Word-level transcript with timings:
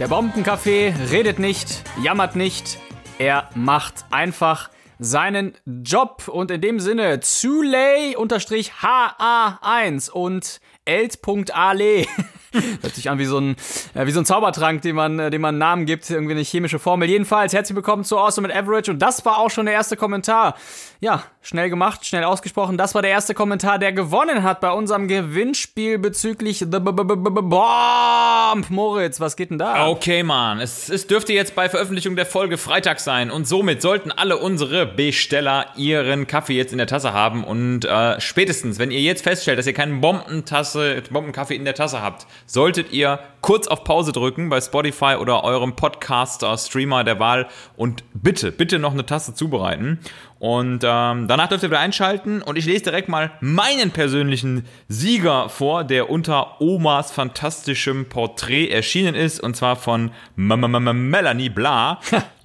Der 0.00 0.08
Bombencafé 0.08 0.92
redet 1.10 1.38
nicht, 1.38 1.84
jammert 2.02 2.34
nicht, 2.34 2.78
er 3.18 3.50
macht 3.54 4.06
einfach 4.10 4.70
seinen 4.98 5.52
Job 5.66 6.26
und 6.26 6.50
in 6.50 6.62
dem 6.62 6.80
Sinne 6.80 7.20
Zulay-HA1 7.20 10.10
und 10.10 10.60
elt.ale. 10.86 12.06
Hört 12.82 12.94
sich 12.94 13.08
an 13.08 13.18
wie 13.18 13.26
so 13.26 13.38
ein, 13.38 13.54
äh, 13.94 14.06
wie 14.06 14.10
so 14.10 14.20
ein 14.20 14.24
Zaubertrank, 14.24 14.82
dem 14.82 14.96
man, 14.96 15.18
äh, 15.20 15.30
dem 15.30 15.40
man 15.40 15.50
einen 15.50 15.58
Namen 15.58 15.86
gibt, 15.86 16.10
irgendwie 16.10 16.32
eine 16.32 16.42
chemische 16.42 16.80
Formel. 16.80 17.08
Jedenfalls, 17.08 17.52
herzlich 17.52 17.76
willkommen 17.76 18.02
zu 18.02 18.18
Awesome 18.18 18.48
mit 18.48 18.56
Average 18.56 18.90
und 18.90 18.98
das 18.98 19.24
war 19.24 19.38
auch 19.38 19.50
schon 19.50 19.66
der 19.66 19.74
erste 19.74 19.96
Kommentar. 19.96 20.56
Ja, 20.98 21.22
schnell 21.42 21.70
gemacht, 21.70 22.04
schnell 22.04 22.24
ausgesprochen. 22.24 22.76
Das 22.76 22.94
war 22.94 23.02
der 23.02 23.12
erste 23.12 23.34
Kommentar, 23.34 23.78
der 23.78 23.92
gewonnen 23.92 24.42
hat 24.42 24.60
bei 24.60 24.70
unserem 24.72 25.06
Gewinnspiel 25.06 25.98
bezüglich 25.98 26.58
The 26.58 26.66
B 26.66 26.76
-B 26.78 27.04
-B 27.04 27.28
-B 27.28 27.40
Bomb. 27.40 28.68
Moritz, 28.68 29.20
was 29.20 29.36
geht 29.36 29.50
denn 29.50 29.58
da? 29.58 29.86
Okay, 29.86 30.24
Mann. 30.24 30.60
Es, 30.60 30.88
es 30.88 31.06
dürfte 31.06 31.32
jetzt 31.32 31.54
bei 31.54 31.68
Veröffentlichung 31.68 32.16
der 32.16 32.26
Folge 32.26 32.58
Freitag 32.58 32.98
sein 32.98 33.30
und 33.30 33.46
somit 33.46 33.80
sollten 33.80 34.10
alle 34.10 34.36
unsere 34.36 34.86
Besteller 34.86 35.66
ihren 35.76 36.26
Kaffee 36.26 36.54
jetzt 36.54 36.72
in 36.72 36.78
der 36.78 36.88
Tasse 36.88 37.12
haben 37.12 37.44
und 37.44 37.84
äh, 37.84 38.20
spätestens, 38.20 38.80
wenn 38.80 38.90
ihr 38.90 39.00
jetzt 39.00 39.22
feststellt, 39.22 39.58
dass 39.58 39.68
ihr 39.68 39.72
keinen 39.72 40.00
Bombentasse, 40.00 41.02
Bombenkaffee 41.10 41.54
in 41.54 41.64
der 41.64 41.74
Tasse 41.74 42.02
habt, 42.02 42.26
solltet 42.46 42.92
ihr 42.92 43.18
kurz 43.40 43.66
auf 43.66 43.84
Pause 43.84 44.12
drücken 44.12 44.48
bei 44.48 44.60
Spotify 44.60 45.16
oder 45.18 45.44
eurem 45.44 45.76
Podcaster-Streamer 45.76 47.04
der 47.04 47.18
Wahl 47.18 47.48
und 47.76 48.04
bitte, 48.14 48.52
bitte 48.52 48.78
noch 48.78 48.92
eine 48.92 49.06
Tasse 49.06 49.34
zubereiten. 49.34 49.98
Und 50.38 50.84
ähm, 50.84 51.28
danach 51.28 51.48
dürft 51.48 51.64
ihr 51.64 51.70
wieder 51.70 51.80
einschalten 51.80 52.42
und 52.42 52.56
ich 52.56 52.64
lese 52.64 52.84
direkt 52.84 53.08
mal 53.08 53.32
meinen 53.40 53.90
persönlichen 53.90 54.66
Sieger 54.88 55.48
vor, 55.48 55.84
der 55.84 56.10
unter 56.10 56.60
Omas 56.60 57.12
fantastischem 57.12 58.08
Porträt 58.08 58.68
erschienen 58.68 59.14
ist 59.14 59.40
und 59.40 59.56
zwar 59.56 59.76
von 59.76 60.10
M 60.36 60.52
-M 60.52 60.76
-M 60.76 60.92
Melanie 60.92 61.50
Bla. 61.50 62.00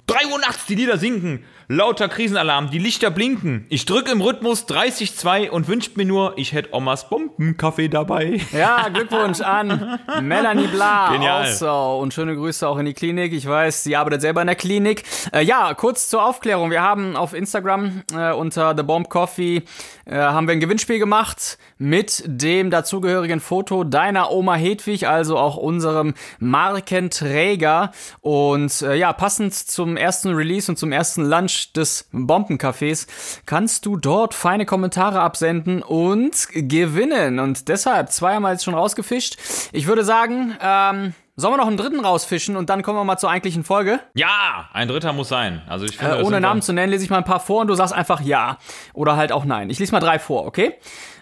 3 0.06 0.26
Uhr 0.30 0.38
nachts, 0.38 0.66
die 0.66 0.76
Lieder 0.76 0.98
sinken. 0.98 1.44
Lauter 1.68 2.08
Krisenalarm, 2.08 2.70
die 2.70 2.78
Lichter 2.78 3.10
blinken. 3.10 3.66
Ich 3.70 3.86
drücke 3.86 4.12
im 4.12 4.20
Rhythmus 4.20 4.68
30-2 4.68 5.50
und 5.50 5.66
wünscht 5.66 5.96
mir 5.96 6.04
nur, 6.04 6.38
ich 6.38 6.52
hätte 6.52 6.72
Omas 6.72 7.08
Bombenkaffee 7.08 7.88
dabei. 7.88 8.40
Ja, 8.52 8.88
Glückwunsch 8.88 9.40
an 9.40 9.98
Melanie 10.22 10.68
Bla. 10.68 11.12
Genial. 11.12 11.42
Also, 11.42 11.98
und 12.00 12.14
schöne 12.14 12.36
Grüße 12.36 12.68
auch 12.68 12.78
in 12.78 12.86
die 12.86 12.94
Klinik. 12.94 13.32
Ich 13.32 13.48
weiß, 13.48 13.82
sie 13.82 13.96
arbeitet 13.96 14.20
selber 14.20 14.42
in 14.42 14.46
der 14.46 14.54
Klinik. 14.54 15.02
Äh, 15.32 15.42
ja, 15.42 15.74
kurz 15.74 16.08
zur 16.08 16.24
Aufklärung. 16.24 16.70
Wir 16.70 16.82
haben 16.82 17.16
auf 17.16 17.34
Instagram 17.34 18.02
äh, 18.12 18.32
unter 18.32 18.74
The 18.76 18.84
Bomb 18.84 19.08
Coffee 19.08 19.64
äh, 20.06 20.16
haben 20.16 20.46
wir 20.46 20.52
ein 20.52 20.60
Gewinnspiel 20.60 21.00
gemacht 21.00 21.58
mit 21.78 22.22
dem 22.26 22.70
dazugehörigen 22.70 23.40
Foto 23.40 23.82
deiner 23.82 24.30
Oma 24.30 24.54
Hedwig, 24.54 25.08
also 25.08 25.36
auch 25.36 25.56
unserem 25.56 26.14
Markenträger. 26.38 27.90
Und 28.20 28.82
äh, 28.82 28.94
ja, 28.94 29.12
passend 29.12 29.52
zum 29.54 29.96
ersten 29.96 30.32
Release 30.32 30.70
und 30.70 30.76
zum 30.76 30.92
ersten 30.92 31.24
Lunch 31.24 31.55
des 31.74 32.08
Bombencafés 32.12 33.06
kannst 33.46 33.86
du 33.86 33.96
dort 33.96 34.34
feine 34.34 34.66
Kommentare 34.66 35.20
absenden 35.20 35.82
und 35.82 36.48
gewinnen. 36.52 37.38
Und 37.38 37.68
deshalb 37.68 38.10
zweimal 38.10 38.52
jetzt 38.52 38.64
schon 38.64 38.74
rausgefischt. 38.74 39.36
Ich 39.72 39.86
würde 39.86 40.04
sagen, 40.04 40.56
ähm, 40.60 41.14
sollen 41.38 41.52
wir 41.54 41.58
noch 41.58 41.66
einen 41.66 41.76
dritten 41.76 42.00
rausfischen 42.00 42.56
und 42.56 42.70
dann 42.70 42.82
kommen 42.82 42.98
wir 42.98 43.04
mal 43.04 43.18
zur 43.18 43.30
eigentlichen 43.30 43.62
Folge? 43.64 44.00
Ja, 44.14 44.68
ein 44.72 44.88
dritter 44.88 45.12
muss 45.12 45.28
sein. 45.28 45.60
Also 45.68 45.84
ich 45.84 45.98
finde, 45.98 46.18
Äh, 46.20 46.22
ohne 46.22 46.40
Namen 46.40 46.60
wir- 46.60 46.64
zu 46.64 46.72
nennen, 46.72 46.90
lese 46.90 47.04
ich 47.04 47.10
mal 47.10 47.18
ein 47.18 47.24
paar 47.24 47.40
vor 47.40 47.60
und 47.60 47.66
du 47.66 47.74
sagst 47.74 47.92
einfach 47.92 48.20
ja 48.22 48.56
oder 48.94 49.16
halt 49.16 49.32
auch 49.32 49.44
nein. 49.44 49.68
Ich 49.68 49.78
lese 49.78 49.92
mal 49.92 50.00
drei 50.00 50.18
vor, 50.18 50.46
okay? 50.46 50.74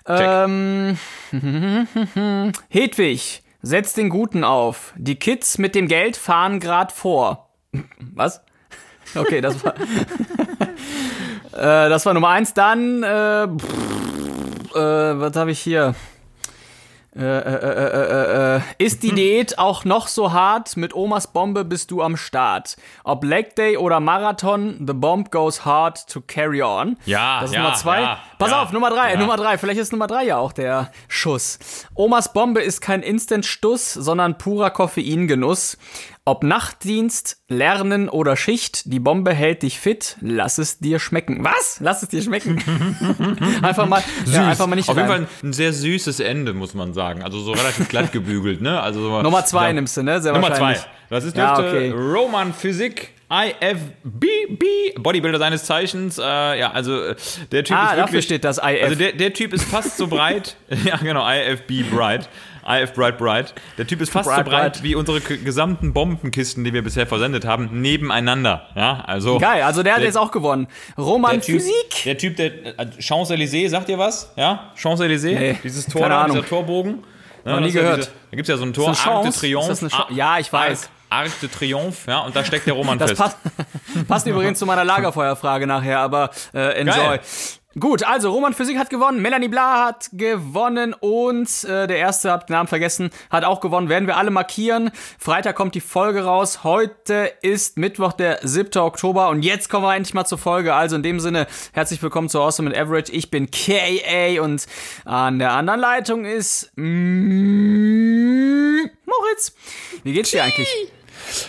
Ähm, 0.07 0.99
Hedwig, 2.69 3.43
setz 3.63 3.95
den 3.95 4.09
Guten 4.09 4.45
auf. 4.45 4.93
Die 4.97 5.17
Kids 5.17 5.59
mit 5.59 5.75
dem 5.75 5.89
Geld 5.89 6.17
fahren 6.17 6.61
grad 6.61 6.93
vor. 6.93 7.51
Was? 8.15 8.43
Okay, 9.15 9.41
das 9.41 9.65
war. 9.65 9.75
äh, 11.53 11.89
das 11.89 12.05
war 12.07 12.15
Nummer 12.15 12.29
eins. 12.31 12.55
Dann, 12.55 13.03
äh, 13.03 13.49
pff, 13.49 14.75
äh, 14.75 15.21
was 15.21 15.37
habe 15.37 15.51
ich 15.51 15.61
hier? 15.61 15.95
Äh, 17.17 17.23
äh, 17.23 18.57
äh, 18.57 18.61
ist 18.79 19.05
die 19.05 19.13
Diät 19.13 19.59
auch 19.59 19.85
noch 19.85 20.09
so 20.09 20.33
hart? 20.33 20.77
Mit 20.77 20.95
Omas 20.95 21.29
Bombe 21.29 21.65
bist 21.65 21.93
du 21.93 22.03
am 22.03 22.17
Start. 22.17 22.77
Ob 23.05 23.23
Leg 23.23 23.55
Day 23.55 23.77
oder 23.77 24.01
Marathon, 24.01 24.85
the 24.85 24.95
bomb 24.95 25.31
goes 25.31 25.65
hard 25.65 26.09
to 26.09 26.21
carry 26.21 26.61
on. 26.61 26.97
Ja, 27.07 27.41
Das 27.41 27.51
ist 27.51 27.55
ja, 27.55 27.63
Nummer 27.63 27.75
zwei. 27.77 28.01
ja, 28.01 28.19
Pass 28.39 28.51
ja, 28.51 28.63
auf, 28.63 28.73
Nummer 28.73 28.91
drei. 28.91 29.15
Nummer 29.15 29.37
drei. 29.37 29.59
Vielleicht 29.59 29.79
ist 29.79 29.93
Nummer 29.93 30.09
drei 30.09 30.25
ja 30.25 30.39
auch 30.39 30.53
der 30.53 30.91
Schuss. 31.07 31.61
Omas 31.95 32.33
Bombe 32.33 32.63
ist 32.63 32.81
kein 32.81 33.01
Instant-Stuss, 33.03 33.93
sondern 33.95 34.37
purer 34.37 34.71
Koffeingenuss. 34.71 35.79
Ob 36.27 36.43
Nachtdienst, 36.43 37.37
Lernen 37.49 38.09
oder 38.09 38.35
Schicht, 38.39 38.91
die 38.91 38.99
Bombe 38.99 39.35
hält 39.35 39.63
dich 39.63 39.79
fit. 39.79 40.17
Lass 40.23 40.57
es 40.57 40.79
dir 40.79 40.99
schmecken. 40.99 41.45
Was? 41.45 41.81
Lass 41.81 42.03
es 42.03 42.09
dir 42.09 42.23
schmecken. 42.23 42.63
einfach 43.63 43.87
mal, 43.87 44.03
ja, 44.33 44.49
einfach 44.49 44.67
mal 44.67 44.77
nicht 44.77 44.89
Auf 44.89 44.97
jeden 44.97 45.11
rein. 45.11 45.27
Fall 45.27 45.49
ein 45.49 45.53
sehr 45.53 45.75
süßes 45.75 46.21
Ende, 46.21 46.55
muss 46.55 46.73
man 46.73 46.95
sagen. 46.95 47.23
Also 47.23 47.41
so 47.41 47.53
relativ 47.53 47.89
glatt 47.91 48.11
gebügelt, 48.11 48.63
ne? 48.63 48.81
Also 48.81 49.03
so- 49.03 49.21
Nummer 49.21 49.45
zwei 49.45 49.67
ja. 49.67 49.73
nimmst 49.75 49.99
du, 49.99 50.03
ne? 50.03 50.23
Sehr 50.23 50.33
Nummer 50.33 50.55
zwei. 50.55 50.79
Das 51.11 51.25
ist 51.25 51.37
Ja, 51.37 51.59
okay. 51.59 51.91
Roman 51.91 52.55
Physik 52.55 53.11
IFBB, 53.31 54.65
Bodybuilder 54.99 55.39
seines 55.39 55.65
Zeichens. 55.65 56.19
Äh, 56.19 56.23
ja, 56.59 56.71
also 56.71 57.03
äh, 57.05 57.17
der 57.53 57.65
Typ 57.65 57.77
Ah, 57.77 57.83
ist 57.85 57.91
dafür 57.91 58.03
wirklich. 58.07 58.25
steht 58.25 58.45
das 58.45 58.59
IF. 58.59 58.83
Also 58.83 58.95
der, 58.97 59.13
der 59.13 59.33
Typ 59.33 59.53
ist 59.53 59.65
fast 59.65 59.97
so 59.97 60.07
breit. 60.07 60.57
ja, 60.85 60.97
genau, 60.97 61.27
IFB 61.29 61.83
Bright. 61.91 62.29
IF 62.67 62.93
Bright 62.95 63.19
Bright. 63.19 63.55
Der 63.79 63.87
Typ 63.87 64.01
ist 64.01 64.11
fast 64.13 64.29
Bright, 64.29 64.45
so 64.45 64.51
breit 64.51 64.73
Bright. 64.75 64.83
wie 64.83 64.95
unsere 64.95 65.21
gesamten 65.21 65.93
Bombenkisten, 65.93 66.65
die 66.65 66.73
wir 66.73 66.83
bisher 66.83 67.07
versendet 67.07 67.45
haben, 67.45 67.81
nebeneinander. 67.81 68.69
Ja, 68.75 69.03
also. 69.07 69.39
Geil, 69.39 69.63
also 69.63 69.83
der 69.83 69.93
hat 69.95 70.01
Der- 70.01 70.07
jetzt 70.07 70.17
auch 70.19 70.31
gewonnen. 70.31 70.67
Roman 70.99 71.33
Der 71.33 71.41
typ, 71.43 71.55
Physik. 71.57 72.03
Der 72.05 72.19
Typ, 72.19 72.37
der 72.37 72.47
äh, 72.79 72.87
Champs-Élysées, 72.99 73.69
sagt 73.69 73.89
ihr 73.89 73.99
was? 73.99 74.33
Ja? 74.37 74.71
Champs-Élysées? 74.77 75.39
Nee, 75.39 75.59
Dieses 75.63 75.87
Tor, 75.87 76.09
da, 76.09 76.27
dieser 76.27 76.47
Torbogen. 76.47 77.05
Ja, 77.45 77.53
Noch 77.53 77.61
nie 77.61 77.73
gehört. 77.73 77.99
Diese, 77.99 78.09
da 78.31 78.37
gibt 78.37 78.49
es 78.49 78.53
ja 78.53 78.57
so 78.57 78.65
ein 78.65 78.73
Tor, 78.73 78.91
Ist 78.93 79.07
Arc 79.07 79.23
de? 79.25 79.33
Triomphe. 79.33 79.89
Ja, 80.11 80.39
ich 80.39 80.51
weiß. 80.53 80.89
Arc, 81.11 81.27
Arc 81.27 81.41
de 81.41 81.49
Triomphe, 81.51 82.11
ja, 82.11 82.21
und 82.21 82.35
da 82.35 82.43
steckt 82.43 82.67
der 82.67 82.73
Roman 82.75 82.99
Das 82.99 83.11
fest. 83.11 83.21
passt, 83.21 83.39
passt 84.09 84.27
übrigens 84.27 84.59
zu 84.59 84.65
meiner 84.67 84.83
Lagerfeuerfrage 84.85 85.67
nachher, 85.67 86.01
aber 86.01 86.31
äh, 86.55 86.81
enjoy. 86.81 86.95
Geil. 86.97 87.21
Gut, 87.79 88.05
also 88.05 88.31
Roman 88.31 88.55
Physik 88.55 88.79
hat 88.79 88.89
gewonnen, 88.89 89.21
Melanie 89.21 89.49
Bla 89.49 89.87
hat 89.87 90.09
gewonnen 90.13 90.95
und 90.95 91.65
äh, 91.65 91.89
der 91.89 91.97
erste, 91.97 92.31
hab 92.31 92.47
den 92.47 92.53
Namen 92.53 92.69
vergessen, 92.69 93.11
hat 93.31 93.45
auch 93.45 93.61
gewonnen. 93.61 93.89
Werden 93.89 94.07
wir 94.07 94.17
alle 94.17 94.31
markieren. 94.31 94.93
Freitag 95.19 95.57
kommt 95.57 95.75
die 95.75 95.81
Folge 95.81 96.23
raus. 96.23 96.63
Heute 96.63 97.33
ist 97.43 97.77
Mittwoch, 97.77 98.13
der 98.13 98.39
7. 98.43 98.81
Oktober 98.81 99.29
und 99.29 99.45
jetzt 99.45 99.69
kommen 99.71 99.85
wir 99.85 99.97
endlich 99.97 100.15
mal 100.15 100.25
zur 100.25 100.39
Folge. 100.39 100.73
Also 100.73 100.95
in 100.95 101.03
dem 101.03 101.19
Sinne, 101.19 101.49
herzlich 101.73 102.01
willkommen 102.01 102.29
zu 102.29 102.41
Awesome 102.41 102.71
and 102.71 102.79
Average. 102.79 103.11
Ich 103.11 103.33
bin 103.33 103.51
KA 103.51 104.41
und 104.41 104.67
an 105.05 105.41
der 105.41 105.51
anderen 105.51 105.81
Leitung 105.81 106.25
ist 106.27 106.71
mm, 106.77 106.83
Moritz. 109.05 109.53
Wie 110.05 110.13
geht's 110.13 110.31
dir 110.31 110.45
eigentlich? 110.45 110.69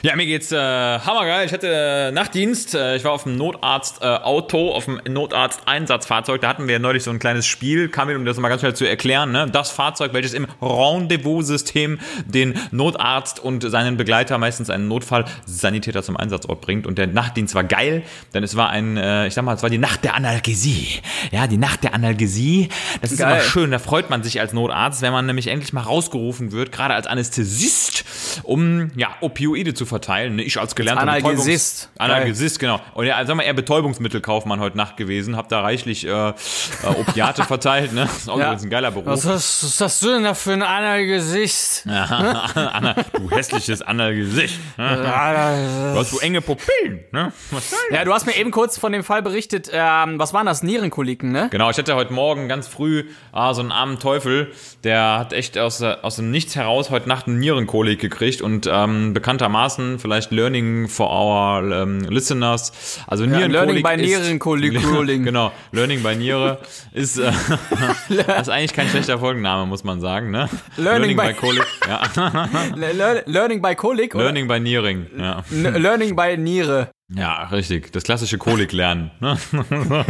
Ja, 0.01 0.15
mir 0.15 0.25
geht's 0.25 0.51
äh, 0.51 0.57
hammergeil. 0.57 1.45
Ich 1.45 1.53
hatte 1.53 1.67
äh, 1.67 2.11
Nachtdienst. 2.11 2.75
Äh, 2.75 2.95
ich 2.95 3.03
war 3.03 3.11
auf 3.11 3.23
dem 3.23 3.37
Notarzt-Auto, 3.37 4.71
auf 4.71 4.85
dem 4.85 4.99
Notarzt-Einsatzfahrzeug. 5.07 6.41
Da 6.41 6.47
hatten 6.49 6.67
wir 6.67 6.79
neulich 6.79 7.03
so 7.03 7.11
ein 7.11 7.19
kleines 7.19 7.45
Spiel. 7.45 7.89
Kam 7.89 8.07
mir, 8.07 8.15
um 8.15 8.25
das 8.25 8.37
mal 8.37 8.49
ganz 8.49 8.61
schnell 8.61 8.75
zu 8.75 8.85
erklären. 8.85 9.31
Ne? 9.31 9.49
Das 9.51 9.71
Fahrzeug, 9.71 10.13
welches 10.13 10.33
im 10.33 10.47
Rendezvous-System 10.61 11.99
den 12.25 12.59
Notarzt 12.71 13.39
und 13.39 13.69
seinen 13.69 13.97
Begleiter, 13.97 14.37
meistens 14.37 14.69
einen 14.69 14.87
Notfallsanitäter 14.87 16.03
zum 16.03 16.17
Einsatzort 16.17 16.61
bringt. 16.61 16.87
Und 16.87 16.97
der 16.97 17.07
Nachtdienst 17.07 17.55
war 17.55 17.63
geil, 17.63 18.03
denn 18.33 18.43
es 18.43 18.55
war 18.55 18.69
ein, 18.69 18.97
äh, 18.97 19.27
ich 19.27 19.33
sag 19.33 19.43
mal, 19.43 19.55
es 19.55 19.63
war 19.63 19.69
die 19.69 19.77
Nacht 19.77 20.03
der 20.03 20.15
Analgesie. 20.15 21.01
Ja, 21.31 21.47
die 21.47 21.57
Nacht 21.57 21.83
der 21.83 21.93
Analgesie. 21.93 22.69
Das 23.01 23.11
ist 23.11 23.19
Geil. 23.19 23.33
immer 23.33 23.41
schön. 23.41 23.71
Da 23.71 23.79
freut 23.79 24.09
man 24.09 24.23
sich 24.23 24.39
als 24.39 24.53
Notarzt, 24.53 25.01
wenn 25.01 25.11
man 25.11 25.25
nämlich 25.25 25.47
endlich 25.47 25.73
mal 25.73 25.81
rausgerufen 25.81 26.51
wird, 26.51 26.71
gerade 26.71 26.93
als 26.93 27.07
Anästhesist, 27.07 28.05
um 28.43 28.91
ja, 28.95 29.15
Opioide 29.21 29.64
zu 29.73 29.85
verteilen. 29.85 30.35
Ne? 30.35 30.43
Ich 30.43 30.59
als 30.59 30.75
gelernter 30.75 31.01
Analgesist. 31.01 31.89
Betäubungs- 31.95 31.99
Analgesist, 32.01 32.59
genau. 32.59 32.79
Und 32.93 33.05
ja, 33.05 33.25
sag 33.25 33.35
mal, 33.35 33.43
eher 33.43 33.53
Betäubungsmittelkaufmann 33.53 34.59
heute 34.59 34.77
Nacht 34.77 34.97
gewesen. 34.97 35.35
Hab 35.37 35.49
da 35.49 35.61
reichlich 35.61 36.05
äh, 36.05 36.09
äh, 36.09 36.33
Opiate 36.99 37.43
verteilt. 37.45 37.93
Ne? 37.93 38.01
Das 38.01 38.17
ist 38.17 38.29
auch 38.29 38.39
Ja. 38.39 38.51
ein 38.51 38.69
geiler 38.69 38.91
Beruf. 38.91 39.05
Was 39.07 39.25
hast, 39.25 39.63
was 39.63 39.81
hast 39.81 40.01
du 40.03 40.09
denn 40.09 40.23
da 40.23 40.33
für 40.33 40.53
ein 40.53 40.61
Analgesicht? 40.63 41.83
Anna, 41.87 42.95
du 43.13 43.29
hässliches 43.31 43.81
Analgesicht. 43.81 44.59
Ne? 44.77 44.97
Du 45.93 45.99
hast 45.99 46.11
so 46.11 46.19
enge 46.19 46.41
Pupillen. 46.41 46.99
Ne? 47.11 47.31
Was? 47.51 47.73
Ja, 47.91 48.03
du 48.05 48.13
hast 48.13 48.25
mir 48.25 48.35
eben 48.35 48.51
kurz 48.51 48.77
von 48.77 48.91
dem 48.91 49.03
Fall 49.03 49.21
berichtet, 49.21 49.69
ähm, 49.71 50.19
was 50.19 50.33
waren 50.33 50.45
das? 50.45 50.63
Nierenkoliken, 50.63 51.31
ne? 51.31 51.47
Genau, 51.51 51.69
ich 51.69 51.77
hatte 51.77 51.95
heute 51.95 52.13
Morgen 52.13 52.47
ganz 52.47 52.67
früh 52.67 53.05
ah, 53.31 53.53
so 53.53 53.61
einen 53.61 53.71
armen 53.71 53.99
Teufel, 53.99 54.51
der 54.83 55.19
hat 55.19 55.33
echt 55.33 55.57
aus, 55.57 55.81
aus 55.81 56.15
dem 56.17 56.31
Nichts 56.31 56.55
heraus 56.55 56.89
heute 56.89 57.07
Nacht 57.09 57.27
eine 57.27 57.37
Nierenkolik 57.37 57.99
gekriegt 57.99 58.41
und 58.41 58.67
ähm, 58.71 59.13
bekanntermaßen, 59.55 59.99
vielleicht 59.99 60.31
Learning 60.31 60.87
for 60.87 61.09
our 61.09 61.63
ähm, 61.71 62.01
listeners, 62.09 62.71
also 63.07 63.25
Nierenkolik 63.25 63.53
Learning 63.53 63.83
by 63.83 64.03
ist, 64.03 64.19
Nierenkolik. 64.19 64.73
Genau, 65.25 65.51
Learning 65.71 66.03
by 66.03 66.15
Niere 66.15 66.59
ist, 66.93 67.17
äh, 67.17 67.31
ist 68.41 68.49
eigentlich 68.49 68.73
kein 68.73 68.87
schlechter 68.89 69.19
Folgenname, 69.19 69.65
muss 69.65 69.83
man 69.83 70.01
sagen, 70.01 70.31
ne? 70.31 70.49
Learning 70.77 71.15
by- 71.17 71.33
Kolik, 71.33 71.65
ja. 71.87 72.01
Le- 72.75 72.93
le- 72.93 73.23
Learning 73.25 73.61
by 73.61 73.75
Kolik 73.75 74.13
Learning 74.13 74.47
by 74.47 74.59
Niering, 74.59 75.07
ja. 75.17 75.43
Learning 75.51 76.15
by 76.15 76.37
Niere. 76.37 76.89
Ja, 77.13 77.43
richtig. 77.51 77.91
Das 77.91 78.03
klassische 78.03 78.39
Koliklernen. 78.39 79.11
Ne? 79.19 79.37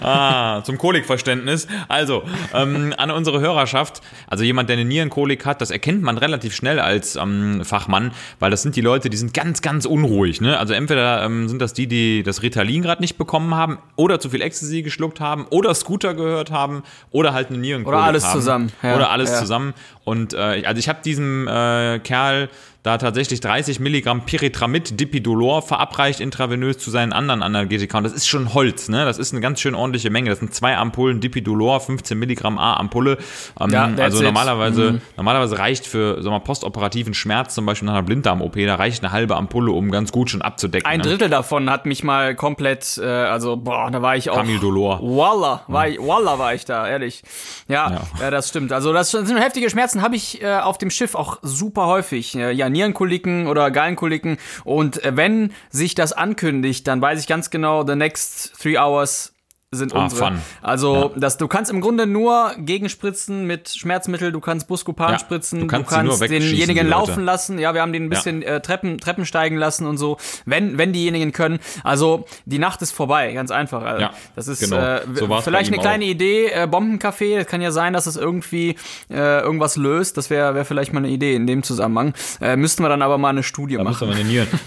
ah, 0.00 0.60
zum 0.64 0.76
Kolikverständnis. 0.76 1.68
Also, 1.86 2.24
ähm, 2.52 2.92
an 2.96 3.12
unsere 3.12 3.38
Hörerschaft, 3.38 4.02
also 4.26 4.42
jemand, 4.42 4.68
der 4.68 4.74
eine 4.74 4.84
Nierenkolik 4.84 5.46
hat, 5.46 5.60
das 5.60 5.70
erkennt 5.70 6.02
man 6.02 6.18
relativ 6.18 6.52
schnell 6.52 6.80
als 6.80 7.14
ähm, 7.14 7.64
Fachmann, 7.64 8.10
weil 8.40 8.50
das 8.50 8.62
sind 8.62 8.74
die 8.74 8.80
Leute, 8.80 9.08
die 9.08 9.16
sind 9.16 9.34
ganz, 9.34 9.62
ganz 9.62 9.86
unruhig. 9.86 10.40
Ne? 10.40 10.58
Also 10.58 10.74
entweder 10.74 11.22
ähm, 11.24 11.48
sind 11.48 11.62
das 11.62 11.74
die, 11.74 11.86
die 11.86 12.24
das 12.24 12.42
Ritalin 12.42 12.82
gerade 12.82 13.02
nicht 13.02 13.18
bekommen 13.18 13.54
haben 13.54 13.78
oder 13.94 14.18
zu 14.18 14.28
viel 14.28 14.42
Ecstasy 14.42 14.82
geschluckt 14.82 15.20
haben 15.20 15.46
oder 15.50 15.76
Scooter 15.76 16.14
gehört 16.14 16.50
haben 16.50 16.82
oder 17.12 17.34
halt 17.34 17.50
eine 17.50 17.58
Nierenkolik 17.58 17.96
Oder 17.98 18.04
alles 18.04 18.24
haben. 18.24 18.32
zusammen, 18.32 18.72
ja, 18.82 18.96
oder 18.96 19.10
alles 19.10 19.30
ja. 19.30 19.38
zusammen. 19.38 19.74
Und 20.02 20.34
äh, 20.34 20.64
also 20.66 20.80
ich 20.80 20.88
habe 20.88 20.98
diesem 21.04 21.46
äh, 21.46 22.00
Kerl 22.00 22.48
da 22.86 22.98
tatsächlich 22.98 23.40
30 23.40 23.80
Milligramm 23.80 24.24
Pyritramid 24.26 25.00
Dipidolor 25.00 25.60
verabreicht 25.60 26.20
intravenös 26.20 26.78
zu 26.78 26.92
seinen 26.92 27.12
anderen 27.12 27.42
Analgetika. 27.42 27.98
Und 27.98 28.04
das 28.04 28.12
ist 28.12 28.28
schon 28.28 28.54
Holz, 28.54 28.88
ne? 28.88 29.04
Das 29.04 29.18
ist 29.18 29.32
eine 29.32 29.40
ganz 29.40 29.60
schön 29.60 29.74
ordentliche 29.74 30.08
Menge. 30.08 30.30
Das 30.30 30.38
sind 30.38 30.54
zwei 30.54 30.76
Ampullen 30.76 31.20
Dipidolor, 31.20 31.80
15 31.80 32.16
Milligramm 32.16 32.58
A 32.58 32.74
Ampulle. 32.74 33.18
Ähm, 33.60 33.70
Ja, 33.70 33.90
also 33.98 34.22
normalerweise, 34.22 35.00
normalerweise 35.16 35.58
reicht 35.58 35.84
für 35.84 36.22
sag 36.22 36.30
mal, 36.30 36.38
postoperativen 36.38 37.12
Schmerz, 37.12 37.54
zum 37.56 37.66
Beispiel 37.66 37.86
nach 37.86 37.94
einer 37.94 38.04
Blinddarm-OP, 38.04 38.54
da 38.64 38.76
reicht 38.76 39.02
eine 39.02 39.10
halbe 39.10 39.34
Ampulle, 39.36 39.72
um 39.72 39.90
ganz 39.90 40.12
gut 40.12 40.30
schon 40.30 40.42
abzudecken. 40.42 40.88
Ein 40.88 41.00
ne? 41.00 41.06
Drittel 41.08 41.28
davon 41.28 41.68
hat 41.68 41.86
mich 41.86 42.04
mal 42.04 42.36
komplett, 42.36 42.98
äh, 43.02 43.04
also 43.04 43.56
boah, 43.56 43.90
da 43.90 44.00
war 44.00 44.16
ich 44.16 44.30
auch. 44.30 44.36
Camildolor. 44.36 45.00
Walla, 45.02 45.62
war 45.66 45.88
ich, 45.88 45.98
Walla 45.98 46.38
war 46.38 46.54
ich 46.54 46.64
da, 46.64 46.86
ehrlich. 46.86 47.22
Ja, 47.66 47.90
ja, 47.90 48.00
Ja. 48.20 48.30
das 48.30 48.48
stimmt. 48.48 48.70
Also 48.72 48.92
das 48.92 49.10
sind 49.10 49.36
heftige 49.38 49.68
Schmerzen, 49.70 50.02
habe 50.02 50.14
ich 50.14 50.40
äh, 50.40 50.58
auf 50.58 50.78
dem 50.78 50.90
Schiff 50.90 51.16
auch 51.16 51.38
super 51.42 51.86
häufig. 51.86 52.36
Äh, 52.36 52.52
Ja, 52.52 52.68
Nierenkoliken 52.76 53.46
oder 53.46 53.70
Gallenkoliken. 53.70 54.36
Und 54.64 55.02
äh, 55.02 55.16
wenn 55.16 55.52
sich 55.70 55.94
das 55.94 56.12
ankündigt, 56.12 56.86
dann 56.86 57.00
weiß 57.00 57.20
ich 57.20 57.26
ganz 57.26 57.50
genau, 57.50 57.86
the 57.86 57.96
next 57.96 58.52
three 58.60 58.76
hours 58.78 59.35
sind 59.74 59.94
Ah, 59.94 60.04
unsere. 60.04 60.26
fun. 60.26 60.38
Also, 60.62 61.12
das, 61.16 61.38
du 61.38 61.48
kannst 61.48 61.72
im 61.72 61.80
Grunde 61.80 62.06
nur 62.06 62.52
gegenspritzen 62.56 63.46
mit 63.46 63.68
Schmerzmittel, 63.68 64.30
du 64.30 64.38
kannst 64.40 64.68
Buscopan 64.68 65.12
Ja, 65.14 65.18
spritzen, 65.18 65.60
du 65.60 65.66
kannst 65.66 65.90
nur 65.90 66.20
wegschießen, 66.20 66.28
denjenigen 66.50 66.86
laufen 66.88 67.24
lassen. 67.24 67.58
Ja, 67.58 67.74
wir 67.74 67.82
haben 67.82 67.92
den 67.92 68.04
ein 68.04 68.08
bisschen 68.08 68.42
äh, 68.42 68.60
Treppen, 68.60 68.98
Treppen 68.98 69.26
steigen 69.26 69.56
lassen 69.56 69.86
und 69.86 69.98
so, 69.98 70.18
wenn, 70.44 70.78
wenn 70.78 70.92
diejenigen 70.92 71.32
können. 71.32 71.58
Also, 71.82 72.26
die 72.44 72.60
Nacht 72.60 72.80
ist 72.82 72.92
vorbei, 72.92 73.32
ganz 73.32 73.50
einfach. 73.50 73.82
Also, 73.82 74.02
Ja, 74.02 74.10
das 74.36 74.46
ist 74.46 74.60
genau. 74.60 74.76
äh, 74.76 75.00
So 75.14 75.26
vielleicht 75.40 75.72
eine 75.72 75.80
kleine 75.82 76.04
auch. 76.04 76.08
Idee, 76.10 76.46
äh, 76.46 76.66
Bombencafé, 76.70 77.38
es 77.38 77.46
kann 77.46 77.60
ja 77.60 77.72
sein, 77.72 77.92
dass 77.92 78.06
es 78.06 78.16
irgendwie 78.16 78.76
äh, 79.10 79.40
irgendwas 79.40 79.76
löst. 79.76 80.16
Das 80.16 80.30
wäre 80.30 80.54
wär 80.54 80.64
vielleicht 80.64 80.92
mal 80.92 81.00
eine 81.00 81.08
Idee 81.08 81.34
in 81.34 81.46
dem 81.48 81.64
Zusammenhang. 81.64 82.14
Äh, 82.40 82.54
müssten 82.56 82.82
wir 82.84 82.88
dann 82.88 83.02
aber 83.02 83.18
mal 83.18 83.30
eine 83.30 83.42
Studie 83.42 83.76
Muss 83.78 84.00
machen. 84.00 84.10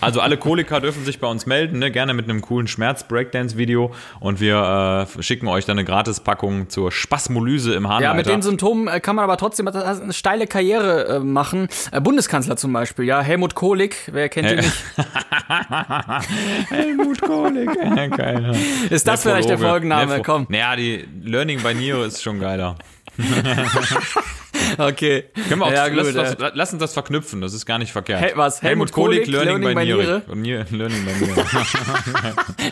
Also 0.01 0.19
alle 0.19 0.35
Koliker 0.37 0.81
dürfen 0.81 1.05
sich 1.05 1.19
bei 1.19 1.27
uns 1.27 1.45
melden, 1.45 1.79
ne? 1.79 1.89
gerne 1.89 2.13
mit 2.13 2.25
einem 2.29 2.41
coolen 2.41 2.67
Schmerz-Breakdance-Video 2.67 3.91
und 4.19 4.39
wir 4.41 4.57
äh, 4.89 5.23
schicken 5.23 5.47
euch 5.47 5.65
dann 5.65 5.77
eine 5.77 5.85
Gratispackung 5.85 6.69
zur 6.69 6.91
Spasmolyse 6.91 7.73
im 7.73 7.87
Harnleiter. 7.87 8.11
Ja, 8.11 8.13
mit 8.15 8.27
den 8.27 8.41
Symptomen 8.41 8.87
äh, 8.87 8.99
kann 8.99 9.15
man 9.15 9.23
aber 9.23 9.37
trotzdem 9.37 9.67
eine 9.67 10.13
steile 10.13 10.47
Karriere 10.47 11.17
äh, 11.17 11.19
machen. 11.19 11.67
Äh, 11.91 12.01
Bundeskanzler 12.01 12.57
zum 12.57 12.73
Beispiel, 12.73 13.05
ja, 13.05 13.21
Helmut 13.21 13.55
Kohlig, 13.55 14.09
wer 14.11 14.29
kennt 14.29 14.49
ihn 14.49 14.57
nicht? 14.57 14.83
Helmut 16.69 17.21
Kolik. 17.21 17.69
Geil. 18.17 18.55
Ist 18.89 19.07
das 19.07 19.21
vielleicht 19.21 19.49
der. 19.49 19.59
Folgenname? 19.59 20.21
Komm. 20.23 20.47
Naja, 20.49 20.75
die 20.75 21.07
Learning 21.23 21.61
by 21.61 21.73
Niere 21.73 22.05
ist 22.05 22.21
schon 22.23 22.39
geiler. 22.39 22.75
Okay. 24.77 25.25
Können 25.47 25.61
wir 25.61 25.65
auch, 25.65 25.71
ja, 25.71 25.87
lass, 25.87 26.07
gut, 26.07 26.15
uns 26.17 26.31
äh, 26.31 26.35
das, 26.35 26.51
lass 26.53 26.73
uns 26.73 26.79
das 26.79 26.93
verknüpfen, 26.93 27.41
das 27.41 27.53
ist 27.53 27.65
gar 27.65 27.77
nicht 27.77 27.91
verkehrt. 27.91 28.21
Hel- 28.21 28.33
was? 28.35 28.61
Helmut 28.61 28.91
Kolik, 28.91 29.27
Learning 29.27 29.61
by 29.61 29.83
Niere? 29.85 30.21
Und 30.27 30.41
Nier, 30.41 30.65
Learning 30.69 31.05
by 31.05 31.25
Niere. 31.25 31.45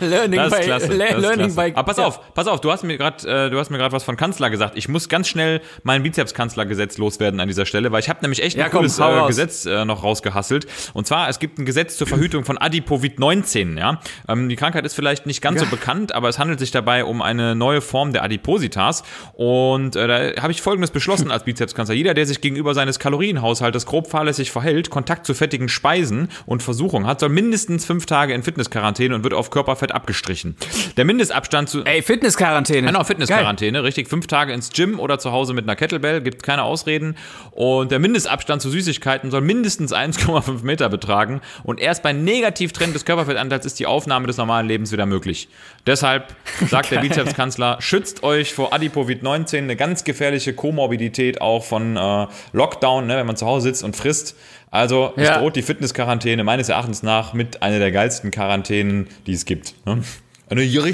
Learning 0.00 0.38
Das 0.38 0.52
ist 0.52 0.58
by, 0.58 0.64
klasse. 0.64 0.86
Le 0.92 0.98
Das 0.98 1.08
ist 1.16 1.20
learning 1.22 1.54
klasse. 1.54 1.70
by 1.70 1.76
Aber 1.76 1.86
pass 1.86 1.98
auf, 1.98 2.34
pass 2.34 2.46
auf, 2.46 2.60
du 2.60 2.70
hast 2.72 2.84
mir 2.84 2.96
gerade 2.96 3.46
äh, 3.46 3.50
du 3.50 3.58
hast 3.58 3.70
mir 3.70 3.78
gerade 3.78 3.92
was 3.92 4.04
von 4.04 4.16
Kanzler 4.16 4.50
gesagt. 4.50 4.76
Ich 4.76 4.88
muss 4.88 5.08
ganz 5.08 5.28
schnell 5.28 5.60
mein 5.82 6.02
Bizepskanzlergesetz 6.02 6.98
loswerden 6.98 7.40
an 7.40 7.48
dieser 7.48 7.66
Stelle, 7.66 7.92
weil 7.92 8.00
ich 8.00 8.08
habe 8.08 8.20
nämlich 8.22 8.42
echt 8.42 8.56
ein 8.56 8.60
Ja, 8.60 8.68
komm, 8.68 8.80
cooles 8.80 8.98
äh. 8.98 9.26
Gesetz 9.26 9.66
äh, 9.66 9.84
noch 9.84 10.02
rausgehasselt. 10.02 10.66
Und 10.94 11.06
zwar, 11.06 11.28
es 11.28 11.38
gibt 11.38 11.58
ein 11.58 11.64
Gesetz 11.64 11.96
zur 11.96 12.06
Verhütung 12.06 12.44
von 12.44 12.58
Adipovid-19. 12.58 13.78
Ja? 13.78 14.00
Ähm, 14.28 14.48
die 14.48 14.56
Krankheit 14.56 14.84
ist 14.86 14.94
vielleicht 14.94 15.26
nicht 15.26 15.42
ganz 15.42 15.60
so 15.60 15.66
bekannt, 15.66 16.14
aber 16.14 16.28
es 16.28 16.38
handelt 16.38 16.58
sich 16.60 16.70
dabei 16.70 17.04
um 17.04 17.22
eine 17.22 17.54
neue 17.54 17.80
Form 17.80 18.12
der 18.12 18.22
Adipositas. 18.22 19.02
Und 19.34 19.96
äh, 19.96 20.34
da 20.34 20.42
habe 20.42 20.52
ich 20.52 20.62
Folgendes 20.62 20.90
beschlossen 20.90 21.30
als 21.30 21.44
Bizepskanzler. 21.44 21.87
Jeder, 21.94 22.14
der 22.14 22.26
sich 22.26 22.40
gegenüber 22.40 22.74
seines 22.74 22.98
Kalorienhaushaltes 22.98 23.86
grob 23.86 24.10
fahrlässig 24.10 24.50
verhält, 24.50 24.90
Kontakt 24.90 25.26
zu 25.26 25.34
fettigen 25.34 25.68
Speisen 25.68 26.28
und 26.46 26.62
Versuchung 26.62 27.06
hat, 27.06 27.20
soll 27.20 27.28
mindestens 27.28 27.84
fünf 27.84 28.06
Tage 28.06 28.34
in 28.34 28.42
Fitnessquarantäne 28.42 29.14
und 29.14 29.24
wird 29.24 29.34
auf 29.34 29.50
Körperfett 29.50 29.92
abgestrichen. 29.92 30.56
Der 30.96 31.04
Mindestabstand 31.04 31.68
zu... 31.68 31.84
Ey, 31.84 32.02
Fitnessquarantäne. 32.02 32.86
Genau, 32.86 33.04
Fitnessquarantäne, 33.04 33.82
richtig. 33.82 34.08
Fünf 34.08 34.26
Tage 34.26 34.52
ins 34.52 34.70
Gym 34.70 34.98
oder 35.00 35.18
zu 35.18 35.32
Hause 35.32 35.54
mit 35.54 35.64
einer 35.64 35.76
Kettlebell, 35.76 36.20
gibt 36.20 36.42
keine 36.42 36.62
Ausreden. 36.62 37.16
Und 37.52 37.90
der 37.90 37.98
Mindestabstand 37.98 38.62
zu 38.62 38.70
Süßigkeiten 38.70 39.30
soll 39.30 39.40
mindestens 39.40 39.92
1,5 39.92 40.64
Meter 40.64 40.88
betragen. 40.88 41.40
Und 41.64 41.80
erst 41.80 42.02
bei 42.02 42.12
Negativtrend 42.12 42.94
des 42.94 43.04
Körperfettanteils 43.04 43.66
ist 43.66 43.78
die 43.78 43.86
Aufnahme 43.86 44.26
des 44.26 44.36
normalen 44.36 44.66
Lebens 44.66 44.92
wieder 44.92 45.06
möglich. 45.06 45.48
Deshalb 45.88 46.34
sagt 46.68 46.90
der 46.90 47.00
Bizepskanzler, 47.00 47.78
schützt 47.80 48.22
euch 48.22 48.52
vor 48.52 48.74
Adipovid-19, 48.74 49.56
eine 49.58 49.74
ganz 49.74 50.04
gefährliche 50.04 50.52
Komorbidität 50.52 51.40
auch 51.40 51.64
von 51.64 51.96
äh, 51.96 52.26
Lockdown, 52.52 53.06
ne, 53.06 53.16
wenn 53.16 53.26
man 53.26 53.36
zu 53.36 53.46
Hause 53.46 53.68
sitzt 53.68 53.82
und 53.84 53.96
frisst. 53.96 54.36
Also 54.70 55.14
es 55.16 55.28
Ja. 55.28 55.38
droht 55.38 55.56
die 55.56 55.62
Fitnessquarantäne 55.62 56.44
meines 56.44 56.68
Erachtens 56.68 57.02
nach 57.02 57.32
mit 57.32 57.62
einer 57.62 57.78
der 57.78 57.90
geilsten 57.90 58.30
Quarantänen, 58.30 59.08
die 59.26 59.32
es 59.32 59.46
gibt. 59.46 59.74
Ne? 59.86 60.02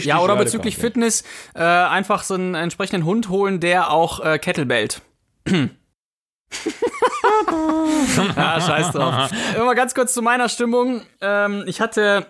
Ja, 0.05 0.21
oder 0.21 0.37
bezüglich. 0.37 0.77
Fitness 0.77 1.25
äh, 1.57 1.63
einfach 1.63 2.23
so 2.23 2.35
einen 2.35 2.55
entsprechenden 2.55 3.05
Hund 3.05 3.29
holen, 3.29 3.59
der 3.59 3.91
auch 3.91 4.21
äh, 4.25 4.39
Kettlebellt. 4.39 5.03
ja, 8.37 8.61
scheiß 8.61 8.93
drauf. 8.93 9.31
Immer 9.57 9.75
ganz 9.75 9.95
kurz 9.95 10.15
zu 10.15 10.23
meiner 10.23 10.49
Stimmung. 10.49 11.03
Ähm, 11.21 11.65
ich 11.67 11.81
hatte 11.81 12.27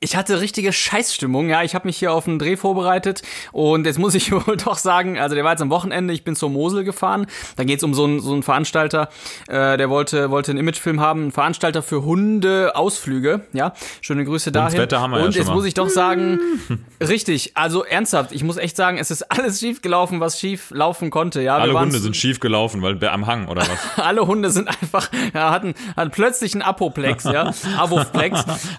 ich 0.00 0.16
hatte 0.16 0.40
richtige 0.40 0.72
Scheißstimmung, 0.72 1.48
ja. 1.48 1.62
Ich 1.62 1.74
habe 1.74 1.86
mich 1.86 1.96
hier 1.96 2.12
auf 2.12 2.26
einen 2.26 2.38
Dreh 2.38 2.56
vorbereitet 2.56 3.22
und 3.52 3.86
jetzt 3.86 3.98
muss 3.98 4.14
ich 4.14 4.32
wohl 4.46 4.56
doch 4.56 4.78
sagen, 4.78 5.18
also 5.18 5.34
der 5.34 5.44
war 5.44 5.52
jetzt 5.52 5.62
am 5.62 5.70
Wochenende, 5.70 6.12
ich 6.12 6.24
bin 6.24 6.36
zur 6.36 6.50
Mosel 6.50 6.84
gefahren. 6.84 7.26
Da 7.56 7.64
geht's 7.64 7.82
um 7.82 7.94
so 7.94 8.04
einen, 8.04 8.20
so 8.20 8.32
einen 8.32 8.42
Veranstalter, 8.42 9.08
äh, 9.48 9.76
der 9.76 9.90
wollte, 9.90 10.30
wollte 10.30 10.52
einen 10.52 10.60
Imagefilm 10.60 11.00
haben, 11.00 11.28
ein 11.28 11.32
Veranstalter 11.32 11.82
für 11.82 12.04
Hundeausflüge, 12.04 13.42
ja. 13.52 13.72
Schöne 14.00 14.24
Grüße 14.24 14.52
dahin. 14.52 14.78
Wetter 14.78 15.00
haben 15.00 15.12
wir 15.12 15.18
ja 15.18 15.24
und 15.26 15.32
schon 15.32 15.42
jetzt 15.42 15.52
muss 15.52 15.64
ich 15.64 15.74
doch 15.74 15.88
sagen, 15.88 16.40
richtig, 17.00 17.52
also 17.54 17.84
ernsthaft, 17.84 18.32
ich 18.32 18.44
muss 18.44 18.56
echt 18.56 18.76
sagen, 18.76 18.98
es 18.98 19.10
ist 19.10 19.30
alles 19.30 19.60
schief 19.60 19.82
gelaufen, 19.82 20.20
was 20.20 20.38
schief 20.38 20.70
laufen 20.70 21.10
konnte, 21.10 21.40
ja. 21.42 21.56
Alle 21.56 21.78
Hunde 21.78 21.98
sind 21.98 22.16
schief 22.16 22.40
gelaufen, 22.40 22.82
weil 22.82 23.02
am 23.06 23.26
Hang 23.26 23.48
oder 23.48 23.62
was? 23.62 23.78
alle 24.04 24.26
Hunde 24.26 24.50
sind 24.50 24.68
einfach, 24.68 25.10
ja, 25.34 25.50
hatten, 25.50 25.74
hatten 25.96 26.10
plötzlich 26.10 26.54
einen 26.54 26.62
Apoplex, 26.62 27.24
ja. 27.24 27.52
Apowuff. 27.78 28.12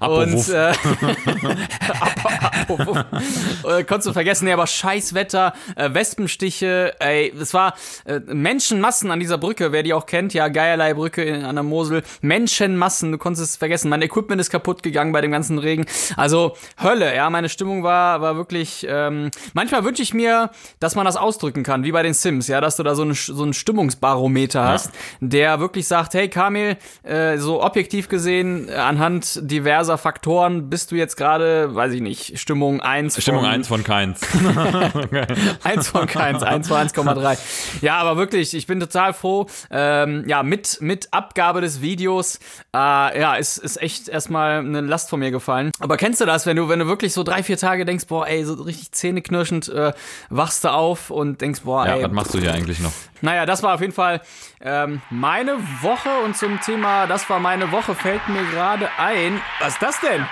und 0.02 0.50
äh, 0.50 0.74
konntest 3.88 4.08
du 4.08 4.14
vergessen. 4.14 4.46
Nee, 4.46 4.54
aber 4.54 4.68
Scheißwetter, 4.68 5.54
äh, 5.76 5.94
Wespenstiche, 5.94 6.94
ey, 7.00 7.34
es 7.40 7.54
war 7.54 7.74
äh, 8.06 8.20
Menschenmassen 8.20 9.12
an 9.12 9.20
dieser 9.20 9.38
Brücke, 9.38 9.72
wer 9.72 9.84
die 9.84 9.94
auch 9.94 10.06
kennt, 10.06 10.34
ja, 10.34 10.48
Geierlei-Brücke 10.48 11.24
in- 11.24 11.46
an 11.46 11.56
der 11.56 11.64
Mosel. 11.64 12.04
Menschenmassen, 12.22 13.12
du 13.12 13.18
konntest 13.18 13.44
es 13.52 13.56
vergessen. 13.58 13.90
Mein 13.90 14.02
Equipment 14.02 14.40
ist 14.42 14.50
kaputt 14.50 14.84
gegangen 14.84 15.12
bei 15.12 15.22
dem 15.22 15.32
ganzen 15.32 15.58
Regen. 15.60 15.86
Also 16.16 16.56
Hölle, 16.82 17.16
ja, 17.16 17.30
meine 17.30 17.50
Stimmung 17.50 17.84
war, 17.84 18.22
war 18.22 18.36
wirklich. 18.36 18.86
Ähm, 18.90 19.32
manchmal 19.54 19.84
wünsche 19.84 20.02
ich 20.02 20.14
mir, 20.14 20.50
dass 20.80 20.96
man 20.96 21.06
das 21.06 21.18
ausdrücken 21.18 21.64
kann, 21.64 21.84
wie 21.84 21.92
bei 21.92 22.04
den 22.04 22.14
Sims, 22.14 22.48
ja, 22.48 22.62
dass 22.62 22.76
du 22.78 22.84
da 22.84 22.96
so, 22.96 23.04
eine, 23.04 23.14
so 23.14 23.44
einen 23.44 23.54
Stimmungsbarometer 23.54 24.64
hast, 24.64 24.92
der 25.20 25.60
wirklich 25.60 25.88
sagt, 25.88 26.14
hey 26.14 26.30
Kamil, 26.30 26.78
äh, 27.04 27.38
so 27.38 27.64
objektiv 27.64 28.10
gesehen, 28.10 28.70
äh, 28.70 28.74
anhand 28.74 29.40
diverser 29.50 29.98
Faktoren 29.98 30.70
bist 30.70 30.92
du 30.92 30.96
jetzt 30.98 31.16
gerade, 31.16 31.74
weiß 31.76 31.94
ich 31.94 32.02
nicht, 32.02 32.40
Stimmung 32.40 32.82
1 32.82 33.22
Stimmung 33.22 33.42
von, 33.42 33.50
1 33.52 33.68
von 33.68 33.84
keins. 33.84 34.20
Eins 35.64 35.88
von 35.90 36.08
keins, 36.08 36.44
eins 36.44 36.68
von 36.68 36.78
1,3. 36.78 37.38
Ja, 37.82 37.98
aber 37.98 38.18
wirklich, 38.18 38.54
ich 38.54 38.68
bin 38.68 38.80
total 38.80 39.14
froh. 39.14 39.48
Ähm, 39.72 40.24
ja, 40.28 40.44
mit, 40.44 40.78
mit 40.82 41.14
Abgabe 41.14 41.62
des 41.62 41.82
Videos, 41.82 42.40
äh, 42.74 42.78
ja, 43.20 43.36
ist, 43.36 43.58
ist 43.58 43.82
echt 43.82 44.08
erstmal 44.08 44.60
eine 44.60 44.82
Last 44.82 45.10
von 45.10 45.20
mir 45.20 45.32
gefallen. 45.32 45.72
Aber 45.80 45.98
kennst 45.98 46.22
du 46.22 46.26
das, 46.26 46.46
wenn 46.46 46.58
du, 46.58 46.70
wenn 46.70 46.80
du 46.80 46.88
wirklich 46.88 47.14
so 47.14 47.24
drei, 47.24 47.44
vier 47.44 47.58
Tage 47.58 47.86
denkst, 47.86 48.08
boah, 48.08 48.28
ey, 48.28 48.44
so 48.44 48.54
richtig 48.56 48.92
zähneknirschend 48.92 49.70
äh, 49.70 49.94
wachst 50.30 50.64
du 50.64 50.70
auf 50.70 51.10
und 51.10 51.42
denkst, 51.42 51.62
boah, 51.64 51.86
Ja, 51.86 51.96
ey. 51.96 52.04
was 52.04 52.12
machst 52.12 52.34
du 52.34 52.40
hier 52.40 52.54
eigentlich 52.54 52.80
noch? 52.80 52.92
Naja, 53.22 53.46
das 53.46 53.64
war 53.64 53.74
auf 53.74 53.82
jeden 53.82 53.94
Fall 53.94 54.22
ähm, 54.62 55.02
meine 55.10 55.58
Woche 55.82 56.10
und 56.24 56.38
zum 56.38 56.60
Thema, 56.62 57.08
das 57.08 57.30
war 57.30 57.40
meine 57.40 57.72
Woche, 57.72 57.96
fällt 57.96 58.28
mir 58.30 58.44
gerade 58.52 58.90
ein. 58.98 59.42
Was 59.60 59.74
ist 59.74 59.82
das 59.82 60.00
denn? 60.02 60.26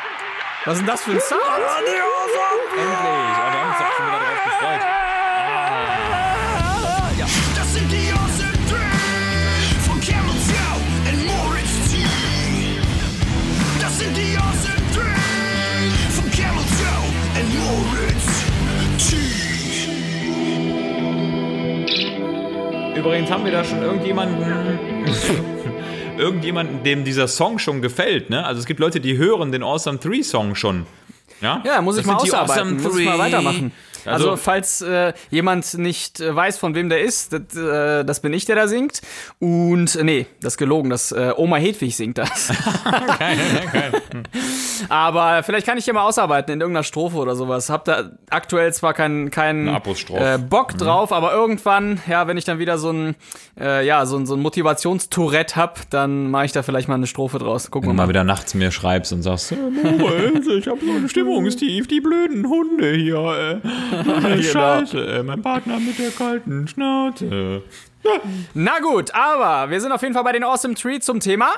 Was 0.66 0.78
ist 0.78 0.82
denn 0.82 0.88
das 0.88 1.04
für 1.04 1.12
ein 1.12 1.20
Sound? 1.20 1.42
Endlich! 1.44 2.02
Oh, 2.02 2.28
wir 2.28 2.42
haben 2.42 2.58
uns 3.70 3.78
doch 3.78 3.92
schon 3.96 4.08
wieder 4.08 4.18
drauf 4.18 4.44
gefreut. 4.46 4.82
Das 7.56 7.72
sind 7.74 7.92
die 7.92 8.12
Awesome 8.12 8.58
Three 8.68 9.80
von 9.88 10.02
Camel 10.02 10.34
Joe 10.50 10.82
und 11.12 11.26
Moritz 11.28 11.74
T. 11.92 11.94
Das 13.80 14.00
sind 14.00 14.18
die 14.18 14.36
Awesome 14.36 14.82
Three 14.92 15.14
von 16.10 16.32
Camel 16.32 16.66
Joe 16.82 17.06
und 17.36 17.60
Moritz 17.60 18.26
T. 19.08 19.10
Übrigens 23.00 23.30
haben 23.30 23.46
wir 23.46 23.52
da 23.52 23.64
schon 23.64 23.84
irgendjemanden. 23.84 25.46
irgendjemanden, 26.18 26.84
dem 26.84 27.04
dieser 27.04 27.28
Song 27.28 27.60
schon 27.60 27.82
gefällt, 27.82 28.30
ne? 28.30 28.46
Also 28.46 28.60
es 28.60 28.66
gibt 28.66 28.80
Leute, 28.80 29.00
die 29.00 29.18
hören 29.18 29.52
den 29.52 29.64
Awesome 29.64 29.98
3 30.00 30.24
Song 30.24 30.56
schon. 30.56 30.86
Ja, 31.42 31.62
Ja, 31.66 31.82
muss 31.82 31.98
ich 31.98 32.06
mal 32.06 32.16
ausarbeiten, 32.16 32.82
muss 32.82 32.98
ich 32.98 33.06
mal 33.06 33.20
weitermachen. 33.20 33.72
Also, 34.06 34.32
Also- 34.32 34.38
falls 34.38 34.82
äh, 34.82 35.14
jemand 35.30 35.78
nicht 35.78 36.20
äh, 36.20 36.36
weiß, 36.36 36.58
von 36.58 36.76
wem 36.76 36.90
der 36.90 37.02
ist, 37.02 37.34
das, 37.34 37.56
äh, 37.56 38.04
das 38.06 38.20
bin 38.22 38.34
ich, 38.34 38.46
der 38.46 38.56
da 38.56 38.68
singt. 38.68 39.02
Und 39.40 39.96
äh, 39.96 40.04
nee, 40.04 40.26
das 40.42 40.54
ist 40.54 40.58
gelogen, 40.58 40.90
das 40.90 41.12
äh, 41.12 41.34
Oma 41.36 41.58
Hedwig 41.58 41.96
singt 41.96 42.18
das. 42.18 42.52
Aber 44.90 45.44
vielleicht 45.44 45.66
kann 45.66 45.78
ich 45.78 45.86
hier 45.86 45.94
mal 45.94 46.04
ausarbeiten 46.06 46.54
in 46.54 46.62
irgendeiner 46.62 46.84
Strophe 46.84 47.18
oder 47.18 47.36
sowas. 47.36 47.70
Hab 47.70 47.86
da 47.86 48.12
aktuell 48.30 48.74
zwar 48.74 48.94
keinen 48.94 49.32
keinen 49.32 49.68
Eine 49.70 49.78
Abrissstrophe. 49.78 50.34
äh, 50.34 50.38
Bock 50.38 50.78
drauf, 50.78 51.12
aber 51.12 51.34
irgendwann, 51.34 52.00
ja, 52.08 52.28
wenn 52.28 52.38
ich 52.38 52.46
dann 52.46 52.60
wieder 52.60 52.78
so 52.78 52.92
ein 52.92 53.16
äh, 53.60 53.86
ja 53.86 54.06
so 54.06 54.18
ein, 54.18 54.26
so 54.26 54.36
ein 54.36 54.42
Motivationstourette 54.42 55.56
hab, 55.56 55.90
dann 55.90 56.30
mache 56.30 56.46
ich 56.46 56.52
da 56.52 56.64
vielleicht 56.64 56.88
mal 56.88 56.96
eine 56.96 57.08
Strophe 57.08 57.40
draus. 57.40 57.72
Gucken 57.72 57.90
Wenn 57.90 57.98
du 57.98 58.04
mal 58.04 58.10
wieder 58.10 58.24
nachts 58.24 58.54
mir 58.54 58.72
schreibst 58.72 59.14
und 59.14 59.24
sagst, 59.24 59.52
äh, 59.54 59.56
ich 59.56 60.68
hab 60.68 60.80
so 60.82 60.92
ein 60.92 61.10
Stimmungstief, 61.10 61.88
die 61.88 62.02
blöden 62.02 62.48
Hunde 62.48 62.94
hier, 62.94 63.62
äh, 63.64 63.95
Scheiße, 64.42 65.06
äh, 65.06 65.24
mein 65.24 65.42
Partner 65.42 65.80
mit 65.80 65.98
der 66.00 66.12
kalten 66.12 66.68
Schnauze. 66.68 67.64
Na 68.54 68.80
gut, 68.80 69.14
aber 69.14 69.70
wir 69.72 69.82
sind 69.82 69.92
auf 69.92 70.02
jeden 70.02 70.14
Fall 70.14 70.24
bei 70.24 70.32
den 70.32 70.44
Awesome 70.44 70.76
Tree 70.76 71.00
zum 71.00 71.20
Thema. 71.20 71.50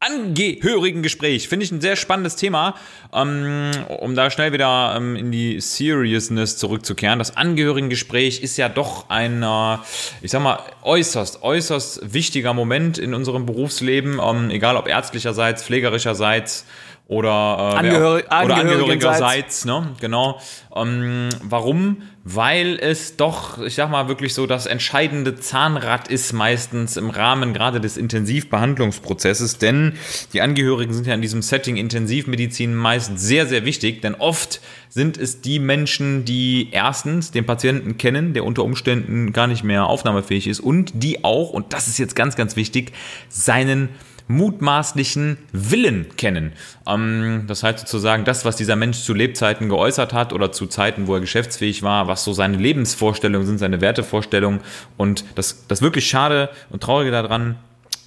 Angehörigengespräch 0.00 1.48
finde 1.48 1.64
ich 1.64 1.72
ein 1.72 1.80
sehr 1.80 1.96
spannendes 1.96 2.36
Thema, 2.36 2.76
ähm, 3.12 3.72
um 3.98 4.14
da 4.14 4.30
schnell 4.30 4.52
wieder 4.52 4.94
ähm, 4.96 5.16
in 5.16 5.32
die 5.32 5.60
Seriousness 5.60 6.56
zurückzukehren. 6.56 7.18
Das 7.18 7.36
Angehörigengespräch 7.36 8.40
ist 8.40 8.56
ja 8.58 8.68
doch 8.68 9.10
ein, 9.10 9.42
äh, 9.42 9.78
ich 10.22 10.30
sag 10.30 10.40
mal, 10.40 10.60
äußerst, 10.82 11.42
äußerst 11.42 12.14
wichtiger 12.14 12.54
Moment 12.54 12.98
in 12.98 13.12
unserem 13.12 13.44
Berufsleben, 13.44 14.20
ähm, 14.22 14.50
egal 14.50 14.76
ob 14.76 14.86
ärztlicherseits, 14.86 15.64
pflegerischerseits 15.64 16.64
oder, 17.08 17.72
äh, 17.72 17.78
Angehöri- 17.78 18.24
wer 18.28 18.44
oder. 18.44 18.56
Angehörigerseits, 18.56 19.64
ne? 19.64 19.94
Genau. 19.98 20.38
Ähm, 20.76 21.30
warum? 21.42 22.02
Weil 22.22 22.78
es 22.78 23.16
doch, 23.16 23.62
ich 23.62 23.76
sag 23.76 23.90
mal, 23.90 24.08
wirklich 24.08 24.34
so 24.34 24.46
das 24.46 24.66
entscheidende 24.66 25.34
Zahnrad 25.34 26.08
ist 26.08 26.34
meistens 26.34 26.98
im 26.98 27.08
Rahmen 27.08 27.54
gerade 27.54 27.80
des 27.80 27.96
Intensivbehandlungsprozesses, 27.96 29.56
denn 29.56 29.94
die 30.34 30.42
Angehörigen 30.42 30.92
sind 30.92 31.06
ja 31.06 31.14
in 31.14 31.22
diesem 31.22 31.40
Setting 31.40 31.78
Intensivmedizin 31.78 32.74
meist 32.74 33.18
sehr, 33.18 33.46
sehr 33.46 33.64
wichtig, 33.64 34.02
denn 34.02 34.14
oft 34.14 34.60
sind 34.90 35.16
es 35.16 35.40
die 35.40 35.58
Menschen, 35.60 36.26
die 36.26 36.68
erstens 36.72 37.30
den 37.30 37.46
Patienten 37.46 37.96
kennen, 37.96 38.34
der 38.34 38.44
unter 38.44 38.64
Umständen 38.64 39.32
gar 39.32 39.46
nicht 39.46 39.64
mehr 39.64 39.86
aufnahmefähig 39.86 40.46
ist 40.46 40.60
und 40.60 40.92
die 40.92 41.24
auch, 41.24 41.54
und 41.54 41.72
das 41.72 41.88
ist 41.88 41.96
jetzt 41.96 42.14
ganz, 42.14 42.36
ganz 42.36 42.54
wichtig, 42.54 42.92
seinen 43.30 43.88
mutmaßlichen 44.28 45.38
Willen 45.52 46.06
kennen. 46.16 46.52
Ähm, 46.86 47.44
das 47.46 47.62
heißt 47.62 47.80
sozusagen 47.80 48.24
das, 48.24 48.44
was 48.44 48.56
dieser 48.56 48.76
Mensch 48.76 48.98
zu 49.00 49.14
Lebzeiten 49.14 49.68
geäußert 49.68 50.12
hat 50.12 50.32
oder 50.32 50.52
zu 50.52 50.66
Zeiten, 50.66 51.06
wo 51.06 51.14
er 51.14 51.20
geschäftsfähig 51.20 51.82
war, 51.82 52.06
was 52.06 52.24
so 52.24 52.32
seine 52.32 52.56
Lebensvorstellungen 52.56 53.46
sind, 53.46 53.58
seine 53.58 53.80
Wertevorstellungen. 53.80 54.60
Und 54.96 55.24
das, 55.34 55.66
das 55.66 55.82
wirklich 55.82 56.08
schade 56.08 56.50
und 56.70 56.82
traurige 56.82 57.10
daran, 57.10 57.56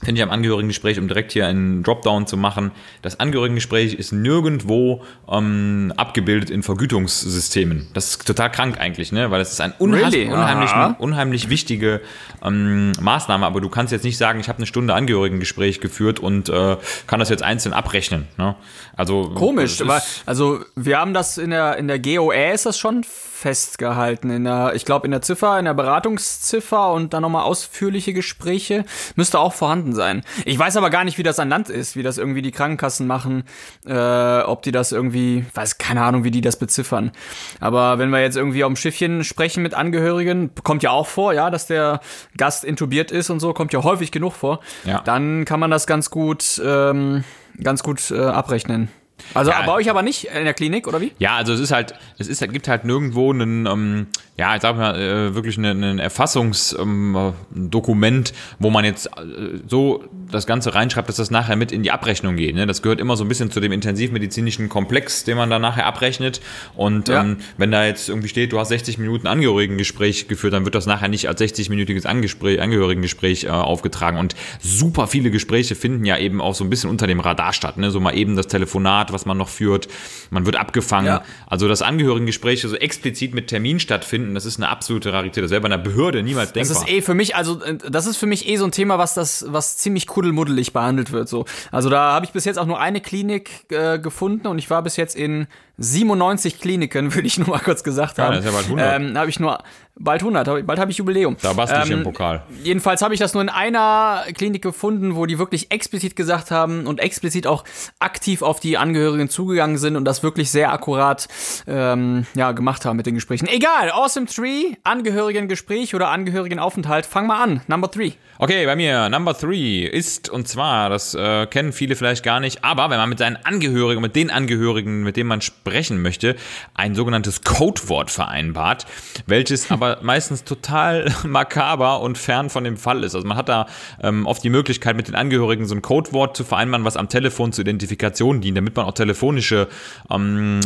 finde 0.03 0.19
ich 0.19 0.23
am 0.23 0.31
Angehörigengespräch, 0.31 0.99
um 0.99 1.07
direkt 1.07 1.31
hier 1.31 1.47
einen 1.47 1.83
Dropdown 1.83 2.27
zu 2.27 2.37
machen, 2.37 2.71
das 3.01 3.19
Angehörigengespräch 3.19 3.93
ist 3.93 4.11
nirgendwo 4.11 5.03
ähm, 5.29 5.93
abgebildet 5.97 6.49
in 6.49 6.63
Vergütungssystemen. 6.63 7.87
Das 7.93 8.09
ist 8.09 8.25
total 8.25 8.51
krank 8.51 8.79
eigentlich, 8.79 9.11
ne? 9.11 9.31
weil 9.31 9.41
es 9.41 9.51
ist 9.51 9.61
ein 9.61 9.73
unheim 9.77 10.05
Really? 10.05 10.27
unheimlich, 10.27 10.71
Aha. 10.71 10.95
unheimlich 10.99 11.49
wichtige 11.49 12.01
ähm, 12.43 12.93
Maßnahme, 12.99 13.45
aber 13.45 13.61
du 13.61 13.69
kannst 13.69 13.91
jetzt 13.91 14.03
nicht 14.03 14.17
sagen, 14.17 14.39
ich 14.39 14.49
habe 14.49 14.57
eine 14.57 14.65
Stunde 14.65 14.93
Angehörigengespräch 14.93 15.81
geführt 15.81 16.19
und 16.19 16.49
äh, 16.49 16.77
kann 17.07 17.19
das 17.19 17.29
jetzt 17.29 17.43
einzeln 17.43 17.73
abrechnen. 17.73 18.27
Ne? 18.37 18.55
Also 18.95 19.29
Komisch, 19.35 19.77
das 19.77 19.87
aber 19.87 20.01
also 20.25 20.59
wir 20.75 20.97
haben 20.97 21.13
das 21.13 21.37
in 21.37 21.51
der 21.51 21.77
in 21.77 21.87
der 21.87 21.99
GOR 21.99 22.33
ist 22.33 22.65
das 22.65 22.77
schon 22.77 23.03
festgehalten 23.41 24.29
in 24.29 24.43
der 24.43 24.73
ich 24.75 24.85
glaube 24.85 25.05
in 25.07 25.11
der 25.11 25.21
Ziffer, 25.21 25.57
in 25.57 25.65
der 25.65 25.73
Beratungsziffer 25.73 26.91
und 26.91 27.13
dann 27.13 27.23
nochmal 27.23 27.43
ausführliche 27.43 28.13
Gespräche 28.13 28.85
müsste 29.15 29.39
auch 29.39 29.53
vorhanden 29.53 29.93
sein. 29.93 30.21
Ich 30.45 30.57
weiß 30.57 30.77
aber 30.77 30.89
gar 30.91 31.03
nicht, 31.03 31.17
wie 31.17 31.23
das 31.23 31.39
an 31.39 31.49
Land 31.49 31.69
ist, 31.69 31.95
wie 31.95 32.03
das 32.03 32.17
irgendwie 32.17 32.43
die 32.43 32.51
Krankenkassen 32.51 33.07
machen, 33.07 33.43
äh, 33.85 34.41
ob 34.41 34.61
die 34.61 34.71
das 34.71 34.91
irgendwie, 34.91 35.45
weiß 35.55 35.79
keine 35.79 36.03
Ahnung, 36.03 36.23
wie 36.23 36.31
die 36.31 36.41
das 36.41 36.57
beziffern. 36.57 37.11
Aber 37.59 37.97
wenn 37.97 38.09
wir 38.09 38.21
jetzt 38.21 38.37
irgendwie 38.37 38.63
auf 38.63 38.69
dem 38.69 38.75
Schiffchen 38.75 39.23
sprechen 39.23 39.63
mit 39.63 39.73
Angehörigen, 39.73 40.51
kommt 40.63 40.83
ja 40.83 40.91
auch 40.91 41.07
vor, 41.07 41.33
ja, 41.33 41.49
dass 41.49 41.65
der 41.65 41.99
Gast 42.37 42.63
intubiert 42.63 43.11
ist 43.11 43.29
und 43.31 43.39
so, 43.39 43.53
kommt 43.53 43.73
ja 43.73 43.83
häufig 43.83 44.11
genug 44.11 44.33
vor. 44.33 44.59
Ja. 44.85 45.01
Dann 45.01 45.45
kann 45.45 45.59
man 45.59 45.71
das 45.71 45.87
ganz 45.87 46.11
gut 46.11 46.61
ähm, 46.63 47.23
ganz 47.61 47.83
gut 47.83 48.11
äh, 48.11 48.19
abrechnen. 48.19 48.89
Also 49.33 49.51
Ja. 49.51 49.61
bei 49.65 49.71
euch 49.73 49.89
aber 49.89 50.01
nicht 50.01 50.25
in 50.25 50.43
der 50.43 50.53
Klinik, 50.53 50.87
oder 50.87 51.01
wie? 51.01 51.11
Ja, 51.19 51.35
also 51.35 51.53
es 51.53 51.59
ist 51.59 51.71
halt, 51.71 51.93
es 52.17 52.27
ist, 52.27 52.41
gibt 52.51 52.67
halt 52.67 52.85
nirgendwo 52.85 53.31
einen, 53.31 53.65
ähm, 53.65 54.07
ja, 54.41 54.55
ich 54.55 54.61
sag 54.63 54.75
mal, 54.75 54.99
äh, 54.99 55.35
wirklich 55.35 55.55
ein, 55.59 55.99
Erfassungsdokument, 55.99 58.29
ähm, 58.29 58.35
wo 58.57 58.71
man 58.71 58.83
jetzt 58.85 59.05
äh, 59.05 59.59
so 59.67 60.03
das 60.31 60.47
Ganze 60.47 60.73
reinschreibt, 60.73 61.07
dass 61.07 61.17
das 61.17 61.29
nachher 61.29 61.55
mit 61.55 61.71
in 61.71 61.83
die 61.83 61.91
Abrechnung 61.91 62.37
geht. 62.37 62.55
Ne? 62.55 62.65
Das 62.65 62.81
gehört 62.81 62.99
immer 62.99 63.15
so 63.15 63.23
ein 63.23 63.27
bisschen 63.27 63.51
zu 63.51 63.59
dem 63.59 63.71
intensivmedizinischen 63.71 64.67
Komplex, 64.67 65.25
den 65.25 65.37
man 65.37 65.51
dann 65.51 65.61
nachher 65.61 65.85
abrechnet. 65.85 66.41
Und 66.75 67.07
Ja. 67.07 67.21
ähm, 67.21 67.37
wenn 67.57 67.69
da 67.69 67.85
jetzt 67.85 68.09
irgendwie 68.09 68.29
steht, 68.29 68.51
du 68.51 68.57
hast 68.57 68.69
60 68.69 68.97
Minuten 68.97 69.27
Angehörigengespräch 69.27 70.27
geführt, 70.27 70.53
dann 70.53 70.65
wird 70.65 70.73
das 70.73 70.87
nachher 70.87 71.07
nicht 71.07 71.27
als 71.27 71.39
60-minütiges 71.39 72.07
Angespräch, 72.07 72.59
Angehörigengespräch 72.59 73.43
äh, 73.43 73.49
aufgetragen. 73.49 74.17
Und 74.17 74.35
super 74.59 75.05
viele 75.05 75.29
Gespräche 75.29 75.75
finden 75.75 76.03
ja 76.03 76.17
eben 76.17 76.41
auch 76.41 76.55
so 76.55 76.63
ein 76.63 76.71
bisschen 76.71 76.89
unter 76.89 77.05
dem 77.05 77.19
Radar 77.19 77.53
statt. 77.53 77.77
Ne? 77.77 77.91
So 77.91 77.99
mal 77.99 78.17
eben 78.17 78.35
das 78.35 78.47
Telefonat, 78.47 79.13
was 79.13 79.27
man 79.27 79.37
noch 79.37 79.49
führt. 79.49 79.87
Man 80.31 80.47
wird 80.47 80.55
abgefangen. 80.55 81.05
Ja. 81.05 81.23
Also, 81.45 81.67
dass 81.67 81.83
Angehörigengespräche 81.83 82.67
so 82.67 82.75
explizit 82.75 83.35
mit 83.35 83.47
Termin 83.47 83.79
stattfinden, 83.79 84.30
das 84.35 84.45
ist 84.45 84.57
eine 84.57 84.69
absolute 84.69 85.13
Rarität. 85.13 85.43
Das 85.43 85.51
wäre 85.51 85.61
bei 85.61 85.67
einer 85.67 85.77
Behörde 85.77 86.23
niemals 86.23 86.51
Das 86.53 86.67
denkbar. 86.67 86.87
ist 86.87 86.93
eh 86.93 87.01
für 87.01 87.13
mich, 87.13 87.35
also 87.35 87.61
äh, 87.63 87.77
das 87.89 88.07
ist 88.07 88.17
für 88.17 88.25
mich 88.27 88.47
eh 88.47 88.57
so 88.57 88.65
ein 88.65 88.71
Thema, 88.71 88.97
was 88.97 89.13
das, 89.13 89.45
was 89.47 89.77
ziemlich 89.77 90.07
kuddelmuddelig 90.07 90.73
behandelt 90.73 91.11
wird. 91.11 91.29
So, 91.29 91.45
also 91.71 91.89
da 91.89 92.13
habe 92.13 92.25
ich 92.25 92.31
bis 92.31 92.45
jetzt 92.45 92.57
auch 92.57 92.65
nur 92.65 92.79
eine 92.79 93.01
Klinik 93.01 93.65
äh, 93.69 93.99
gefunden 93.99 94.47
und 94.47 94.59
ich 94.59 94.69
war 94.69 94.81
bis 94.83 94.97
jetzt 94.97 95.15
in 95.15 95.47
97 95.81 96.59
Kliniken, 96.59 97.13
würde 97.15 97.27
ich 97.27 97.37
nur 97.37 97.47
mal 97.49 97.59
kurz 97.59 97.83
gesagt 97.83 98.19
haben. 98.19 98.35
das 98.35 98.45
ist 98.45 98.45
ja 98.45 98.51
bald 98.51 98.65
100. 98.65 98.95
Ähm, 99.01 99.17
habe 99.17 99.29
ich 99.29 99.39
nur 99.39 99.57
bald 99.95 100.21
100, 100.21 100.47
hab 100.47 100.57
ich- 100.57 100.65
bald 100.65 100.79
habe 100.79 100.91
ich 100.91 100.97
Jubiläum. 100.97 101.35
Da 101.41 101.53
bastel 101.53 101.81
ich 101.83 101.91
Ähm, 101.91 101.97
im 101.99 102.03
Pokal. 102.03 102.43
Jedenfalls 102.63 103.01
habe 103.01 103.13
ich 103.13 103.19
das 103.19 103.33
nur 103.33 103.41
in 103.43 103.49
einer 103.49 104.23
Klinik 104.33 104.61
gefunden, 104.61 105.15
wo 105.15 105.25
die 105.25 105.37
wirklich 105.37 105.71
explizit 105.71 106.15
gesagt 106.15 106.49
haben 106.51 106.87
und 106.87 106.99
explizit 106.99 107.45
auch 107.47 107.63
aktiv 107.99 108.41
auf 108.41 108.59
die 108.59 108.77
Angehörigen 108.77 109.29
zugegangen 109.29 109.77
sind 109.77 109.95
und 109.95 110.05
das 110.05 110.23
wirklich 110.23 110.49
sehr 110.51 110.71
akkurat 110.71 111.27
ähm, 111.67 112.25
ja, 112.35 112.51
gemacht 112.53 112.85
haben 112.85 112.97
mit 112.97 113.05
den 113.05 113.15
Gesprächen. 113.15 113.47
Egal, 113.47 113.91
Awesome 113.91 114.25
Tree, 114.27 114.75
Angehörigengespräch 114.83 115.93
oder 115.95 116.09
Angehörigenaufenthalt. 116.09 117.05
Fang 117.05 117.27
mal 117.27 117.41
an, 117.43 117.61
Number 117.67 117.89
Three. 117.91 118.13
Okay, 118.39 118.65
bei 118.65 118.75
mir 118.75 119.09
Number 119.09 119.37
Three 119.37 119.85
ist, 119.85 120.29
und 120.29 120.47
zwar, 120.47 120.89
das 120.89 121.13
äh, 121.13 121.45
kennen 121.47 121.73
viele 121.73 121.95
vielleicht 121.95 122.23
gar 122.23 122.39
nicht, 122.39 122.63
aber 122.63 122.89
wenn 122.89 122.97
man 122.97 123.09
mit 123.09 123.19
seinen 123.19 123.35
Angehörigen, 123.43 124.01
mit 124.01 124.15
den 124.15 124.31
Angehörigen, 124.31 125.03
mit 125.03 125.15
denen 125.17 125.27
man 125.27 125.41
sprechen 125.71 126.01
möchte, 126.01 126.35
ein 126.73 126.95
sogenanntes 126.95 127.43
Codewort 127.43 128.11
vereinbart, 128.11 128.85
welches 129.25 129.71
aber 129.71 129.99
meistens 130.01 130.43
total 130.43 131.13
makaber 131.25 132.01
und 132.01 132.17
fern 132.17 132.49
von 132.49 132.65
dem 132.65 132.75
Fall 132.75 133.05
ist. 133.05 133.15
Also 133.15 133.25
man 133.25 133.37
hat 133.37 133.47
da 133.47 133.67
ähm, 134.03 134.25
oft 134.25 134.43
die 134.43 134.49
Möglichkeit, 134.49 134.97
mit 134.97 135.07
den 135.07 135.15
Angehörigen 135.15 135.65
so 135.65 135.73
ein 135.73 135.81
Codewort 135.81 136.35
zu 136.35 136.43
vereinbaren, 136.43 136.83
was 136.83 136.97
am 136.97 137.07
Telefon 137.07 137.53
zur 137.53 137.61
Identifikation 137.61 138.41
dient, 138.41 138.57
damit 138.57 138.75
man 138.75 138.85
auch 138.85 138.93
telefonische 138.93 139.69
ähm, 140.09 140.59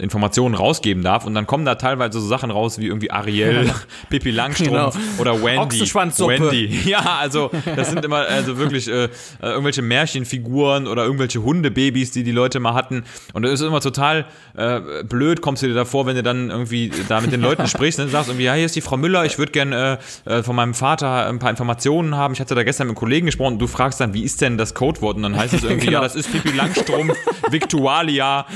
Informationen 0.00 0.54
rausgeben 0.54 1.02
darf. 1.02 1.26
Und 1.26 1.34
dann 1.34 1.48
kommen 1.48 1.64
da 1.64 1.74
teilweise 1.74 2.20
so 2.20 2.26
Sachen 2.28 2.52
raus 2.52 2.78
wie 2.78 2.86
irgendwie 2.86 3.10
Ariel, 3.10 3.68
Pippi 4.10 4.30
Langstrumpf 4.30 4.66
Genau. 4.94 5.20
oder 5.20 5.42
Wendy. 5.42 5.80
Wendy. 6.18 6.88
Ja, 6.88 7.16
also 7.20 7.50
das 7.74 7.90
sind 7.90 8.04
immer 8.04 8.18
also 8.18 8.58
wirklich 8.58 8.86
äh, 8.88 9.04
äh, 9.04 9.08
irgendwelche 9.40 9.82
Märchenfiguren 9.82 10.86
oder 10.86 11.04
irgendwelche 11.04 11.42
Hundebabys, 11.42 12.12
die 12.12 12.22
die 12.22 12.30
Leute 12.32 12.60
mal 12.60 12.74
hatten. 12.74 13.02
Und 13.32 13.42
das 13.42 13.52
ist 13.52 13.62
immer 13.62 13.80
total 13.80 14.26
äh, 14.56 14.80
blöd, 15.04 15.40
kommst 15.42 15.62
du 15.62 15.66
dir 15.66 15.74
davor, 15.74 16.06
wenn 16.06 16.16
du 16.16 16.22
dann 16.22 16.50
irgendwie 16.50 16.90
da 17.08 17.20
mit 17.20 17.32
den 17.32 17.40
Leuten 17.40 17.66
sprichst 17.68 18.00
und 18.00 18.08
sagst 18.08 18.28
irgendwie, 18.28 18.44
ja, 18.44 18.54
hier 18.54 18.66
ist 18.66 18.76
die 18.76 18.80
Frau 18.80 18.96
Müller, 18.96 19.24
ich 19.24 19.38
würde 19.38 19.52
gerne 19.52 19.98
äh, 20.26 20.38
äh, 20.38 20.42
von 20.42 20.56
meinem 20.56 20.74
Vater 20.74 21.26
ein 21.28 21.38
paar 21.38 21.50
Informationen 21.50 22.16
haben. 22.16 22.34
Ich 22.34 22.40
hatte 22.40 22.54
da 22.54 22.62
gestern 22.62 22.86
mit 22.86 22.92
einem 22.92 22.98
Kollegen 23.00 23.26
gesprochen 23.26 23.54
und 23.54 23.58
du 23.58 23.66
fragst 23.66 24.00
dann, 24.00 24.14
wie 24.14 24.22
ist 24.22 24.40
denn 24.40 24.56
das 24.58 24.74
Codewort? 24.74 25.16
Und 25.16 25.22
dann 25.24 25.36
heißt 25.36 25.54
es 25.54 25.62
irgendwie, 25.64 25.86
Genau. 25.86 25.98
ja, 25.98 26.02
das 26.04 26.16
ist 26.16 26.32
Pippi 26.32 26.50
Langstrumpf, 26.56 27.14
Victualia, 27.50 28.46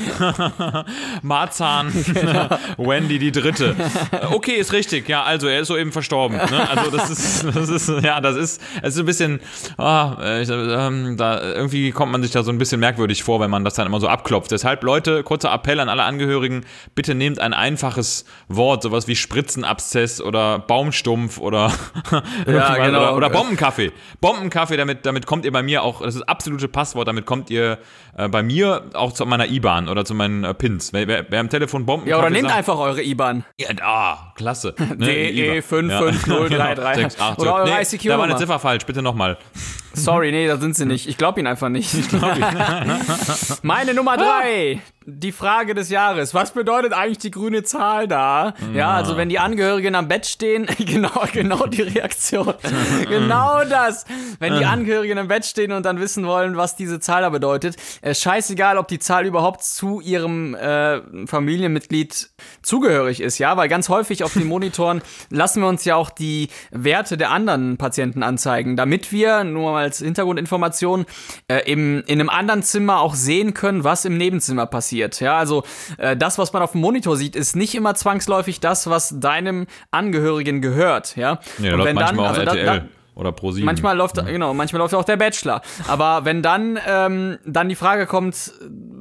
Marzahn, 1.23 1.93
Wendy 2.77 3.19
die 3.19 3.33
Dritte. 3.33 3.77
Okay, 4.31 4.53
ist 4.53 4.73
richtig. 4.73 5.09
Ja, 5.09 5.23
also 5.23 5.47
er 5.49 5.61
ist 5.61 5.69
soeben 5.69 5.93
verstorben. 5.93 6.37
Ne? 6.37 6.69
Also 6.71 6.91
das 6.91 7.11
ist, 7.11 7.45
das 7.55 7.69
ist, 7.69 7.89
ja, 8.03 8.21
das 8.21 8.37
ist, 8.37 8.61
es 8.83 8.95
ist 8.95 9.01
ein 9.01 9.07
bisschen, 9.07 9.41
ah, 9.77 10.17
äh, 10.23 10.43
ich, 10.43 10.49
ähm, 10.51 11.17
da 11.17 11.41
irgendwie 11.43 11.91
kommt 11.93 12.13
man 12.13 12.23
sich 12.23 12.31
da 12.33 12.43
so 12.43 12.51
ein 12.51 12.59
bisschen 12.59 12.81
merkwürdig 12.81 13.23
vor, 13.23 13.41
wenn 13.41 13.51
man 13.51 13.65
das 13.65 13.75
dann 13.75 13.87
immer 13.87 14.01
so 14.01 14.09
abklopft. 14.09 14.51
Deshalb, 14.51 14.83
Leute, 14.83 15.23
kurzer 15.23 15.51
Appell 15.61 15.81
an 15.81 15.89
alle 15.89 16.05
Angehörigen: 16.05 16.65
Bitte 16.95 17.15
nehmt 17.15 17.39
ein 17.39 17.53
einfaches 17.53 18.25
Wort, 18.49 18.83
sowas 18.83 19.07
wie 19.07 19.17
Spritzenabszess 19.17 20.21
oder 20.21 20.59
Baumstumpf 20.59 21.39
oder 21.39 21.73
irgendwas, 22.47 22.77
genau. 22.77 22.99
oder, 22.99 23.17
oder 23.17 23.31
Bombenkaffee. 23.31 23.93
Bombenkaffee, 24.21 24.77
damit, 24.77 25.07
damit 25.07 25.27
kommt 25.27 25.45
ihr 25.45 25.53
bei 25.53 25.63
mir 25.63 25.83
auch, 25.83 26.01
das 26.01 26.15
ist 26.15 26.21
das 26.21 26.29
absolute 26.29 26.69
Passwort, 26.69 27.09
damit 27.09 27.27
kommt 27.27 27.51
ihr 27.51 27.79
äh, 28.17 28.29
bei 28.29 28.43
mir 28.43 28.91
auch 28.95 29.13
zu 29.13 29.25
meiner 29.27 29.49
IBAN 29.49 29.89
oder 29.89 30.05
zu 30.05 30.15
meinen 30.15 30.45
äh, 30.45 30.55
Pins. 30.55 30.93
Wer, 30.93 31.07
wer, 31.07 31.27
wer 31.29 31.41
am 31.41 31.49
Telefon 31.49 31.87
Bombenkaffee 31.87 32.11
Ja, 32.11 32.19
oder 32.19 32.31
nehmt 32.31 32.49
sagt, 32.49 32.59
einfach 32.59 32.79
eure 32.79 33.03
IBAN. 33.03 33.45
ja, 33.59 33.69
ah, 33.83 34.33
klasse. 34.37 34.75
Ne, 35.01 35.07
DE 35.07 35.31
IBAN. 35.31 35.63
55033. 35.63 37.03
Sechs, 37.03 37.21
acht, 37.21 37.39
Oder 37.39 37.55
eure 37.55 37.71
nee, 37.71 37.83
ICQ 37.83 38.09
Da 38.09 38.19
war 38.19 38.25
eine. 38.25 38.37
Ziffer 38.37 38.59
falsch, 38.59 38.85
bitte 38.85 39.03
nochmal. 39.03 39.39
Sorry, 39.93 40.31
nee, 40.31 40.47
das 40.47 40.61
sind 40.61 40.77
sie 40.77 40.87
nicht. 40.87 41.09
Ich 41.09 41.17
glaube 41.17 41.41
ihn 41.41 41.47
einfach 41.47 41.69
nicht. 41.69 41.95
Meine 43.63 43.95
Nummer 43.95 44.17
drei. 44.17 44.81
Die 45.07 45.33
Frage 45.33 45.75
des 45.75 45.89
Jahres. 45.89 46.35
Was 46.35 46.51
bedeutet 46.53 46.93
eigentlich 46.93 47.19
die 47.19 47.31
grüne 47.31 47.63
Zahl 47.63 48.07
da? 48.07 48.53
Ja, 48.75 48.91
also 48.91 49.17
wenn 49.17 49.31
die 49.31 49.39
Angehörigen 49.39 49.95
am 49.95 50.09
Bett 50.09 50.27
stehen, 50.27 50.67
genau, 50.79 51.25
genau 51.33 51.67
die 51.67 51.81
Reaktion. 51.81 52.53
genau 53.09 53.65
das. 53.65 54.05
Wenn 54.41 54.59
die 54.59 54.67
Angehörigen 54.67 55.17
im 55.17 55.29
Bett 55.29 55.47
stehen 55.47 55.73
und 55.73 55.87
dann 55.87 56.01
wissen 56.01 56.27
wollen, 56.27 56.59
was 56.59 56.77
diese 56.77 57.01
Zahl 57.01 57.23
da 57.23 57.31
bedeutet. 57.31 57.77
Äh, 58.03 58.15
scheißegal, 58.15 58.77
ob 58.77 58.89
die 58.89 58.99
Zahl 58.99 59.25
überhaupt 59.25 59.65
zu 59.65 60.03
ihrem 60.03 60.55
äh, 60.55 61.01
Familienmitglied 61.27 62.31
zugehörig 62.63 63.21
ist, 63.21 63.39
ja, 63.39 63.57
weil 63.57 63.69
ganz 63.69 63.89
häufig 63.89 64.25
auf 64.25 64.33
den 64.35 64.45
Monitoren 64.49 65.03
lassen 65.31 65.61
wir 65.63 65.69
uns 65.69 65.85
ja 65.85 65.97
auch 65.97 66.11
die 66.11 66.49
Werte 66.71 67.17
der 67.17 67.31
anderen 67.31 67.77
Patienten 67.77 68.23
anzeigen, 68.23 68.77
damit 68.77 69.13
wir, 69.13 69.45
nur 69.45 69.73
mal 69.73 69.83
als 69.85 69.99
Hintergrundinformation, 69.99 71.07
äh, 71.49 71.59
im, 71.71 72.03
in 72.07 72.21
einem 72.21 72.29
anderen 72.31 72.63
Zimmer 72.63 73.01
auch 73.01 73.15
sehen 73.15 73.55
können, 73.55 73.85
was 73.85 74.05
im 74.05 74.17
Nebenzimmer 74.17 74.67
passiert. 74.67 75.21
Ja, 75.21 75.37
also 75.39 75.65
äh, 75.99 76.17
das, 76.17 76.39
was 76.39 76.53
man 76.53 76.63
auf 76.63 76.73
dem 76.73 76.81
Monitor 76.81 77.17
sieht, 77.17 77.37
ist 77.37 77.57
nicht 77.57 77.75
immer 77.75 77.95
zwangsläufig 77.95 78.61
das, 78.61 78.89
was 78.89 79.15
deinem 79.21 79.67
Angehörigen 79.91 80.61
gehört. 80.61 81.17
Ja, 81.17 81.41
Ja, 81.59 81.75
läuft 81.75 81.95
manchmal 81.95 82.27
auch 82.27 82.31
also 82.31 82.45
da- 82.45 82.55
da- 82.79 82.85
oder 83.21 83.31
Pro7. 83.31 83.65
Manchmal 83.65 83.97
läuft, 83.97 84.17
genau, 84.27 84.55
manchmal 84.55 84.81
läuft 84.81 84.95
auch 84.95 85.05
der 85.05 85.17
Bachelor. 85.17 85.61
Aber 85.87 86.25
wenn 86.25 86.43
dann, 86.43 86.79
ähm, 86.87 87.39
dann 87.45 87.69
die 87.69 87.75
Frage 87.75 88.07
kommt, 88.07 88.53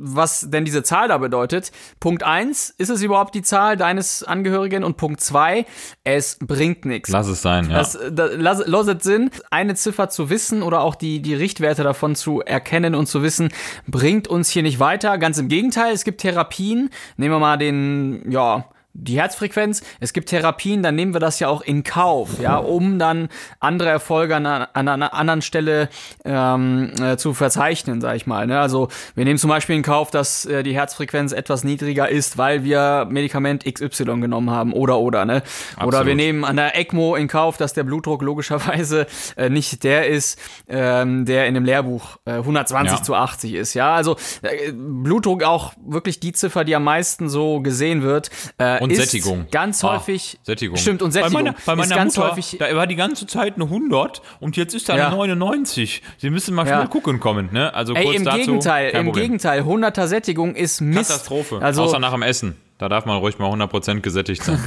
was 0.01 0.49
denn 0.49 0.65
diese 0.65 0.83
Zahl 0.83 1.07
da 1.07 1.17
bedeutet. 1.17 1.71
Punkt 1.99 2.23
eins 2.23 2.69
ist 2.77 2.89
es 2.89 3.01
überhaupt 3.01 3.35
die 3.35 3.41
Zahl 3.41 3.77
deines 3.77 4.23
Angehörigen? 4.23 4.83
Und 4.83 4.97
Punkt 4.97 5.21
zwei 5.21 5.65
es 6.03 6.37
bringt 6.39 6.85
nichts. 6.85 7.09
Lass 7.09 7.27
es 7.27 7.41
sein, 7.41 7.69
ja. 7.69 7.77
Das, 7.77 7.97
das, 8.11 8.31
lass, 8.35 8.63
lass 8.65 8.87
es 8.87 9.03
Sinn, 9.03 9.29
eine 9.51 9.75
Ziffer 9.75 10.09
zu 10.09 10.29
wissen 10.29 10.63
oder 10.63 10.81
auch 10.81 10.95
die, 10.95 11.21
die 11.21 11.33
Richtwerte 11.33 11.83
davon 11.83 12.15
zu 12.15 12.41
erkennen 12.41 12.95
und 12.95 13.07
zu 13.07 13.23
wissen, 13.23 13.49
bringt 13.87 14.27
uns 14.27 14.49
hier 14.49 14.63
nicht 14.63 14.79
weiter. 14.79 15.17
Ganz 15.17 15.37
im 15.37 15.47
Gegenteil, 15.47 15.93
es 15.93 16.03
gibt 16.03 16.21
Therapien. 16.21 16.89
Nehmen 17.17 17.35
wir 17.35 17.39
mal 17.39 17.57
den, 17.57 18.29
ja, 18.31 18.65
die 19.01 19.19
Herzfrequenz. 19.19 19.81
Es 19.99 20.13
gibt 20.13 20.29
Therapien, 20.29 20.83
dann 20.83 20.95
nehmen 20.95 21.13
wir 21.13 21.19
das 21.19 21.39
ja 21.39 21.47
auch 21.47 21.61
in 21.61 21.83
Kauf, 21.83 22.39
ja, 22.41 22.57
um 22.57 22.99
dann 22.99 23.29
andere 23.59 23.89
Erfolge 23.89 24.35
an, 24.35 24.45
einer- 24.45 24.69
an 24.73 24.87
einer 24.87 25.13
anderen 25.13 25.41
Stelle 25.41 25.89
ähm, 26.25 26.91
äh, 27.01 27.17
zu 27.17 27.33
verzeichnen, 27.33 28.01
sag 28.01 28.15
ich 28.15 28.27
mal. 28.27 28.47
Ne? 28.47 28.59
Also 28.59 28.89
wir 29.15 29.25
nehmen 29.25 29.39
zum 29.39 29.49
Beispiel 29.49 29.75
in 29.75 29.83
Kauf, 29.83 30.11
dass 30.11 30.45
äh, 30.45 30.63
die 30.63 30.73
Herzfrequenz 30.75 31.31
etwas 31.31 31.63
niedriger 31.63 32.09
ist, 32.09 32.37
weil 32.37 32.63
wir 32.63 33.07
Medikament 33.09 33.63
XY 33.65 34.19
genommen 34.21 34.49
haben 34.49 34.73
oder 34.73 34.99
oder 34.99 35.25
ne. 35.25 35.43
Oder 35.77 35.83
Absolut. 35.87 36.05
wir 36.07 36.15
nehmen 36.15 36.43
an 36.45 36.55
der 36.57 36.77
ECMO 36.77 37.15
in 37.15 37.27
Kauf, 37.27 37.57
dass 37.57 37.73
der 37.73 37.83
Blutdruck 37.83 38.21
logischerweise 38.21 39.07
äh, 39.37 39.49
nicht 39.49 39.83
der 39.83 40.07
ist, 40.07 40.39
ähm, 40.67 41.25
der 41.25 41.47
in 41.47 41.53
dem 41.53 41.65
Lehrbuch 41.65 42.17
äh, 42.25 42.31
120 42.33 42.97
Ja. 42.99 43.03
zu 43.03 43.15
80 43.15 43.53
ist. 43.53 43.73
Ja, 43.73 43.95
also 43.95 44.15
äh, 44.41 44.71
Blutdruck 44.73 45.43
auch 45.43 45.73
wirklich 45.85 46.19
die 46.19 46.33
Ziffer, 46.33 46.63
die 46.63 46.75
am 46.75 46.83
meisten 46.83 47.29
so 47.29 47.61
gesehen 47.61 48.01
wird. 48.01 48.29
Äh, 48.57 48.83
Und 48.89 48.99
ist 48.99 49.11
Sättigung. 49.11 49.47
Ganz 49.51 49.83
Ah, 49.83 49.93
häufig. 49.95 50.39
Sättigung. 50.43 50.77
Stimmt, 50.77 51.01
und 51.01 51.11
Sättigung. 51.11 51.33
Bei 51.33 51.43
meiner, 51.43 51.55
bei 51.65 51.73
ist 51.73 51.77
meiner 51.77 51.95
ganz 51.95 52.17
Mutter, 52.17 52.31
häufig. 52.31 52.57
da 52.59 52.75
war 52.75 52.87
die 52.87 52.95
ganze 52.95 53.27
Zeit 53.27 53.55
eine 53.55 53.65
100 53.69 54.21
und 54.39 54.57
jetzt 54.57 54.73
ist 54.73 54.89
da 54.89 54.97
Ja. 54.97 55.07
eine 55.07 55.15
99. 55.15 56.01
Sie 56.17 56.29
müssen 56.29 56.53
mal 56.55 56.67
Ja. 56.67 56.77
schnell 56.77 56.87
gucken 56.89 57.19
kommen, 57.19 57.49
ne? 57.51 57.73
Also 57.73 57.93
Ey, 57.93 58.03
kurz 58.03 58.15
im 58.17 58.25
dazu, 58.25 58.37
Gegenteil, 58.37 58.89
im. 58.91 59.11
Gegenteil, 59.13 59.61
100er 59.63 60.07
Sättigung 60.07 60.55
ist 60.55 60.81
Mist. 60.81 61.09
Katastrophe. 61.09 61.59
Also 61.61 61.83
Außer 61.83 61.99
nach 61.99 62.11
dem 62.11 62.21
Essen. 62.21 62.55
Da 62.79 62.87
darf 62.87 63.05
man 63.05 63.17
ruhig 63.17 63.37
mal 63.39 63.51
100% 63.51 63.99
gesättigt 63.99 64.41
sein. 64.41 64.57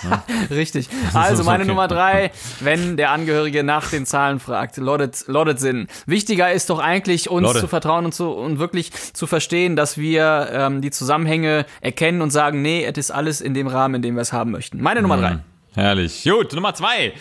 Richtig. 0.50 0.88
Also 1.12 1.44
meine 1.44 1.64
okay. 1.64 1.68
Nummer 1.68 1.88
drei, 1.88 2.30
wenn 2.60 2.96
der 2.96 3.10
Angehörige 3.10 3.62
nach 3.62 3.90
den 3.90 4.06
Zahlen 4.06 4.40
fragt, 4.40 4.78
loddet, 4.78 5.24
loddet 5.26 5.60
Sinn. 5.60 5.86
Wichtiger 6.06 6.50
ist 6.50 6.70
doch 6.70 6.78
eigentlich, 6.78 7.28
uns 7.28 7.46
Lodde. 7.46 7.60
zu 7.60 7.68
vertrauen 7.68 8.06
und, 8.06 8.14
zu, 8.14 8.30
und 8.30 8.58
wirklich 8.58 8.92
zu 9.12 9.26
verstehen, 9.26 9.76
dass 9.76 9.98
wir 9.98 10.48
ähm, 10.52 10.80
die 10.80 10.90
Zusammenhänge 10.90 11.66
erkennen 11.82 12.22
und 12.22 12.30
sagen, 12.30 12.62
nee, 12.62 12.82
es 12.82 12.96
ist 12.96 13.10
alles 13.10 13.42
in 13.42 13.52
dem 13.52 13.66
Rahmen, 13.66 13.96
in 13.96 14.02
dem 14.02 14.14
wir 14.14 14.22
es 14.22 14.32
haben 14.32 14.52
möchten. 14.52 14.80
Meine 14.80 15.02
Nummer 15.02 15.18
drei. 15.18 15.40
Herrlich. 15.74 16.24
Gut, 16.24 16.52
Nummer 16.52 16.74
zwei. 16.74 17.12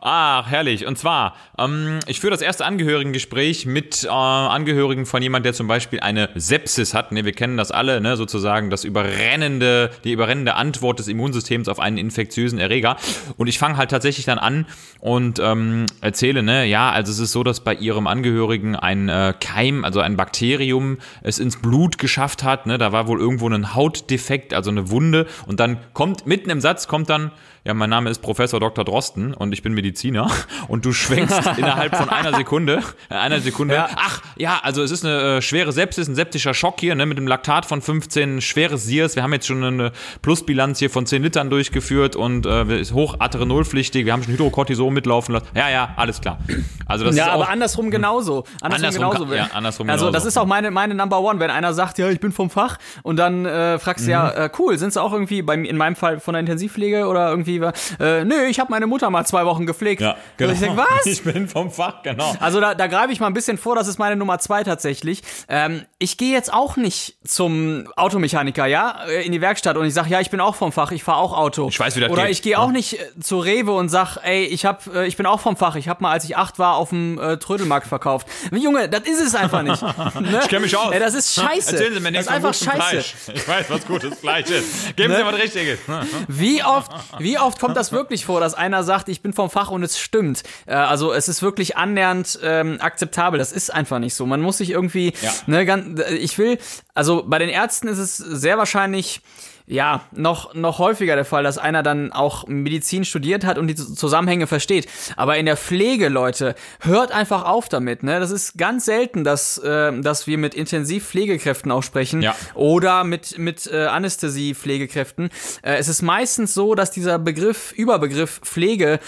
Ach, 0.00 0.46
herrlich. 0.48 0.86
Und 0.86 0.96
zwar, 0.96 1.34
ähm, 1.58 1.98
ich 2.06 2.20
führe 2.20 2.30
das 2.30 2.40
erste 2.40 2.64
Angehörigengespräch 2.64 3.66
mit 3.66 4.04
äh, 4.04 4.08
Angehörigen 4.08 5.04
von 5.04 5.20
jemand, 5.20 5.44
der 5.44 5.52
zum 5.52 5.66
Beispiel 5.66 6.00
eine 6.00 6.30
Sepsis 6.34 6.94
hat. 6.94 7.12
Ne, 7.12 7.26
wir 7.26 7.32
kennen 7.32 7.58
das 7.58 7.70
alle, 7.70 8.00
ne, 8.00 8.16
sozusagen 8.16 8.70
das 8.70 8.84
überrennende, 8.84 9.90
die 10.04 10.12
überrennende 10.12 10.54
Antwort 10.54 11.00
des 11.00 11.08
Immunsystems 11.08 11.68
auf 11.68 11.80
einen 11.80 11.98
infektiösen 11.98 12.58
Erreger. 12.58 12.96
Und 13.36 13.48
ich 13.48 13.58
fange 13.58 13.76
halt 13.76 13.90
tatsächlich 13.90 14.24
dann 14.24 14.38
an 14.38 14.66
und 15.00 15.40
ähm, 15.40 15.84
erzähle, 16.00 16.42
ne, 16.42 16.64
ja, 16.64 16.90
also 16.90 17.12
es 17.12 17.18
ist 17.18 17.32
so, 17.32 17.42
dass 17.42 17.60
bei 17.60 17.74
ihrem 17.74 18.06
Angehörigen 18.06 18.74
ein 18.74 19.10
äh, 19.10 19.34
Keim, 19.38 19.84
also 19.84 20.00
ein 20.00 20.16
Bakterium, 20.16 20.98
es 21.22 21.40
ins 21.40 21.60
Blut 21.60 21.98
geschafft 21.98 22.44
hat. 22.44 22.66
Ne, 22.66 22.78
da 22.78 22.92
war 22.92 23.08
wohl 23.08 23.20
irgendwo 23.20 23.48
ein 23.50 23.74
Hautdefekt, 23.74 24.54
also 24.54 24.70
eine 24.70 24.90
Wunde. 24.90 25.26
Und 25.46 25.60
dann 25.60 25.78
kommt 25.92 26.24
mitten 26.24 26.48
im 26.48 26.60
Satz 26.60 26.86
kommt 26.88 27.10
dann 27.10 27.32
ja, 27.68 27.74
mein 27.74 27.90
Name 27.90 27.97
ist 28.06 28.22
Professor 28.22 28.60
Dr. 28.60 28.84
Drosten 28.84 29.34
und 29.34 29.52
ich 29.52 29.62
bin 29.62 29.72
Mediziner 29.74 30.30
und 30.68 30.84
du 30.84 30.92
schwenkst 30.92 31.40
innerhalb 31.56 31.96
von 31.96 32.08
einer 32.08 32.36
Sekunde, 32.36 32.82
äh, 33.10 33.14
einer 33.14 33.40
Sekunde, 33.40 33.74
Ja. 33.74 33.88
ach 33.96 34.22
ja, 34.36 34.60
also 34.62 34.82
es 34.82 34.90
ist 34.90 35.04
eine 35.04 35.38
äh, 35.38 35.42
schwere 35.42 35.72
Sepsis, 35.72 36.08
ein 36.08 36.14
septischer 36.14 36.54
Schock 36.54 36.80
hier, 36.80 36.94
ne, 36.94 37.06
mit 37.06 37.18
einem 37.18 37.26
Laktat 37.26 37.66
von 37.66 37.80
15, 37.82 38.40
schweres 38.40 38.84
SIRS, 38.84 39.16
wir 39.16 39.22
haben 39.22 39.32
jetzt 39.32 39.46
schon 39.46 39.62
eine 39.64 39.92
Plusbilanz 40.22 40.78
hier 40.78 40.90
von 40.90 41.06
10 41.06 41.22
Litern 41.22 41.50
durchgeführt 41.50 42.16
und 42.16 42.46
äh, 42.46 42.80
ist 42.80 42.92
hoch 42.92 43.16
adrenolpflichtig, 43.18 44.04
wir 44.06 44.12
haben 44.12 44.22
schon 44.22 44.32
Hydrocortison 44.34 44.92
mitlaufen 44.92 45.34
lassen. 45.34 45.46
Ja, 45.54 45.68
ja, 45.68 45.90
alles 45.96 46.20
klar. 46.20 46.38
Also 46.86 47.04
das 47.04 47.16
Ja, 47.16 47.24
ist 47.24 47.30
auch, 47.30 47.34
aber 47.34 47.48
andersrum 47.48 47.90
genauso. 47.90 48.44
Andersrum, 48.60 49.04
Andersrum 49.04 49.28
genauso. 49.28 49.34
ja, 49.34 49.48
andersrum 49.54 49.90
also 49.90 50.06
das 50.06 50.12
genauso. 50.22 50.28
ist 50.28 50.38
auch 50.38 50.46
meine, 50.46 50.70
meine 50.70 50.94
Number 50.94 51.20
One, 51.20 51.40
wenn 51.40 51.50
einer 51.50 51.72
sagt, 51.74 51.98
ja, 51.98 52.08
ich 52.08 52.20
bin 52.20 52.32
vom 52.32 52.50
Fach 52.50 52.78
und 53.02 53.16
dann 53.16 53.44
äh, 53.46 53.78
fragst 53.78 54.06
du 54.06 54.10
ja, 54.10 54.28
äh, 54.30 54.50
cool, 54.58 54.78
sind 54.78 54.92
sie 54.92 55.02
auch 55.02 55.12
irgendwie, 55.12 55.42
bei, 55.42 55.54
in 55.54 55.76
meinem 55.76 55.96
Fall 55.96 56.20
von 56.20 56.34
der 56.34 56.40
Intensivpflege 56.40 57.06
oder 57.06 57.30
irgendwie, 57.30 57.60
äh, 58.00 58.24
nö, 58.24 58.44
ich 58.46 58.60
habe 58.60 58.70
meine 58.70 58.86
Mutter 58.86 59.10
mal 59.10 59.24
zwei 59.24 59.44
Wochen 59.46 59.66
gepflegt. 59.66 60.00
ja, 60.02 60.16
Und 60.40 60.50
ich 60.52 60.58
denk, 60.60 60.76
was? 60.76 60.86
Ich 61.06 61.22
bin 61.24 61.48
vom 61.48 61.70
Fach, 61.70 62.02
genau. 62.02 62.34
Also 62.40 62.60
da, 62.60 62.74
da 62.74 62.86
greife 62.86 63.12
ich 63.12 63.20
mal 63.20 63.26
ein 63.26 63.34
bisschen 63.34 63.58
vor, 63.58 63.74
das 63.76 63.88
ist 63.88 63.98
meine 63.98 64.16
Nummer 64.16 64.38
zwei 64.38 64.62
tatsächlich. 64.64 65.22
Ähm, 65.48 65.84
ich 65.98 66.16
gehe 66.16 66.32
jetzt 66.32 66.52
auch 66.52 66.76
nicht 66.76 67.16
zum 67.26 67.88
Automechaniker, 67.96 68.66
ja, 68.66 69.04
äh, 69.08 69.24
in 69.24 69.32
die 69.32 69.40
Werkstatt 69.40 69.76
und 69.76 69.86
ich 69.86 69.94
sage, 69.94 70.10
ja, 70.10 70.20
ich 70.20 70.30
bin 70.30 70.40
auch 70.40 70.54
vom 70.54 70.72
Fach, 70.72 70.90
ich 70.92 71.02
fahre 71.04 71.18
auch 71.18 71.36
Auto. 71.36 71.68
Ich 71.68 71.78
weiß, 71.80 71.96
wie 71.96 72.00
das 72.00 72.10
Oder 72.10 72.22
geht. 72.22 72.32
ich 72.32 72.42
gehe 72.42 72.58
auch 72.58 72.70
nicht 72.70 72.94
äh, 73.00 73.20
zu 73.20 73.38
Rewe 73.38 73.72
und 73.72 73.88
sag, 73.88 74.16
ey, 74.22 74.44
ich 74.44 74.64
hab, 74.64 74.86
äh, 74.94 75.06
ich 75.06 75.16
bin 75.16 75.26
auch 75.26 75.40
vom 75.40 75.56
Fach, 75.56 75.76
ich 75.76 75.88
habe 75.88 76.02
mal, 76.02 76.12
als 76.12 76.24
ich 76.24 76.36
acht 76.36 76.58
war, 76.58 76.74
auf 76.76 76.90
dem 76.90 77.18
äh, 77.18 77.36
Trödelmarkt 77.38 77.86
verkauft. 77.86 78.26
Junge, 78.52 78.88
das 78.88 79.02
ist 79.02 79.20
es 79.20 79.34
einfach 79.34 79.62
nicht. 79.62 79.82
Ne? 80.18 80.40
Ich 80.42 80.48
kenn 80.48 80.62
mich 80.62 80.76
aus. 80.76 80.92
Ey, 80.92 80.98
das 81.00 81.14
ist 81.14 81.34
scheiße. 81.34 81.72
Erzählen 81.72 81.94
Sie 81.94 82.00
mir 82.00 82.12
das 82.12 82.12
nichts 82.12 82.26
ist 82.26 82.32
einfach 82.32 82.54
scheiße. 82.54 82.90
Fleisch. 82.90 83.14
Ich 83.34 83.48
weiß, 83.48 83.66
was 83.70 83.86
gutes 83.86 84.18
Fleisch 84.18 84.50
ist. 84.50 84.96
Geben 84.96 85.14
Sie 85.14 85.22
mir 85.22 85.26
was 85.26 85.40
Richtiges. 85.40 85.78
Wie 86.26 86.62
oft, 86.64 86.90
wie 87.18 87.38
oft 87.38 87.58
kommt 87.60 87.76
das 87.78 87.92
wirklich 87.92 88.24
vor, 88.26 88.40
dass 88.40 88.54
einer 88.54 88.82
sagt, 88.84 89.08
ich 89.08 89.22
bin 89.22 89.32
vom 89.32 89.48
Fach 89.50 89.70
und 89.70 89.82
es 89.82 89.98
stimmt? 89.98 90.42
Äh, 90.66 90.74
also 90.74 91.12
es 91.12 91.28
ist 91.28 91.42
wirklich 91.42 91.76
annähernd 91.76 92.38
ähm, 92.42 92.78
akzeptabel. 92.80 93.38
Das 93.38 93.52
ist 93.52 93.72
einfach 93.72 93.98
nicht 93.98 94.14
so. 94.14 94.26
Man 94.26 94.40
muss 94.40 94.58
sich 94.58 94.70
irgendwie, 94.70 95.12
Ja. 95.22 95.32
ne, 95.46 95.64
ganz, 95.64 96.00
ich 96.10 96.36
will, 96.38 96.58
also 96.94 97.24
bei 97.26 97.38
den 97.38 97.48
Ärzten 97.48 97.88
ist 97.88 97.98
es 97.98 98.16
sehr 98.16 98.58
wahrscheinlich 98.58 99.20
ja, 99.68 100.02
noch, 100.12 100.54
noch 100.54 100.78
häufiger 100.78 101.14
der 101.14 101.26
Fall, 101.26 101.42
dass 101.44 101.58
einer 101.58 101.82
dann 101.82 102.10
auch 102.12 102.46
Medizin 102.46 103.04
studiert 103.04 103.44
hat 103.44 103.58
und 103.58 103.66
die 103.68 103.74
Zusammenhänge 103.74 104.46
versteht. 104.46 104.88
Aber 105.16 105.36
in 105.36 105.46
der 105.46 105.56
Pflege, 105.58 106.08
Leute, 106.08 106.54
hört 106.80 107.12
einfach 107.12 107.44
auf 107.44 107.68
damit. 107.68 108.02
Ne? 108.02 108.18
Das 108.18 108.30
ist 108.30 108.56
ganz 108.56 108.86
selten, 108.86 109.24
dass, 109.24 109.58
äh, 109.58 109.92
dass 110.00 110.26
wir 110.26 110.38
mit 110.38 110.54
Intensivpflegekräften 110.54 111.70
auch 111.70 111.82
sprechen 111.82 112.22
Ja. 112.22 112.34
oder 112.54 113.04
mit, 113.04 113.36
mit 113.38 113.66
äh, 113.70 113.84
Anästhesiepflegekräften. 113.86 115.28
Äh, 115.62 115.76
es 115.76 115.88
ist 115.88 116.02
meistens 116.02 116.54
so, 116.54 116.74
dass 116.74 116.90
dieser 116.90 117.18
Begriff, 117.18 117.72
Überbegriff 117.72 118.40
Pflege 118.42 119.00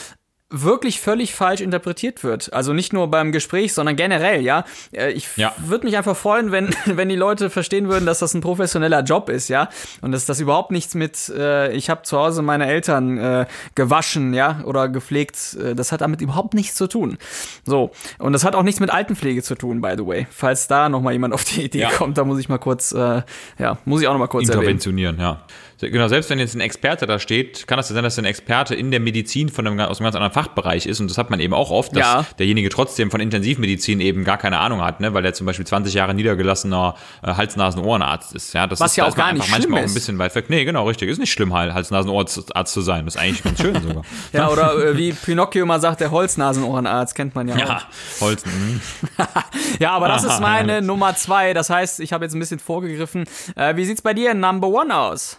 wirklich 0.51 1.01
völlig 1.01 1.35
falsch 1.35 1.61
interpretiert 1.61 2.25
wird. 2.25 2.53
Also 2.53 2.73
nicht 2.73 2.93
nur 2.93 3.09
beim 3.09 3.31
Gespräch, 3.31 3.73
sondern 3.73 3.95
generell, 3.97 4.41
ja. 4.43 4.65
Äh, 4.93 5.13
Ich 5.13 5.29
Ja. 5.37 5.55
würde 5.59 5.87
mich 5.87 5.97
einfach 5.97 6.17
freuen, 6.17 6.51
wenn, 6.51 6.71
wenn 6.87 7.09
die 7.09 7.17
Leute 7.17 7.51
verstehen 7.51 7.89
würden, 7.89 8.05
dass 8.05 8.19
das 8.19 8.35
ein 8.35 8.41
professioneller 8.41 9.03
Job 9.03 9.29
ist, 9.29 9.49
ja. 9.49 9.69
Und 10.01 10.13
dass 10.13 10.27
das 10.27 10.41
überhaupt 10.41 10.73
nichts 10.73 10.95
mit, 10.95 11.29
äh, 11.29 11.73
ich 11.73 11.89
habe 11.89 12.03
zu 12.03 12.19
Hause 12.19 12.43
meine 12.43 12.67
Eltern 12.67 13.19
äh, 13.19 13.47
gewaschen, 13.77 14.35
ja, 14.35 14.61
oder 14.65 14.89
gepflegt. 14.89 15.57
Äh, 15.63 15.75
das 15.75 15.93
hat 15.93 16.01
damit 16.01 16.21
überhaupt 16.21 16.55
nichts 16.55 16.75
zu 16.75 16.89
tun. 16.89 17.17
So. 17.65 17.93
Und 18.19 18.33
das 18.33 18.43
hat 18.45 18.55
auch 18.57 18.63
nichts 18.65 18.81
mit 18.81 18.91
Altenpflege 18.91 19.43
zu 19.43 19.55
tun, 19.55 19.81
by 19.81 19.95
the 19.97 20.07
way. 20.07 20.27
Falls 20.31 20.67
da 20.67 20.89
noch 20.89 21.01
mal 21.01 21.13
jemand 21.13 21.33
auf 21.33 21.45
die 21.45 21.63
Idee 21.65 21.83
Ja. 21.83 21.91
kommt, 21.91 22.19
da 22.19 22.25
muss 22.25 22.41
ich 22.41 22.49
mal 22.49 22.59
kurz, 22.59 22.91
äh, 22.93 23.23
ja, 23.59 23.79
muss 23.85 24.01
ich 24.03 24.09
auch 24.09 24.13
noch 24.15 24.19
mal 24.19 24.27
kurz 24.27 24.49
erwähnen. 24.49 24.63
Interventionieren, 24.63 25.21
ja. 25.21 25.41
Genau, 25.81 26.09
selbst 26.09 26.29
wenn 26.31 26.39
jetzt 26.39 26.55
ein 26.55 26.61
Experte 26.61 27.07
da 27.07 27.19
steht, 27.19 27.67
kann 27.67 27.77
das 27.77 27.89
ja 27.89 27.95
sein, 27.95 28.05
dass 28.05 28.19
ein 28.19 28.25
Experte 28.25 28.75
in 28.75 28.91
der 28.91 29.01
Medizin 29.01 29.49
von 29.49 29.67
einem, 29.67 29.81
aus 29.81 29.99
einem 29.99 30.05
ganz 30.05 30.15
anderen 30.17 30.33
Fachbereich 30.33 30.87
ist. 30.87 31.01
Und 31.01 31.11
das 31.11 31.17
hat 31.19 31.31
man 31.31 31.41
eben 31.41 31.55
auch 31.55 31.71
oft, 31.71 31.93
dass 31.97 32.01
Ja. 32.01 32.27
derjenige 32.39 32.69
trotzdem 32.69 33.11
von 33.11 33.21
Intensivmedizin 33.21 34.01
eben 34.01 34.25
gar 34.25 34.37
keine 34.39 34.59
Ahnung 34.59 34.83
hat, 34.83 35.01
ne? 35.01 35.15
weil 35.15 35.25
er 35.25 35.33
zum 35.35 35.47
Beispiel 35.47 35.67
20 35.67 35.95
Jahre 35.95 36.13
niedergelassener 36.15 36.95
äh, 37.23 37.33
Hals-Nasen-Ohrenarzt 37.35 38.35
ist. 38.35 38.53
Ja? 38.53 38.67
Das 38.67 38.81
Was 38.81 38.93
ist, 38.93 38.97
ja 38.97 39.05
auch 39.07 39.15
gar 39.17 39.33
nicht 39.33 39.43
einfach 39.43 39.53
manchmal 39.59 39.63
schlimm 39.63 39.75
auch 39.85 39.89
ein 39.91 39.95
bisschen 39.95 40.19
weit 40.19 40.35
weg. 40.35 40.51
Nee, 40.51 40.65
genau, 40.65 40.87
richtig. 40.87 41.09
Ist 41.09 41.19
nicht 41.19 41.33
schlimm, 41.33 41.55
Hal- 41.55 41.73
Hals-Nasen-Ohrenarzt 41.75 42.73
zu 42.73 42.81
sein. 42.83 43.05
Das 43.07 43.15
ist 43.17 43.21
eigentlich 43.21 43.43
ganz 43.43 43.61
schön 43.61 43.75
sogar. 43.83 44.03
Ja, 44.33 44.49
oder 44.49 44.75
äh, 44.85 44.97
wie 44.97 45.13
Pinocchio 45.13 45.63
immer 45.63 45.81
sagt, 45.81 46.01
der 46.01 46.11
Holznasenohrenarzt, 46.11 47.15
kennt 47.15 47.35
man 47.35 47.49
ja, 47.49 47.57
Ja, 47.59 47.77
auch. 47.79 48.21
Holz. 48.21 48.45
mhm. 48.45 48.81
Ja, 49.79 49.93
aber 49.93 50.09
das 50.09 50.25
ist 50.25 50.41
meine. 50.41 50.83
Nummer 50.83 51.15
zwei. 51.17 51.55
Das 51.55 51.71
heißt, 51.71 52.01
ich 52.01 52.13
habe 52.13 52.25
jetzt 52.25 52.35
ein 52.35 52.41
bisschen 52.41 52.59
vorgegriffen. 52.59 53.25
Äh, 53.57 53.77
wie 53.77 53.85
sieht's 53.85 54.03
bei 54.03 54.15
dir 54.15 54.33
in 54.33 54.41
Number 54.41 54.69
One 54.69 54.95
aus? 54.97 55.39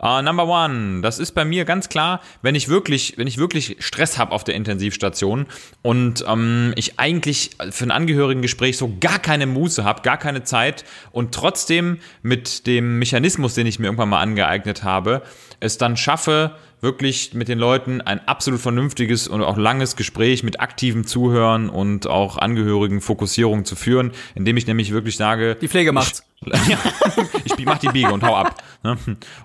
Uh, 0.00 0.22
number 0.22 0.46
one, 0.46 1.00
das 1.02 1.18
ist 1.18 1.32
bei 1.32 1.44
mir 1.44 1.64
ganz 1.64 1.88
klar, 1.88 2.20
wenn 2.40 2.54
ich 2.54 2.68
wirklich, 2.68 3.14
wenn 3.16 3.26
ich 3.26 3.36
wirklich 3.36 3.76
Stress 3.80 4.16
habe 4.16 4.30
auf 4.30 4.44
der 4.44 4.54
Intensivstation 4.54 5.46
und 5.82 6.24
ähm, 6.28 6.72
ich 6.76 7.00
eigentlich 7.00 7.50
für 7.70 7.84
ein 7.84 7.90
Angehörigengespräch 7.90 8.78
so 8.78 8.96
gar 9.00 9.18
keine 9.18 9.46
Muße 9.46 9.82
habe, 9.82 10.02
gar 10.02 10.16
keine 10.16 10.44
Zeit 10.44 10.84
und 11.10 11.34
trotzdem 11.34 11.98
mit 12.22 12.68
dem 12.68 13.00
Mechanismus, 13.00 13.54
den 13.54 13.66
ich 13.66 13.80
mir 13.80 13.86
irgendwann 13.86 14.10
mal 14.10 14.20
angeeignet 14.20 14.84
habe, 14.84 15.22
es 15.58 15.78
dann 15.78 15.96
schaffe, 15.96 16.54
wirklich 16.80 17.34
mit 17.34 17.48
den 17.48 17.58
Leuten 17.58 18.00
ein 18.00 18.26
absolut 18.28 18.60
vernünftiges 18.60 19.26
und 19.26 19.42
auch 19.42 19.56
langes 19.56 19.96
Gespräch 19.96 20.44
mit 20.44 20.60
aktivem 20.60 21.06
Zuhören 21.06 21.68
und 21.68 22.06
auch 22.06 22.38
Angehörigenfokussierung 22.38 23.64
zu 23.64 23.74
führen, 23.74 24.12
indem 24.36 24.56
ich 24.56 24.66
nämlich 24.68 24.92
wirklich 24.92 25.16
sage, 25.16 25.56
Die 25.60 25.68
Pflege 25.68 25.92
macht's. 25.92 26.22
ich 27.44 27.64
mach 27.64 27.78
die 27.78 27.88
Biege 27.88 28.12
und 28.12 28.22
hau 28.22 28.36
ab 28.36 28.62
ne? 28.82 28.96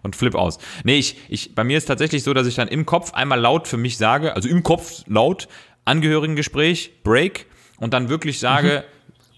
und 0.03 0.15
flip 0.15 0.35
aus. 0.35 0.59
Nee, 0.83 0.97
ich, 0.97 1.17
ich, 1.27 1.55
bei 1.55 1.63
mir 1.63 1.77
ist 1.77 1.85
tatsächlich 1.85 2.23
so, 2.23 2.33
dass 2.33 2.47
ich 2.47 2.55
dann 2.55 2.67
im 2.67 2.85
Kopf 2.85 3.13
einmal 3.13 3.39
laut 3.39 3.67
für 3.67 3.77
mich 3.77 3.97
sage, 3.97 4.35
also 4.35 4.47
im 4.47 4.63
Kopf 4.63 5.03
laut, 5.07 5.47
Angehörigengespräch, 5.85 7.03
Break 7.03 7.47
und 7.79 7.93
dann 7.93 8.09
wirklich 8.09 8.39
sage, 8.39 8.83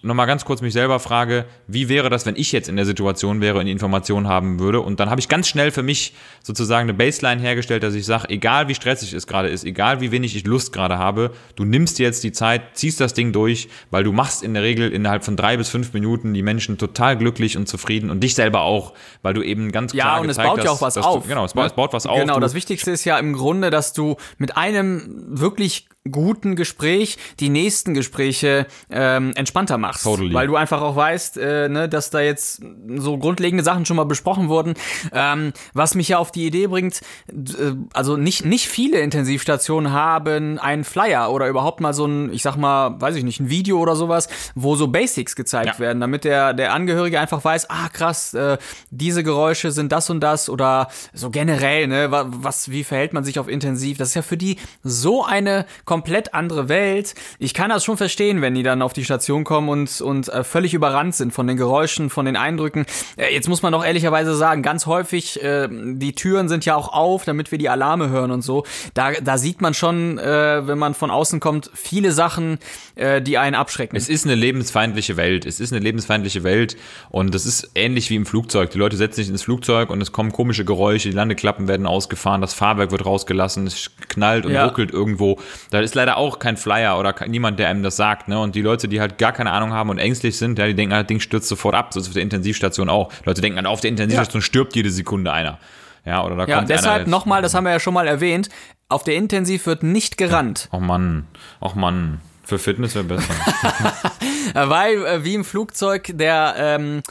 nochmal 0.05 0.27
ganz 0.27 0.45
kurz 0.45 0.61
mich 0.61 0.73
selber 0.73 0.99
frage, 0.99 1.45
wie 1.67 1.89
wäre 1.89 2.09
das, 2.09 2.25
wenn 2.25 2.35
ich 2.35 2.51
jetzt 2.51 2.69
in 2.69 2.75
der 2.75 2.85
Situation 2.85 3.41
wäre 3.41 3.59
und 3.59 3.65
die 3.65 3.71
Informationen 3.71 4.27
haben 4.27 4.59
würde 4.59 4.81
und 4.81 4.99
dann 4.99 5.09
habe 5.09 5.19
ich 5.19 5.27
ganz 5.27 5.47
schnell 5.47 5.71
für 5.71 5.83
mich 5.83 6.13
sozusagen 6.43 6.87
eine 6.87 6.93
Baseline 6.93 7.41
hergestellt, 7.41 7.83
dass 7.83 7.95
ich 7.95 8.05
sage, 8.05 8.29
egal 8.29 8.67
wie 8.67 8.75
stressig 8.75 9.13
es 9.13 9.27
gerade 9.27 9.49
ist, 9.49 9.65
egal 9.65 10.01
wie 10.01 10.11
wenig 10.11 10.35
ich 10.35 10.45
Lust 10.45 10.71
gerade 10.71 10.97
habe, 10.97 11.31
du 11.55 11.65
nimmst 11.65 11.99
dir 11.99 12.03
jetzt 12.03 12.23
die 12.23 12.31
Zeit, 12.31 12.61
ziehst 12.73 13.01
das 13.01 13.13
Ding 13.13 13.31
durch, 13.31 13.67
weil 13.89 14.03
du 14.03 14.11
machst 14.11 14.43
in 14.43 14.53
der 14.53 14.63
Regel 14.63 14.91
innerhalb 14.91 15.25
von 15.25 15.35
drei 15.35 15.57
bis 15.57 15.69
fünf 15.69 15.93
Minuten 15.93 16.33
die 16.33 16.43
Menschen 16.43 16.77
total 16.77 17.17
glücklich 17.17 17.57
und 17.57 17.67
zufrieden 17.67 18.09
und 18.09 18.21
dich 18.21 18.35
selber 18.35 18.61
auch, 18.61 18.93
weil 19.23 19.33
du 19.33 19.41
eben 19.41 19.71
ganz 19.71 19.93
Ja, 19.93 20.05
klar 20.05 20.21
und 20.21 20.29
es 20.29 20.37
baut 20.37 20.63
ja 20.63 20.71
auch 20.71 20.81
was 20.81 20.97
auf. 20.97 21.23
Du, 21.23 21.29
genau, 21.29 21.45
es 21.45 21.53
baut, 21.53 21.63
ne? 21.63 21.67
es 21.67 21.73
baut 21.73 21.93
was 21.93 22.05
auf. 22.05 22.19
Genau, 22.19 22.39
das 22.39 22.53
Wichtigste 22.53 22.91
ist 22.91 23.05
ja 23.05 23.17
im 23.17 23.33
Grunde, 23.33 23.69
dass 23.71 23.93
du 23.93 24.17
mit 24.37 24.55
einem 24.55 25.25
wirklich 25.29 25.87
guten 26.11 26.55
Gespräch 26.55 27.17
die 27.39 27.49
nächsten 27.49 27.93
Gespräche 27.93 28.67
ähm, 28.89 29.31
entspannter 29.35 29.77
machst. 29.77 30.03
Totally. 30.03 30.33
Weil 30.33 30.47
du 30.47 30.55
einfach 30.55 30.81
auch 30.81 30.95
weißt, 30.95 31.37
äh, 31.37 31.67
ne, 31.69 31.89
dass 31.89 32.09
da 32.11 32.19
jetzt 32.21 32.61
so 32.97 33.17
grundlegende 33.17 33.63
Sachen 33.63 33.85
schon 33.85 33.97
mal 33.97 34.03
besprochen 34.05 34.47
wurden. 34.49 34.75
Ähm, 35.11 35.51
was 35.73 35.95
mich 35.95 36.09
ja 36.09 36.19
auf 36.19 36.31
die 36.31 36.45
Idee 36.45 36.67
bringt, 36.67 37.01
äh, 37.29 37.73
also 37.93 38.17
nicht, 38.17 38.45
nicht 38.45 38.67
viele 38.67 38.99
Intensivstationen 38.99 39.91
haben 39.93 40.59
einen 40.59 40.83
Flyer 40.83 41.31
oder 41.31 41.47
überhaupt 41.47 41.81
mal 41.81 41.93
so 41.93 42.05
ein, 42.05 42.31
ich 42.31 42.43
sag 42.43 42.55
mal, 42.55 43.01
weiß 43.01 43.15
ich 43.15 43.23
nicht, 43.23 43.39
ein 43.39 43.49
Video 43.49 43.79
oder 43.79 43.95
sowas, 43.95 44.29
wo 44.53 44.75
so 44.75 44.87
Basics 44.87 45.35
gezeigt 45.35 45.65
Ja. 45.75 45.79
werden, 45.79 45.99
damit 46.01 46.23
der, 46.23 46.53
der 46.53 46.73
Angehörige 46.73 47.19
einfach 47.19 47.43
weiß, 47.43 47.69
ah 47.69 47.89
krass, 47.91 48.33
äh, 48.35 48.57
diese 48.91 49.23
Geräusche 49.23 49.71
sind 49.71 49.91
das 49.91 50.09
und 50.11 50.19
das 50.21 50.49
oder 50.49 50.87
so 51.13 51.31
generell, 51.31 51.87
ne, 51.87 52.11
wa- 52.11 52.25
was, 52.29 52.69
wie 52.69 52.83
verhält 52.83 53.13
man 53.13 53.23
sich 53.23 53.39
auf 53.39 53.47
intensiv? 53.47 53.97
Das 53.97 54.09
ist 54.09 54.15
ja 54.15 54.21
für 54.21 54.37
die 54.37 54.57
so 54.83 55.23
eine 55.25 55.65
komplett 55.95 56.33
andere 56.33 56.67
Welt. 56.67 57.15
Ich 57.39 57.53
kann 57.53 57.69
das 57.69 57.85
schon 57.85 57.95
verstehen, 57.95 58.41
wenn 58.41 58.53
die 58.53 58.63
dann 58.63 58.81
auf 58.81 58.91
die 58.91 59.05
Station 59.05 59.45
kommen 59.45 59.69
und, 59.69 60.01
und 60.01 60.27
äh, 60.27 60.43
völlig 60.43 60.73
überrannt 60.73 61.15
sind 61.15 61.31
von 61.31 61.47
den 61.47 61.55
Geräuschen, 61.55 62.09
von 62.09 62.25
den 62.25 62.35
Eindrücken. 62.35 62.85
Äh, 63.15 63.33
jetzt 63.33 63.47
muss 63.47 63.61
man 63.61 63.71
doch 63.71 63.85
ehrlicherweise 63.85 64.35
sagen, 64.35 64.61
ganz 64.61 64.87
häufig, 64.87 65.41
äh, 65.41 65.69
die 65.71 66.13
Türen 66.13 66.49
sind 66.49 66.65
ja 66.65 66.75
auch 66.75 66.91
auf, 66.91 67.23
damit 67.23 67.51
wir 67.51 67.57
die 67.59 67.69
Alarme 67.69 68.09
hören 68.09 68.31
und 68.31 68.41
so. 68.41 68.65
Da, 68.93 69.11
da 69.23 69.37
sieht 69.37 69.61
man 69.61 69.73
schon, 69.73 70.17
äh, 70.19 70.67
wenn 70.67 70.77
man 70.77 70.95
von 70.95 71.09
außen 71.11 71.39
kommt, 71.39 71.71
viele 71.73 72.11
Sachen, 72.11 72.59
äh, 72.95 73.21
die 73.21 73.37
einen 73.37 73.55
abschrecken. 73.55 73.95
Es 73.95 74.09
ist 74.09 74.25
eine 74.25 74.35
lebensfeindliche 74.35 75.15
Welt. 75.15 75.45
Es 75.45 75.61
ist 75.61 75.71
eine 75.71 75.81
lebensfeindliche 75.81 76.43
Welt 76.43 76.75
und 77.09 77.33
das 77.33 77.45
ist 77.45 77.71
ähnlich 77.73 78.09
wie 78.09 78.15
im 78.17 78.25
Flugzeug. 78.25 78.71
Die 78.71 78.77
Leute 78.79 78.97
setzen 78.97 79.15
sich 79.21 79.29
ins 79.29 79.43
Flugzeug 79.43 79.89
und 79.91 80.01
es 80.01 80.11
kommen 80.11 80.33
komische 80.33 80.65
Geräusche, 80.65 81.07
die 81.09 81.15
Landeklappen 81.15 81.69
werden 81.69 81.85
ausgefahren, 81.87 82.41
das 82.41 82.53
Fahrwerk 82.53 82.91
wird 82.91 83.05
rausgelassen, 83.05 83.65
es 83.65 83.91
knallt 84.09 84.45
und 84.45 84.51
Ja. 84.51 84.65
ruckelt 84.65 84.91
irgendwo. 84.91 85.39
Da 85.71 85.79
ist 85.85 85.95
leider 85.95 86.17
auch 86.17 86.39
kein 86.39 86.57
Flyer 86.57 86.99
oder 86.99 87.15
niemand, 87.27 87.59
der 87.59 87.69
einem 87.69 87.83
das 87.83 87.95
sagt. 87.95 88.27
Ne? 88.27 88.39
Und 88.39 88.55
die 88.55 88.61
Leute, 88.61 88.87
die 88.87 88.99
halt 88.99 89.17
gar 89.17 89.31
keine 89.31 89.51
Ahnung 89.51 89.71
haben 89.71 89.89
und 89.89 89.97
ängstlich 89.97 90.37
sind, 90.37 90.59
ja, 90.59 90.67
die 90.67 90.75
denken, 90.75 90.91
das 90.91 91.07
Ding 91.07 91.19
stürzt 91.19 91.47
sofort 91.47 91.75
ab. 91.75 91.93
So 91.93 91.99
ist 91.99 92.05
es 92.05 92.09
auf 92.09 92.13
der 92.13 92.23
Intensivstation 92.23 92.89
auch. 92.89 93.13
Die 93.13 93.25
Leute 93.25 93.41
denken, 93.41 93.65
ah, 93.65 93.69
auf 93.69 93.79
der 93.79 93.89
Intensivstation 93.89 94.41
stirbt 94.41 94.75
jede 94.75 94.89
Sekunde 94.89 95.31
einer. 95.31 95.59
Ja, 96.05 96.23
oder 96.23 96.35
da 96.35 96.45
ja, 96.45 96.57
kommt 96.57 96.69
deshalb 96.69 97.07
nochmal, 97.07 97.41
das 97.41 97.53
haben 97.53 97.63
wir 97.63 97.71
ja 97.71 97.79
schon 97.79 97.93
mal 97.93 98.07
erwähnt, 98.07 98.49
auf 98.89 99.03
der 99.03 99.15
Intensiv 99.15 99.65
wird 99.65 99.81
nicht 99.81 100.17
gerannt. 100.17 100.69
Oh 100.71 100.79
Mann, 100.79 101.25
oh 101.61 101.71
Mann. 101.75 102.21
Für 102.43 102.59
Fitness 102.59 102.93
wäre 102.93 103.05
besser. 103.05 103.33
Weil, 104.53 105.05
äh, 105.05 105.23
wie 105.23 105.33
im 105.35 105.43
Flugzeug, 105.45 106.11
der 106.13 106.55
ähm, 106.57 107.01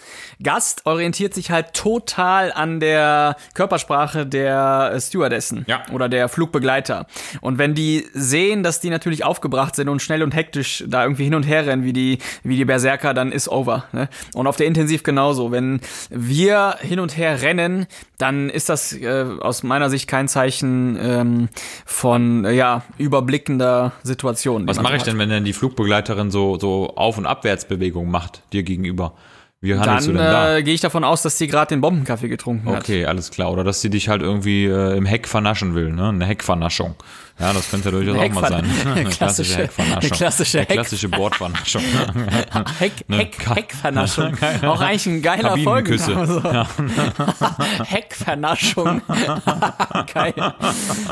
Gast 0.43 0.87
orientiert 0.87 1.35
sich 1.35 1.51
halt 1.51 1.73
total 1.75 2.53
an 2.53 2.81
der 2.81 3.37
Körpersprache 3.55 4.27
der 4.27 4.93
äh, 4.95 5.01
Stewardessen 5.01 5.65
Ja. 5.69 5.83
oder 5.93 6.09
der 6.09 6.29
Flugbegleiter. 6.29 7.07
Und 7.41 7.59
wenn 7.59 7.75
die 7.75 8.07
sehen, 8.13 8.63
dass 8.63 8.81
die 8.81 8.91
natürlich 8.91 9.25
aufgebracht 9.25 9.75
sind 9.77 9.89
und 9.89 10.01
schnell 10.03 10.23
und 10.23 10.35
hektisch 10.35 10.85
da 10.87 11.03
irgendwie 11.05 11.25
hin 11.25 11.35
und 11.35 11.45
her 11.45 11.67
rennen, 11.67 11.85
wie 11.85 11.93
die, 11.93 12.19
wie 12.43 12.57
die 12.57 12.65
Berserker, 12.65 13.15
dann 13.15 13.33
ist 13.33 13.49
over. 13.49 13.85
Ne? 13.93 14.09
Und 14.35 14.47
auf 14.47 14.57
der 14.57 14.67
Intensiv 14.67 15.03
genauso. 15.03 15.51
Wenn 15.53 15.81
wir 16.11 16.77
hin 16.81 17.01
und 17.01 17.17
her 17.17 17.43
rennen, 17.43 17.87
dann 18.19 18.49
ist 18.51 18.69
das 18.69 18.93
äh, 18.93 19.25
aus 19.41 19.63
meiner 19.63 19.91
Sicht 19.91 20.09
kein 20.09 20.29
Zeichen 20.29 20.99
ähm, 21.01 21.49
von 21.85 22.45
ja, 22.53 22.83
überblickender 22.99 23.93
Situation. 24.03 24.67
Was 24.67 24.81
mache 24.81 24.95
ich 24.97 25.01
hat. 25.01 25.07
denn, 25.09 25.19
wenn 25.19 25.29
denn 25.29 25.45
die 25.45 25.53
Flugbegleiterin 25.53 26.31
so, 26.31 26.59
so 26.59 26.95
Auf- 26.97 27.19
und 27.19 27.24
Abwärtsbewegungen 27.27 28.11
macht, 28.11 28.43
dir 28.53 28.63
gegenüber? 28.63 29.15
Wie 29.61 29.75
handelst 29.75 30.09
Dann 30.09 30.15
du 30.15 30.21
denn 30.21 30.31
da? 30.31 30.57
äh, 30.59 30.63
gehe 30.63 30.75
ich 30.75 30.83
davon 30.83 31.05
aus, 31.05 31.23
dass 31.23 31.39
sie 31.39 31.47
gerade 31.47 31.71
den 31.71 31.81
Bombenkaffee 31.81 32.29
getrunken 32.29 32.69
hat. 32.69 32.81
Okay, 32.81 33.07
alles 33.07 33.31
klar. 33.31 33.51
Oder 33.51 33.65
dass 33.65 33.81
sie 33.81 33.89
dich 33.89 34.11
halt 34.11 34.21
irgendwie 34.21 34.67
äh, 34.67 34.97
im 34.97 35.07
Heck 35.07 35.27
vernaschen 35.27 35.75
will, 35.75 35.91
ne? 35.91 36.11
Eine 36.11 36.27
Heckvernaschung. 36.27 36.97
Ja, 37.39 37.53
das 37.53 37.69
könnte 37.69 37.91
durchaus 37.91 38.17
auch 38.17 38.29
mal 38.41 38.49
sein. 38.49 38.65
Eine 38.95 39.05
klassische- 39.11 39.57
Heckvernaschung. 39.59 40.01
eine 40.03 40.11
klassische 40.11 40.59
Eine 40.59 40.67
Heck- 40.69 40.75
klassische 40.77 41.09
Bordvernaschung. 41.09 41.83
Heck, 42.79 42.93
Heck, 43.11 43.37
Heckvernaschung. 43.57 44.37
Auch 44.63 44.81
eigentlich 44.81 45.07
ein 45.07 45.21
geiler 45.23 45.49
Kabinenküsse. 45.51 46.13
Folgenname. 46.13 46.67
So. 46.69 47.85
Heckvernaschung. 47.85 49.03
Geil. 50.15 50.35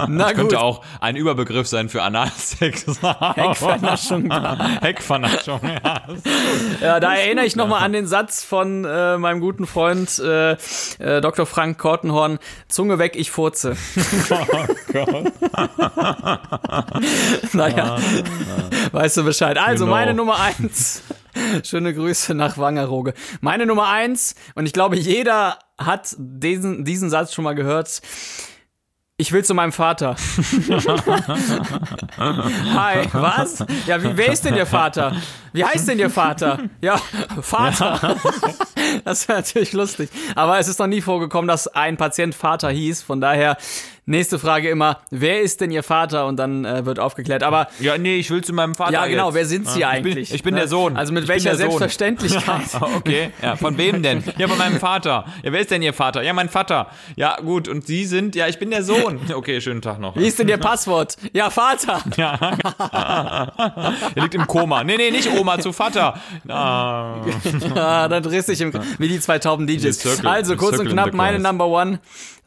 Na 0.09 0.27
gut. 0.29 0.37
Könnte 0.37 0.61
auch 0.61 0.85
ein 1.01 1.17
Überbegriff 1.17 1.67
sein 1.67 1.89
für 1.89 2.03
Analsex. 2.03 2.87
Heckvernaschung. 3.35 4.31
Heckvernaschung, 4.81 5.61
ja. 5.65 6.03
Ja, 6.81 7.01
da 7.01 7.15
erinnere 7.15 7.47
ich 7.47 7.57
nochmal 7.57 7.83
an 7.83 7.93
den 7.93 8.07
Satz 8.07 8.45
von 8.45 8.85
äh, 8.85 9.19
meinem 9.19 9.41
guten 9.41 9.67
Freund 9.67 10.19
äh, 10.21 10.53
äh, 10.53 11.21
Dr. 11.21 11.47
Frank 11.47 11.79
Kortenhorn. 11.79 12.39
Zunge 12.69 12.99
weg, 13.01 13.15
ich 13.17 13.31
furze. 13.33 13.77
naja, 17.53 17.99
weißt 18.93 19.17
du 19.19 19.25
Bescheid. 19.25 19.59
Also, 19.59 19.85
Genau. 19.85 19.97
meine 19.97 20.15
Nummer 20.15 20.39
eins. 20.41 21.03
Schöne 21.65 21.95
Grüße 21.95 22.35
nach 22.35 22.59
Wangerooge. 22.59 23.15
Meine 23.41 23.67
Nummer 23.67 23.89
eins, 23.89 24.35
und 24.55 24.67
ich 24.67 24.73
glaube, 24.73 24.97
jeder 24.97 25.59
hat 25.79 26.15
diesen, 26.19 26.85
diesen 26.85 27.11
Satz 27.11 27.33
schon 27.33 27.45
mal 27.45 27.55
gehört. 27.55 28.01
Ich 29.19 29.31
will 29.33 29.45
zu 29.45 29.55
meinem 29.55 29.73
Vater. 29.73 30.17
Hi, 32.19 33.07
was? 33.13 33.65
Ja, 33.87 34.03
wie, 34.03 34.17
wer 34.17 34.33
ist 34.33 34.45
denn 34.45 34.57
Ihr 34.57 34.67
Vater? 34.67 35.15
Wie 35.53 35.65
heißt 35.65 35.89
denn 35.89 35.99
Ihr 35.99 36.11
Vater? 36.11 36.59
Ja, 36.81 36.97
Vater. 37.41 38.17
Das 39.05 39.29
wäre 39.29 39.39
natürlich 39.39 39.73
lustig. 39.73 40.11
Aber 40.35 40.59
es 40.59 40.69
ist 40.69 40.79
noch 40.79 40.87
nie 40.87 41.01
vorgekommen, 41.01 41.49
dass 41.49 41.69
ein 41.69 41.97
Patient 41.97 42.35
Vater 42.35 42.71
hieß. 42.71 43.03
Von 43.03 43.21
daher, 43.21 43.57
nächste 44.05 44.39
Frage 44.39 44.69
immer, 44.69 44.99
wer 45.11 45.41
ist 45.43 45.61
denn 45.61 45.71
Ihr 45.71 45.83
Vater? 45.83 46.27
Und 46.27 46.37
dann 46.37 46.65
äh, 46.65 46.85
wird 46.85 46.99
aufgeklärt. 46.99 47.43
Aber 47.43 47.69
Ja, 47.81 47.97
nee, 47.99 48.17
ich 48.17 48.31
will 48.31 48.43
zu 48.43 48.53
meinem 48.53 48.75
Vater. 48.75 48.93
ja, 48.93 49.07
genau, 49.07 49.27
jetzt. 49.27 49.35
wer 49.35 49.47
sind 49.47 49.69
Sie 49.69 49.81
Ja, 49.81 49.89
eigentlich? 49.91 50.25
Ich 50.25 50.29
bin, 50.31 50.37
ich 50.37 50.43
bin 50.43 50.55
Ne? 50.55 50.61
der 50.61 50.69
Sohn. 50.69 50.97
Also 50.97 51.13
mit 51.13 51.23
Ich 51.25 51.29
welcher. 51.29 51.55
Selbstverständlichkeit? 51.57 52.63
Okay, 52.97 53.31
ja, 53.43 53.57
von 53.57 53.79
wem 53.79 54.03
denn? 54.03 54.23
Ja, 54.39 54.49
von 54.49 54.59
meinem 54.59 54.79
Vater. 54.81 55.25
Ja, 55.43 55.53
wer 55.53 55.61
ist 55.61 55.71
denn 55.71 55.83
Ihr 55.83 55.93
Vater? 55.95 56.23
Ja, 56.23 56.33
mein 56.33 56.49
Vater. 56.49 56.89
Ja, 57.17 57.37
gut, 57.37 57.69
und 57.69 57.87
Sie 57.87 58.05
sind, 58.05 58.35
ja, 58.35 58.49
ich 58.49 58.59
bin 58.59 58.71
der 58.71 58.83
Sohn. 58.83 59.21
Okay, 59.35 59.61
schönen 59.61 59.83
Tag 59.83 59.99
noch. 60.01 60.17
Wie 60.17 60.27
ist 60.27 60.39
denn 60.39 60.49
Ihr 60.49 60.59
Passwort? 60.59 61.17
Ja, 61.33 61.51
Vater. 61.51 62.03
Er 64.15 64.23
liegt 64.23 64.35
im 64.35 64.47
Koma. 64.47 64.85
Nee, 64.85 64.97
nee, 64.97 65.11
nicht 65.11 65.29
Oma, 65.31 65.59
zu 65.59 65.73
Vater. 65.73 66.15
Ah, 66.49 67.17
Ah, 67.75 68.09
dann 68.09 68.23
drehst 68.23 68.49
du 68.49 68.53
dich 68.53 68.61
im, 68.61 68.73
wie 68.99 69.09
die 69.09 69.21
zwei 69.21 69.39
tauben 69.39 69.67
DJs. 69.67 69.99
Circle- 70.01 70.27
also 70.29 70.57
kurz 70.57 70.79
und 70.79 70.89
knapp 70.89 71.13
meine. 71.13 71.39
Number 71.39 71.67
One. 71.67 72.01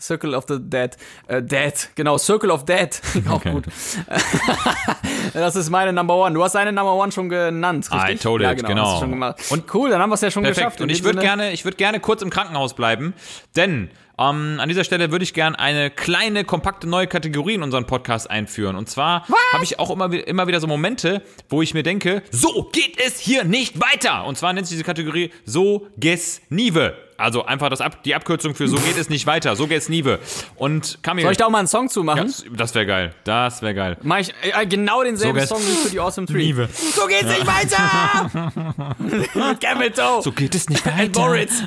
Circle 0.06 0.36
of 0.36 0.46
the 0.48 0.58
Dead. 0.60 0.96
Äh, 1.28 1.42
Dead, 1.42 1.74
genau, 1.96 2.18
Circle 2.18 2.52
of 2.52 2.66
Dead. 2.66 2.90
Auch 3.30 3.36
Okay. 3.36 3.52
gut. 3.52 3.66
das 5.34 5.56
ist 5.56 5.70
meine 5.70 5.94
Number 5.94 6.16
One. 6.16 6.34
Du 6.34 6.44
hast 6.44 6.56
deine 6.56 6.72
Number 6.72 6.94
One 6.94 7.12
schon 7.12 7.30
genannt, 7.30 7.90
richtig? 7.92 8.16
I 8.16 8.18
told 8.18 8.42
ja, 8.42 8.54
genau. 8.54 8.68
genau. 8.70 8.86
Hast 8.86 8.96
du 8.96 9.00
schon 9.02 9.12
gemacht. 9.12 9.42
Und 9.50 9.74
cool, 9.74 9.90
dann 9.90 10.02
haben 10.02 10.10
wir 10.10 10.16
es 10.16 10.22
ja 10.22 10.32
schon 10.32 10.44
perfekt. 10.44 10.58
geschafft. 10.66 10.82
Und 10.82 10.90
ich 10.90 11.04
würde 11.04 11.20
gerne, 11.20 11.52
ich 11.52 11.66
würde 11.66 11.78
gerne 11.78 12.00
kurz 12.00 12.22
im 12.22 12.30
Krankenhaus 12.30 12.74
bleiben, 12.74 13.14
denn 13.56 13.90
ähm, 14.18 14.58
an 14.60 14.70
dieser 14.70 14.84
Stelle 14.84 15.12
würde 15.12 15.24
ich 15.24 15.34
gerne 15.34 15.60
eine 15.60 15.90
kleine, 15.90 16.44
kompakte 16.46 16.88
neue 16.88 17.08
Kategorie 17.08 17.56
in 17.56 17.64
unseren 17.64 17.86
Podcast 17.86 18.30
einführen. 18.30 18.76
Und 18.76 18.90
zwar 18.90 19.26
habe 19.54 19.64
ich 19.64 19.80
auch 19.80 19.90
immer, 19.92 20.12
immer 20.14 20.48
wieder 20.48 20.60
so 20.60 20.68
Momente, 20.68 21.22
wo 21.50 21.62
ich 21.62 21.74
mir 21.74 21.84
denke, 21.84 22.24
so 22.32 22.70
geht 22.72 23.00
es 23.00 23.20
hier 23.20 23.44
nicht 23.44 23.80
weiter. 23.82 24.26
Und 24.26 24.38
zwar 24.38 24.54
nennt 24.54 24.68
sich 24.68 24.76
diese 24.76 24.84
Kategorie 24.86 25.32
So 25.46 25.88
geht's 25.98 26.42
Nieve. 26.50 26.98
Also 27.18 27.46
einfach 27.46 27.70
das 27.70 27.80
Ab 27.80 28.04
die 28.04 28.14
Abkürzung 28.14 28.56
für 28.56 28.68
So 28.68 28.76
geht 28.78 28.98
es 28.98 29.10
nicht 29.10 29.26
weiter. 29.26 29.56
So 29.56 29.68
geht's 29.68 29.88
Nieve. 29.88 30.20
Und 30.58 31.00
Kamil, 31.02 31.24
Soll 31.24 31.32
ich 31.32 31.38
da 31.38 31.46
auch 31.46 31.50
mal 31.50 31.60
einen 31.60 31.68
Song 31.70 31.88
zu 31.88 32.04
machen? 32.04 32.28
ja, 32.28 32.50
das 32.58 32.76
wäre 32.76 32.86
geil. 32.86 33.16
Das 33.24 33.62
wäre 33.62 33.74
geil. 33.74 33.98
Mach 34.02 34.20
ich 34.20 34.34
äh, 34.42 34.66
genau 34.66 35.02
denselben 35.02 35.40
So 35.40 35.56
Song 35.56 35.62
wie 35.62 35.76
für 35.76 35.90
die 35.92 36.00
Awesome 36.02 36.28
Tree. 36.28 36.38
Nieve. 36.38 36.68
So 36.74 37.08
geht's 37.08 37.24
nicht 37.24 37.48
weiter! 37.48 38.52
Mit 39.00 39.62
Camel 39.62 39.92
Toe. 39.92 40.22
So 40.24 40.32
geht 40.34 40.56
es 40.56 40.68
nicht 40.70 40.86
weiter. 40.86 40.98
Hey, 40.98 41.10
Moritz. 41.16 41.64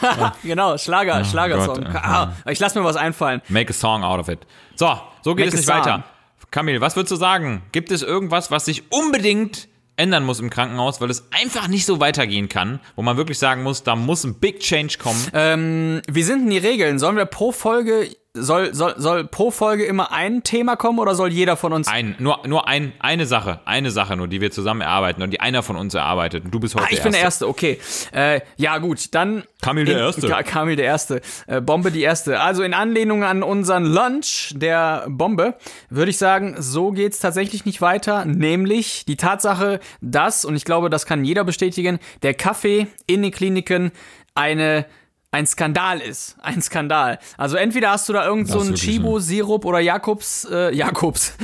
genau, 0.42 0.78
Schlager, 0.78 1.24
Schlagersong. 1.24 1.84
Gott, 1.84 1.94
ah, 1.94 2.32
ich 2.46 2.58
lass 2.58 2.74
mir 2.74 2.84
was 2.84 2.96
einfallen. 2.96 3.42
Make 3.48 3.70
a 3.70 3.72
song 3.72 4.02
out 4.02 4.20
of 4.20 4.28
it. 4.28 4.40
So, 4.76 4.98
so 5.22 5.34
geht 5.34 5.46
Make 5.46 5.56
es 5.56 5.66
nicht 5.66 5.68
weiter. 5.68 6.04
Kamil, 6.50 6.80
was 6.80 6.96
würdest 6.96 7.12
du 7.12 7.16
sagen? 7.16 7.62
Gibt 7.72 7.90
es 7.90 8.02
irgendwas, 8.02 8.50
was 8.50 8.64
sich 8.64 8.90
unbedingt 8.90 9.68
ändern 9.96 10.24
muss 10.24 10.40
im 10.40 10.48
Krankenhaus, 10.48 11.00
weil 11.00 11.10
es 11.10 11.28
einfach 11.32 11.68
nicht 11.68 11.84
so 11.84 12.00
weitergehen 12.00 12.48
kann, 12.48 12.80
wo 12.96 13.02
man 13.02 13.16
wirklich 13.16 13.38
sagen 13.38 13.62
muss, 13.62 13.82
da 13.82 13.96
muss 13.96 14.24
ein 14.24 14.34
Big 14.34 14.60
Change 14.60 14.96
kommen? 14.98 15.26
Ähm, 15.34 16.02
wie 16.08 16.22
sind 16.22 16.42
denn 16.42 16.50
die 16.50 16.58
Regeln? 16.58 16.98
Sollen 16.98 17.16
wir 17.16 17.26
pro 17.26 17.52
Folge, 17.52 18.08
soll, 18.34 18.74
soll, 18.74 18.94
soll 18.98 19.24
pro 19.26 19.50
Folge 19.50 19.84
immer 19.84 20.12
ein 20.12 20.42
Thema 20.42 20.76
kommen 20.76 20.98
oder 20.98 21.14
soll 21.14 21.32
jeder 21.32 21.56
von 21.56 21.72
uns 21.72 21.88
Ein, 21.88 22.14
nur 22.18 22.46
nur 22.46 22.68
ein, 22.68 22.92
eine 23.00 23.26
Sache, 23.26 23.60
eine 23.64 23.90
Sache 23.90 24.16
nur, 24.16 24.28
die 24.28 24.40
wir 24.40 24.50
zusammen 24.50 24.80
erarbeiten 24.82 25.22
und 25.22 25.30
die 25.30 25.40
einer 25.40 25.62
von 25.62 25.76
uns 25.76 25.94
erarbeitet. 25.94 26.44
Und 26.44 26.52
du 26.52 26.60
bist 26.60 26.74
heute 26.74 26.84
Ah, 26.84 26.88
ich 26.92 27.02
bin 27.02 27.12
der 27.12 27.22
Erste, 27.22 27.48
okay. 27.48 27.78
Äh, 28.12 28.40
ja, 28.56 28.78
gut, 28.78 29.14
dann. 29.14 29.44
Kamil 29.62 29.86
der 29.86 29.96
in- 29.98 30.04
Erste. 30.04 30.28
Ka- 30.28 30.42
Kamil 30.42 30.76
der 30.76 30.84
Erste. 30.84 31.20
Äh, 31.46 31.60
Bombe 31.60 31.90
die 31.90 32.02
Erste. 32.02 32.38
Also 32.40 32.62
in 32.62 32.74
Anlehnung 32.74 33.24
an 33.24 33.42
unseren 33.42 33.84
Lunch 33.86 34.52
der 34.54 35.06
Bombe 35.08 35.54
würde 35.90 36.10
ich 36.10 36.18
sagen, 36.18 36.56
so 36.58 36.92
geht's 36.92 37.18
tatsächlich 37.18 37.64
nicht 37.64 37.80
weiter. 37.80 38.24
Nämlich 38.24 39.04
die 39.06 39.16
Tatsache, 39.16 39.80
dass, 40.00 40.44
und 40.44 40.54
ich 40.54 40.64
glaube, 40.64 40.90
das 40.90 41.06
kann 41.06 41.24
jeder 41.24 41.42
bestätigen, 41.44 41.98
der 42.22 42.34
Kaffee 42.34 42.86
in 43.06 43.22
den 43.22 43.32
Kliniken 43.32 43.90
eine 44.34 44.86
ein 45.30 45.46
Skandal 45.46 46.00
ist. 46.00 46.36
Ein 46.40 46.62
Skandal. 46.62 47.18
Also 47.36 47.56
entweder 47.56 47.90
hast 47.90 48.08
du 48.08 48.14
da 48.14 48.26
irgend 48.26 48.48
so 48.48 48.60
einen 48.60 48.70
wirklich 48.70 48.96
Chibo-Sirup 48.96 49.66
oder 49.66 49.78
Jakobs, 49.78 50.46
äh, 50.50 50.74
Jakobs. 50.74 51.34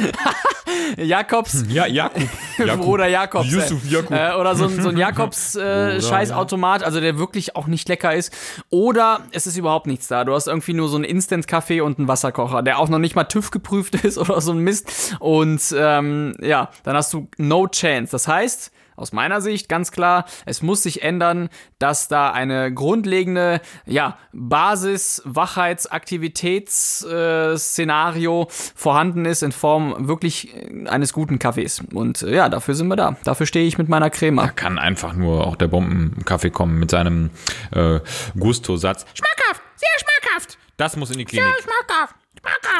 Jakobs 0.97 1.65
Ja, 1.69 1.87
Jakub. 1.87 2.23
Bruder 2.79 3.09
Jakobs. 3.09 3.51
Yusuf. 3.51 3.85
Jakub. 3.85 4.11
Äh, 4.11 4.33
oder 4.35 4.57
so 4.57 4.65
ein, 4.65 4.81
so 4.81 4.89
ein 4.89 4.97
Jakobs 4.97 5.55
äh, 5.55 6.01
Scheißautomat, 6.01 6.83
also 6.83 6.99
der 7.01 7.19
wirklich 7.19 7.57
auch 7.57 7.67
nicht 7.67 7.87
lecker 7.89 8.15
ist. 8.15 8.33
Oder 8.71 9.21
es 9.33 9.47
ist 9.47 9.59
überhaupt 9.59 9.87
nichts 9.87 10.09
da. 10.09 10.25
Du 10.25 10.33
hast 10.33 10.47
irgendwie 10.47 10.73
nur 10.73 10.89
so 10.89 10.97
einen 10.97 11.05
Instant-Kaffee 11.05 11.83
und 11.83 11.99
einen 11.99 12.09
Wasserkocher, 12.09 12.63
der 12.63 12.79
auch 12.79 12.89
noch 12.89 12.99
nicht 12.99 13.15
mal 13.15 13.25
TÜV 13.25 13.51
geprüft 13.51 13.97
ist 13.97 14.17
oder 14.17 14.41
so 14.41 14.53
ein 14.53 14.59
Mist. 14.59 15.15
Und 15.21 15.61
ähm, 15.77 16.35
ja, 16.41 16.71
dann 16.85 16.97
hast 16.97 17.13
du 17.13 17.29
no 17.37 17.69
chance. 17.69 18.13
Das 18.13 18.29
heißt, 18.29 18.73
aus 18.97 19.13
meiner 19.13 19.41
Sicht 19.41 19.69
ganz 19.69 19.93
klar, 19.93 20.25
es 20.47 20.63
muss 20.63 20.83
sich 20.83 21.03
ändern, 21.03 21.49
dass 21.79 22.09
da 22.09 22.31
eine 22.31 22.73
grundlegende 22.73 23.61
ja, 23.87 24.19
Basis 24.33 25.23
Wachheitsaktivitätsszenario 25.25 27.55
äh, 27.55 27.59
Szenario 27.59 28.49
vorhanden 28.51 29.25
ist 29.25 29.43
in 29.43 29.53
Form 29.53 30.09
wirklich 30.09 30.55
äh, 30.55 30.89
eines 30.89 31.13
guten 31.13 31.39
Kaffees. 31.39 31.83
Und 31.93 32.23
äh, 32.23 32.35
ja, 32.35 32.49
dafür 32.49 32.75
sind 32.75 32.89
wir 32.89 32.97
da. 32.97 33.17
Dafür 33.25 33.47
stehe 33.47 33.67
ich 33.67 33.79
mit 33.79 33.89
meiner 33.89 34.11
Crema. 34.11 34.49
Kann 34.49 34.79
einfach 34.79 35.15
nur 35.15 35.47
auch 35.47 35.57
der 35.57 35.69
Bombenkaffee 35.69 36.51
kommen 36.51 36.79
mit 36.79 36.91
seinem 36.91 37.31
äh, 37.73 38.01
Gusto-Satz. 38.39 39.07
Schmackhaft, 39.15 39.63
sehr 39.77 39.89
schmackhaft. 39.99 40.59
Das 40.77 40.97
muss 40.97 41.11
in 41.11 41.19
die 41.19 41.25
Klinik. 41.25 41.47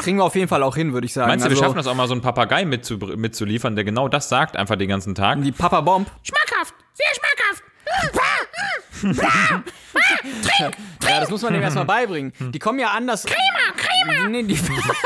Kriegen 0.01 0.17
wir 0.17 0.23
auf 0.23 0.35
jeden 0.35 0.47
Fall 0.47 0.61
auch 0.63 0.75
hin, 0.75 0.93
würde 0.93 1.05
ich 1.05 1.13
sagen. 1.13 1.29
Meinst 1.29 1.45
du, 1.45 1.49
wir 1.49 1.53
Also, 1.55 1.63
schaffen 1.63 1.77
das 1.77 1.87
auch 1.87 1.95
mal 1.95 2.07
so 2.07 2.13
einen 2.13 2.21
Papagei 2.21 2.65
mitzu 2.65 2.97
mitzuliefern, 2.97 3.75
der 3.75 3.85
genau 3.85 4.07
das 4.07 4.29
sagt, 4.29 4.55
einfach 4.57 4.75
den 4.75 4.89
ganzen 4.89 5.15
Tag? 5.15 5.41
Die 5.41 5.51
Papa 5.51 5.81
Bomb. 5.81 6.09
Schmackhaft, 6.23 6.75
sehr 6.93 7.07
schmackhaft. 7.15 7.63
Ja, 11.07 11.19
das 11.19 11.29
muss 11.29 11.41
man 11.41 11.53
dem 11.53 11.61
erstmal 11.61 11.85
beibringen. 11.85 12.33
Die 12.39 12.59
kommen 12.59 12.79
ja 12.79 12.89
anders. 12.91 13.23
Crema, 13.25 13.37
Crema! 13.75 14.29
Nee, 14.29 14.43
die, 14.43 14.59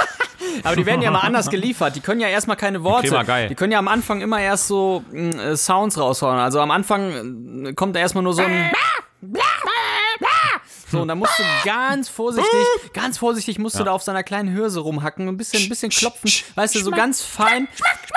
aber 0.64 0.76
die 0.76 0.86
werden 0.86 1.02
ja 1.02 1.12
mal 1.12 1.20
anders 1.20 1.50
geliefert. 1.50 1.96
Die 1.96 2.00
können 2.02 2.22
ja 2.22 2.28
erstmal 2.28 2.58
keine 2.58 2.84
Worte. 2.84 3.10
Crema, 3.10 3.24
geil. 3.24 3.50
Die 3.50 3.56
können 3.56 3.72
ja 3.72 3.80
am 3.80 3.88
Anfang 3.88 4.22
immer 4.22 4.40
erst 4.40 4.68
so 4.68 5.04
mh, 5.12 5.44
äh, 5.44 5.58
Sounds 5.58 5.98
raushauen. 5.98 6.40
Also 6.40 6.60
am 6.62 6.72
Anfang 6.72 7.66
äh, 7.66 7.74
kommt 7.74 7.96
da 7.96 8.00
erstmal 8.00 8.24
nur 8.24 8.34
so 8.34 8.42
ein. 8.42 8.72
So, 10.92 11.02
und 11.02 11.08
dann 11.08 11.20
musst 11.20 11.38
du 11.38 11.44
ganz 11.66 12.10
vorsichtig, 12.10 12.52
ganz 12.94 13.18
vorsichtig 13.18 13.60
musst 13.60 13.80
du 13.80 13.84
da 13.84 13.92
auf 13.92 14.02
seiner 14.04 14.24
kleinen 14.24 14.54
Hürse 14.54 14.80
rumhacken, 14.80 15.28
ein 15.28 15.38
bisschen, 15.38 15.64
ein 15.64 15.70
bisschen 15.70 15.92
klopfen, 15.92 16.32
weißt 16.56 16.76
du, 16.76 16.80
so 16.80 16.92
ganz 16.92 17.22
fein, 17.22 17.68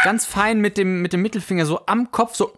ganz 0.04 0.24
fein 0.24 0.60
mit 0.60 0.78
dem, 0.78 1.02
mit 1.02 1.12
dem 1.12 1.22
Mittelfinger 1.22 1.66
so 1.66 1.80
am 1.86 2.10
Kopf, 2.10 2.34
so 2.34 2.54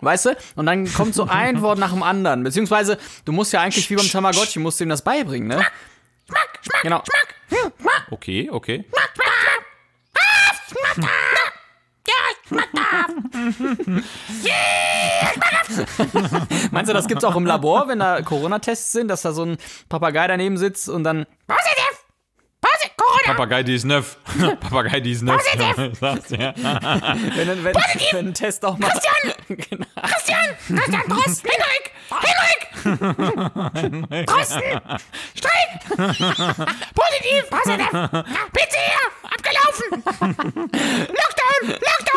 Weißt 0.00 0.26
du? 0.26 0.36
Und 0.56 0.66
dann 0.66 0.92
kommt 0.92 1.14
so 1.14 1.24
ein 1.28 1.62
Wort 1.62 1.78
nach 1.78 1.92
dem 1.92 2.02
anderen. 2.02 2.44
Beziehungsweise, 2.44 2.98
du 3.24 3.32
musst 3.32 3.52
ja 3.52 3.62
eigentlich 3.62 3.88
wie 3.88 3.96
beim 3.96 4.08
Tamagotchi, 4.08 4.58
musst 4.58 4.78
du 4.80 4.84
ihm 4.84 4.90
das 4.90 5.02
beibringen, 5.02 5.48
ne? 5.48 5.64
Genau. 6.82 7.02
Okay, 8.10 8.50
okay. 8.50 8.84
Meinst 16.70 16.90
du, 16.90 16.94
das 16.94 17.08
gibt's 17.08 17.24
auch 17.24 17.36
im 17.36 17.46
Labor, 17.46 17.88
wenn 17.88 17.98
da 17.98 18.22
Corona-Tests 18.22 18.92
sind, 18.92 19.08
dass 19.08 19.22
da 19.22 19.32
so 19.32 19.44
ein 19.44 19.56
Papagei 19.88 20.26
daneben 20.26 20.56
sitzt 20.56 20.88
und 20.88 21.04
dann. 21.04 21.26
Positiv! 21.46 21.83
Positiv! 23.24 23.32
Corona! 23.32 23.34
Papagei 23.38 23.62
19. 23.62 24.56
Papagei 24.60 25.00
19. 25.00 25.94
Sagst 25.94 26.30
du, 26.30 26.36
ja. 26.36 26.54
Wenn, 26.56 27.64
wenn, 27.64 27.74
ein 28.26 28.34
Test 28.34 28.64
auch 28.64 28.78
mal. 28.78 28.90
Christian! 28.90 29.14
Genau. 29.70 29.86
Christian! 30.02 30.56
Christian 30.66 31.02
Drosten! 31.08 31.50
Henrik! 32.10 32.64
Henrik! 33.74 34.26
Drosten! 34.26 34.62
Streik! 35.34 35.70
Positiv! 36.94 37.50
Positiv! 37.50 37.90
PCR! 38.52 39.04
Abgelaufen! 39.34 40.02
Lockdown! 41.08 41.62
Lockdown! 41.68 42.14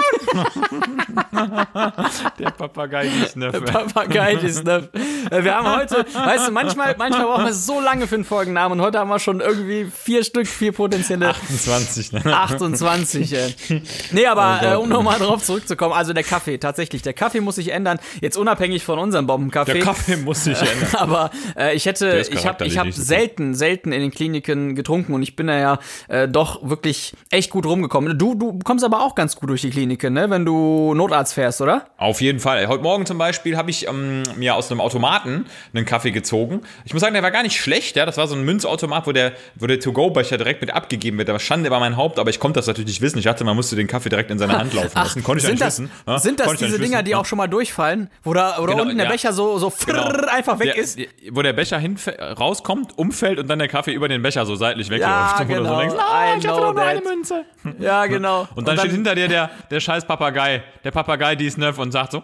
Der 2.39 2.51
Papagei 2.51 3.09
19. 3.35 3.51
Papagei 3.65 4.33
ist 4.33 4.63
ne? 4.63 4.89
Wir 5.29 5.55
haben 5.55 5.75
heute, 5.75 6.05
weißt 6.13 6.47
du, 6.47 6.51
manchmal, 6.51 6.95
manchmal 6.97 7.25
brauchen 7.25 7.45
wir 7.45 7.53
so 7.53 7.79
lange 7.79 8.07
für 8.07 8.15
einen 8.15 8.25
Folgennamen 8.25 8.79
und 8.79 8.85
heute 8.85 8.99
haben 8.99 9.09
wir 9.09 9.19
schon 9.19 9.39
irgendwie 9.39 9.85
vier 9.85 10.23
Stück, 10.23 10.47
vier 10.47 10.73
potenzielle 10.97 11.33
20, 11.33 12.11
ne? 12.13 12.25
28, 12.25 13.33
ey. 13.33 13.81
Nee, 14.11 14.25
aber 14.25 14.59
äh, 14.63 14.75
um 14.75 14.89
nochmal 14.89 15.19
drauf 15.19 15.43
zurückzukommen, 15.43 15.93
also 15.93 16.13
der 16.13 16.23
Kaffee, 16.23 16.57
tatsächlich, 16.57 17.01
der 17.01 17.13
Kaffee 17.13 17.41
muss 17.41 17.55
sich 17.55 17.71
ändern, 17.71 17.99
jetzt 18.21 18.37
unabhängig 18.37 18.83
von 18.83 18.99
unserem 18.99 19.27
Bombenkaffee. 19.27 19.73
Der 19.73 19.81
Kaffee 19.81 20.17
muss 20.17 20.43
sich 20.43 20.57
ändern. 20.61 20.95
aber 20.95 21.31
äh, 21.57 21.75
ich 21.75 21.85
hätte, 21.85 22.25
ich 22.31 22.45
habe 22.45 22.65
ich 22.65 22.77
hab 22.77 22.91
selten, 22.91 23.53
selten 23.53 23.91
in 23.91 24.01
den 24.01 24.11
Kliniken 24.11 24.75
getrunken 24.75 25.13
und 25.13 25.21
ich 25.21 25.35
bin 25.35 25.47
da 25.47 25.59
ja 25.59 25.79
äh, 26.07 26.27
doch 26.27 26.67
wirklich 26.67 27.13
echt 27.29 27.49
gut 27.51 27.65
rumgekommen. 27.65 28.17
Du, 28.17 28.35
du 28.35 28.59
kommst 28.59 28.83
aber 28.83 29.03
auch 29.03 29.15
ganz 29.15 29.35
gut 29.35 29.49
durch 29.49 29.61
die 29.61 29.69
Kliniken, 29.69 30.13
ne, 30.13 30.29
wenn 30.29 30.45
du 30.45 30.93
Notarzt 30.93 31.33
fährst, 31.33 31.61
oder? 31.61 31.87
Auf 31.97 32.21
jeden 32.21 32.39
Fall. 32.39 32.67
Heute 32.67 32.83
Morgen 32.83 33.05
zum 33.05 33.17
Beispiel 33.17 33.57
habe 33.57 33.69
ich 33.69 33.87
ähm, 33.87 34.23
mir 34.35 34.55
aus 34.55 34.71
einem 34.71 34.81
Automaten 34.81 35.45
einen 35.73 35.85
Kaffee 35.85 36.11
gezogen. 36.11 36.61
Ich 36.85 36.93
muss 36.93 37.01
sagen, 37.01 37.13
der 37.13 37.23
war 37.23 37.31
gar 37.31 37.43
nicht 37.43 37.59
schlecht. 37.59 37.95
Ja, 37.95 38.05
das 38.05 38.17
war 38.17 38.27
so 38.27 38.35
ein 38.35 38.43
Münzautomat, 38.43 39.07
wo 39.07 39.11
der, 39.11 39.33
wo 39.55 39.67
der 39.67 39.79
To-Go-Becher 39.79 40.37
direkt 40.37 40.61
mit 40.61 40.73
abgegeben 40.87 41.17
wird. 41.17 41.27
War 41.27 41.39
Schande 41.39 41.67
über 41.67 41.79
mein 41.79 41.97
Haupt, 41.97 42.17
aber 42.17 42.29
ich 42.29 42.39
konnte 42.39 42.59
das 42.59 42.67
natürlich 42.67 42.87
nicht 42.87 43.01
wissen. 43.01 43.17
Ich 43.19 43.25
dachte, 43.25 43.43
man 43.43 43.55
musste 43.55 43.75
den 43.75 43.87
Kaffee 43.87 44.07
direkt 44.09 44.31
in 44.31 44.39
seine 44.39 44.57
Hand 44.57 44.73
laufen 44.73 44.91
lassen. 44.95 45.23
Konnte 45.23 45.39
ich 45.39 45.43
ja 45.43 45.47
sind 45.49 45.55
nicht 45.55 45.61
das, 45.65 45.79
wissen. 45.79 45.91
Ja, 46.07 46.19
sind 46.19 46.39
das 46.39 46.53
diese 46.57 46.79
Dinger, 46.79 47.03
die 47.03 47.13
auch 47.15 47.25
schon 47.25 47.37
mal 47.37 47.47
durchfallen? 47.47 48.09
Wo, 48.23 48.33
da, 48.33 48.57
oder 48.59 48.71
Genau, 48.73 48.83
unten 48.83 48.97
der 48.97 49.05
ja. 49.07 49.11
Becher 49.11 49.33
so, 49.33 49.57
so 49.59 49.69
frrrr 49.69 50.31
einfach 50.31 50.59
weg 50.59 50.73
Der- 50.73 50.77
ist? 50.83 50.97
die- 50.97 51.09
Wo 51.31 51.41
der 51.41 51.53
Becher 51.53 51.77
hin 51.77 51.97
rauskommt, 52.39 52.97
umfällt 52.97 53.37
und 53.39 53.47
dann 53.49 53.59
der 53.59 53.67
Kaffee 53.67 53.91
über 53.93 54.07
den 54.07 54.21
Becher 54.21 54.45
so 54.45 54.55
seitlich 54.55 54.89
wegläuft. 54.89 55.11
Ja, 55.11 55.37
du 55.43 55.53
so 55.53 55.53
genau. 55.63 55.79
denkst, 55.79 55.95
ah, 55.99 56.35
ich 56.37 56.43
know 56.43 56.57
doch 56.57 56.73
nur 56.73 56.81
eine. 56.83 57.01
Münze. 57.01 57.43
Ja, 57.79 58.05
genau. 58.05 58.47
Und 58.55 58.65
dann, 58.67 58.77
steht 58.77 58.91
hinter 58.91 59.13
dir 59.13 59.27
der, 59.27 59.49
der 59.69 59.79
scheiß 59.81 60.05
Papagei, 60.05 60.63
der 60.85 60.91
Papagei 60.91 61.35
dies 61.35 61.57
Neuf 61.57 61.77
und 61.79 61.91
sagt 61.91 62.13
so, 62.13 62.23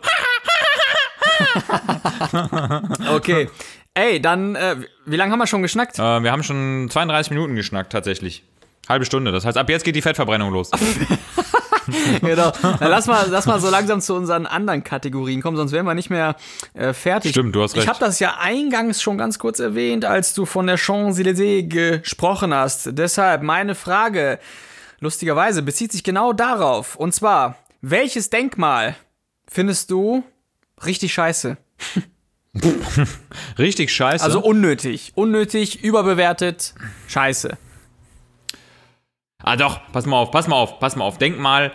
Okay. 3.13 3.49
Ey, 3.95 4.19
dann, 4.21 4.56
äh, 4.56 4.76
wie 5.06 5.15
lange 5.15 5.32
haben 5.32 5.39
wir 5.39 5.45
schon 5.47 5.62
geschnackt? 5.62 5.99
Äh, 5.99 6.23
wir 6.23 6.32
haben 6.32 6.41
schon 6.43 6.88
32 6.89 7.30
Minuten 7.32 7.56
geschnackt, 7.56 7.91
tatsächlich. 7.91 8.43
Halbe 8.89 9.06
Stunde. 9.06 9.32
Das 9.32 9.46
heißt, 9.46 9.58
ab 9.58 9.69
jetzt 9.69 9.84
geht 9.86 9.96
die 9.96 10.02
Fettverbrennung 10.02 10.52
los. 10.52 10.69
genau. 12.22 12.52
Dann 12.62 12.89
lass 12.89 13.08
mal, 13.08 13.28
lass 13.30 13.46
mal 13.46 13.60
so 13.60 13.69
langsam 13.69 14.02
zu 14.02 14.13
unseren 14.13 14.46
anderen 14.46 14.84
Kategorien 14.84 15.41
kommen, 15.41 15.58
sonst 15.58 15.72
wären 15.72 15.86
wir 15.86 15.93
nicht 15.93 16.10
mehr 16.10 16.36
äh, 16.74 16.93
fertig. 16.93 17.32
Stimmt, 17.32 17.56
du 17.56 17.63
hast 17.63 17.74
Ich 17.74 17.80
recht. 17.80 17.88
habe 17.88 18.00
das 18.00 18.19
ja 18.19 18.36
eingangs 18.39 19.02
schon 19.02 19.17
ganz 19.17 19.39
kurz 19.39 19.60
erwähnt, 19.60 20.06
als 20.06 20.34
du 20.34 20.46
von 20.46 20.67
der 20.67 20.78
Champs-Élysées 20.78 21.67
gesprochen 21.69 22.54
hast. 22.54 22.89
Deshalb 22.91 23.41
meine 23.41 23.76
Frage, 23.76 24.39
lustigerweise, 25.00 25.62
bezieht 25.62 25.91
sich 25.91 26.04
genau 26.04 26.34
darauf. 26.34 26.96
Und 26.96 27.13
zwar, 27.13 27.56
welches 27.82 28.30
Denkmal 28.30 28.96
findest 29.48 29.91
du 29.91 30.24
richtig 30.86 31.13
scheiße? 31.13 31.58
Richtig 33.58 33.91
scheiße. 33.91 34.24
Also 34.24 34.39
unnötig. 34.39 35.12
Unnötig, 35.15 35.84
überbewertet, 35.84 36.76
scheiße. 37.08 37.58
Ah 39.43 39.56
doch, 39.56 39.79
pass 39.91 40.06
mal 40.06 40.17
auf, 40.17 40.32
pass 40.32 40.47
mal 40.47 40.56
auf, 40.56 40.79
pass 40.79 40.95
mal 40.95 41.06
auf. 41.06 41.17
Denk 41.17 41.38
mal, 41.39 41.71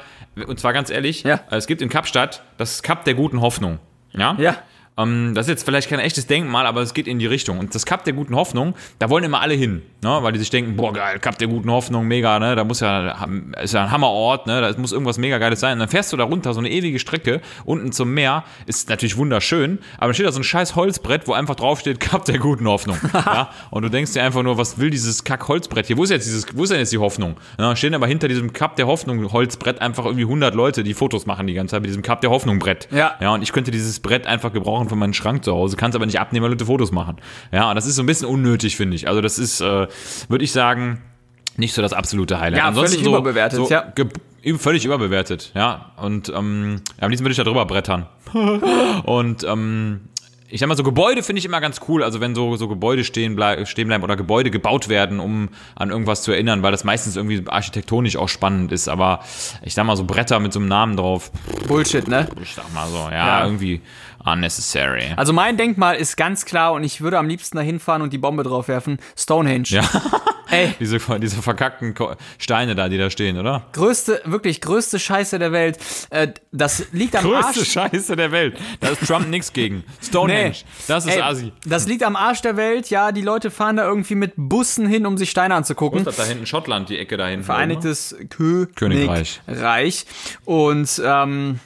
und 0.47 0.59
zwar 0.59 0.73
ganz 0.73 0.91
ehrlich, 0.91 1.23
Ja. 1.23 1.41
es 1.51 1.67
gibt 1.67 1.83
in 1.83 1.89
Kapstadt 1.89 2.43
das 2.57 2.83
Kap 2.83 3.05
der 3.05 3.15
guten 3.15 3.41
Hoffnung. 3.41 3.79
Ja? 4.13 4.35
Ja. 4.39 4.57
Ähm, 4.97 5.33
das 5.35 5.47
ist 5.47 5.51
jetzt 5.51 5.65
vielleicht 5.65 5.89
kein 5.89 6.01
echtes 6.01 6.27
Denkmal, 6.27 6.67
aber 6.67 6.81
es 6.83 6.93
geht 6.93 7.07
in 7.07 7.19
die 7.19 7.27
Richtung. 7.27 7.59
Und 7.59 7.75
das 7.75 7.87
Kap 7.87 8.05
der 8.05 8.13
guten 8.15 8.35
Hoffnung, 8.35 8.75
da 8.99 9.09
wollen 9.11 9.23
immer 9.25 9.41
alle 9.41 9.55
hin, 9.55 9.83
ne? 10.03 10.19
weil 10.23 10.33
die 10.33 10.39
sich 10.39 10.51
denken, 10.51 10.77
boah 10.77 10.93
geil, 10.93 11.19
Kap 11.19 11.39
der 11.39 11.49
guten 11.49 11.71
Hoffnung, 11.71 12.07
mega, 12.07 12.39
ne? 12.39 12.57
da 12.57 12.65
muss 12.65 12.81
ja, 12.81 13.27
ist 13.61 13.75
ja 13.75 13.85
ein 13.85 13.91
Hammerort, 13.91 14.47
ne? 14.47 14.61
da 14.61 14.81
muss 14.81 14.93
irgendwas 14.93 15.19
mega 15.19 15.39
geiles 15.39 15.61
sein. 15.61 15.75
Und 15.75 15.81
dann 15.81 15.89
fährst 15.89 16.13
du 16.13 16.17
da 16.17 16.25
runter, 16.25 16.55
so 16.55 16.61
eine 16.61 16.71
ewige 16.71 16.99
Strecke, 16.99 17.41
unten 17.65 17.93
zum 17.93 18.13
Meer, 18.15 18.45
ist 18.67 18.89
natürlich 18.89 19.17
wunderschön, 19.17 19.79
aber 19.97 20.07
dann 20.07 20.15
steht 20.15 20.27
da 20.27 20.33
so 20.33 20.41
ein 20.41 20.45
scheiß 20.45 20.77
Holzbrett, 20.77 21.27
wo 21.27 21.33
einfach 21.33 21.55
draufsteht, 21.55 22.01
Kap 22.01 22.25
der 22.25 22.39
guten 22.39 22.67
Hoffnung. 22.69 22.99
ja? 23.13 23.51
Und 23.71 23.83
du 23.83 23.89
denkst 23.89 24.13
dir 24.13 24.23
einfach 24.23 24.43
nur, 24.43 24.59
was 24.59 24.79
will 24.79 24.91
dieses 24.91 25.25
Kack-Holzbrett 25.25 25.87
hier? 25.87 25.97
Wo 25.97 26.05
ist 26.05 26.11
jetzt 26.11 26.27
dieses, 26.27 26.47
wo 26.57 26.63
ist 26.63 26.71
denn 26.71 26.79
jetzt 26.79 26.93
die 26.93 26.99
Hoffnung? 26.99 27.37
Ja, 27.59 27.75
stehen 27.77 27.95
aber 27.95 28.07
hinter 28.07 28.29
diesem 28.29 28.53
Kap 28.53 28.77
der 28.77 28.87
Hoffnung 28.87 29.33
Holzbrett 29.33 29.81
einfach 29.81 30.05
irgendwie 30.05 30.25
100 30.25 30.55
Leute, 30.55 30.85
die 30.85 30.95
Fotos 30.95 31.27
machen 31.27 31.47
die 31.47 31.55
ganze 31.55 31.73
Zeit 31.73 31.83
mit 31.83 31.89
diesem 31.89 32.03
Kap 32.03 32.21
der 32.21 32.31
Hoffnung 32.31 32.59
Brett. 32.59 32.89
Ja. 32.91 33.15
Ja, 33.21 33.35
und 33.35 33.43
ich 33.43 33.53
könnte 33.53 33.71
dieses 33.71 34.01
Brett 34.01 34.27
einfach 34.27 34.53
gebrauchen 34.53 34.89
für 34.89 34.97
meinen 34.97 35.15
Schrank 35.15 35.45
zu 35.45 35.53
Hause, 35.53 35.77
kann 35.77 35.91
es 35.91 35.97
aber 35.97 36.07
nicht 36.07 36.21
abnehmen, 36.21 36.45
weil 36.45 36.51
Leute 36.51 36.67
Fotos 36.67 36.93
machen. 36.93 37.17
Ja, 37.53 37.71
und 37.71 37.77
das 37.77 37.87
ist 37.87 37.97
so 37.97 38.03
ein 38.03 38.07
bisschen 38.07 38.29
unnötig, 38.29 38.77
finde 38.77 38.97
ich. 38.97 39.09
Also 39.09 39.21
das 39.21 39.39
ist, 39.39 39.61
äh, 39.61 39.88
würde 40.29 40.45
ich 40.45 40.53
sagen, 40.53 41.03
nicht 41.57 41.75
so 41.75 41.83
das 41.83 41.93
absolute 41.93 42.41
Highlight. 42.41 42.59
Ja, 42.59 42.73
völlig 42.73 43.03
so, 43.03 43.11
überbewertet, 43.11 43.59
so 43.59 43.69
ja. 43.69 43.93
Völlig 44.59 44.85
überbewertet, 44.85 45.51
ja. 45.55 45.93
Und 45.97 46.29
ähm, 46.29 46.81
am 47.01 47.11
liebsten 47.11 47.25
würde 47.25 47.33
ich 47.33 47.37
da 47.37 47.45
drüber 47.45 47.67
brettern. 47.67 48.07
und 49.05 49.45
ähm, 49.45 50.01
ich 50.51 50.61
sag 50.61 50.69
mal, 50.69 50.77
so 50.77 50.83
Gebäude 50.83 51.23
finde 51.23 51.39
ich 51.41 51.45
immer 51.45 51.61
ganz 51.61 51.81
cool. 51.89 52.03
Also 52.03 52.21
wenn 52.21 52.35
so, 52.35 52.57
so 52.57 52.69
Gebäude 52.69 53.05
stehen, 53.05 53.37
blei 53.37 53.65
stehen 53.67 53.89
bleiben 53.89 54.03
oder 54.03 54.17
Gebäude 54.17 54.51
gebaut 54.51 54.89
werden, 54.89 55.21
um 55.21 55.51
an 55.75 55.91
irgendwas 55.91 56.23
zu 56.23 56.33
erinnern, 56.33 56.63
weil 56.63 56.73
das 56.73 56.85
meistens 56.85 57.17
irgendwie 57.17 57.43
architektonisch 57.49 58.17
auch 58.17 58.29
spannend 58.29 58.73
ist. 58.73 58.89
Aber 58.89 59.21
ich 59.63 59.75
sag 59.75 59.85
mal, 59.85 59.97
so 59.97 60.05
Bretter 60.05 60.41
mit 60.41 60.53
so 60.53 60.61
einem 60.61 60.69
Namen 60.69 60.97
drauf, 60.97 61.31
Bullshit, 61.67 62.09
ne? 62.09 62.29
ich 62.43 62.55
sag 62.55 62.73
mal 62.73 62.89
so, 62.89 62.97
ja, 63.11 63.11
Ja. 63.41 63.45
irgendwie 63.45 63.83
unnecessary. 64.25 65.13
Also 65.17 65.33
mein 65.33 65.57
Denkmal 65.57 65.97
ist 65.97 66.17
ganz 66.17 66.45
klar 66.45 66.73
und 66.73 66.85
ich 66.85 67.01
würde 67.01 67.19
am 67.19 67.29
liebsten 67.29 67.57
da 67.57 67.63
hinfahren 67.63 68.03
und 68.03 68.13
die 68.13 68.19
Bombe 68.19 68.43
drauf 68.43 68.69
werfen. 68.69 68.99
Stonehenge. 69.17 69.69
Ja. 69.69 69.83
Ey, 70.51 70.73
Diese, 70.81 70.99
diese 71.19 71.43
verkackten 71.43 71.95
Steine 72.39 72.75
da, 72.75 72.89
die 72.89 72.97
da 72.97 73.11
stehen, 73.11 73.37
oder? 73.39 73.67
größte, 73.75 74.23
wirklich 74.25 74.63
größte 74.63 74.99
Scheiße 74.99 75.39
der 75.39 75.53
Welt. 75.53 75.77
Äh, 76.09 76.29
das 76.53 76.87
liegt 76.93 77.15
am 77.17 77.25
Größte 77.25 77.61
Arsch. 77.61 77.71
Scheiße 77.71 78.17
der 78.17 78.33
Welt. 78.33 78.59
Da 78.81 78.89
ist 78.89 79.07
Trump 79.07 79.29
nix 79.31 79.53
gegen. 79.53 79.85
Stonehenge. 80.03 80.55
Das 80.87 81.05
ist 81.05 81.17
Ey, 81.17 81.21
Asi. 81.21 81.53
Das 81.67 81.87
liegt 81.87 82.03
am 82.03 82.17
Arsch 82.17 82.41
der 82.41 82.57
Welt. 82.57 82.89
Ja, 82.89 83.13
die 83.13 83.21
Leute 83.21 83.51
fahren 83.51 83.77
da 83.77 83.85
irgendwie 83.87 84.15
mit 84.15 84.33
Bussen 84.37 84.87
hin, 84.87 85.05
um 85.05 85.19
sich 85.19 85.29
Steine 85.31 85.55
anzugucken. 85.55 86.05
Das 86.05 86.17
da 86.17 86.25
hinten 86.25 86.47
Schottland, 86.47 86.89
die 86.89 86.97
Ecke 86.97 87.19
da 87.19 87.27
hinten. 87.27 87.45
Vereinigtes 87.45 88.17
Königreich. 88.31 88.75
Königreich. 88.75 89.41
Reich. 89.47 90.07
Und 90.47 91.03
ähm, 91.05 91.61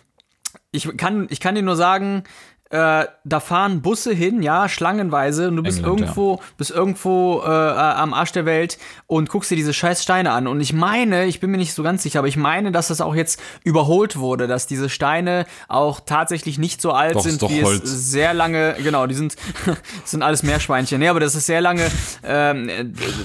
ich, 0.72 0.96
kann, 0.96 1.26
ich 1.30 1.38
kann 1.40 1.54
dir 1.54 1.62
nur 1.62 1.76
sagen, 1.76 2.24
äh, 2.72 3.06
da 3.24 3.40
fahren 3.40 3.82
Busse 3.82 4.14
hin, 4.14 4.42
ja, 4.42 4.66
schlangenweise, 4.66 5.48
und 5.48 5.56
du 5.56 5.62
bist 5.62 5.80
England, 5.80 6.00
irgendwo, 6.00 6.40
bist 6.56 6.70
irgendwo 6.70 7.42
äh, 7.44 7.46
am 7.46 8.14
Arsch 8.14 8.32
der 8.32 8.46
Welt 8.46 8.78
und 9.06 9.28
guckst 9.28 9.50
dir 9.50 9.56
diese 9.56 9.74
scheiß 9.74 10.02
Steine 10.02 10.32
an. 10.32 10.46
Und 10.46 10.58
ich 10.62 10.72
meine, 10.72 11.26
ich 11.26 11.38
bin 11.38 11.50
mir 11.50 11.58
nicht 11.58 11.74
so 11.74 11.82
ganz 11.82 12.02
sicher, 12.02 12.20
aber 12.20 12.28
ich 12.28 12.38
meine, 12.38 12.72
dass 12.72 12.88
das 12.88 13.02
auch 13.02 13.14
jetzt 13.14 13.38
überholt 13.62 14.16
wurde, 14.16 14.46
dass 14.46 14.66
diese 14.66 14.88
Steine 14.88 15.44
auch 15.68 16.00
tatsächlich 16.00 16.58
nicht 16.58 16.80
so 16.80 16.92
alt 16.92 17.16
Doch, 17.16 17.20
sind, 17.20 17.42
wie 17.50 17.62
Holz. 17.62 17.84
es 17.84 18.10
sehr 18.10 18.32
lange, 18.32 18.74
genau, 18.82 19.06
die 19.06 19.16
sind, 19.16 19.36
sind 20.04 20.22
alles 20.22 20.42
Meerschweinchen. 20.42 20.98
Nee, 20.98 21.08
aber 21.08 21.20
das 21.20 21.34
ist 21.34 21.44
sehr 21.44 21.60
lange, 21.60 21.90
ähm, 22.24 22.70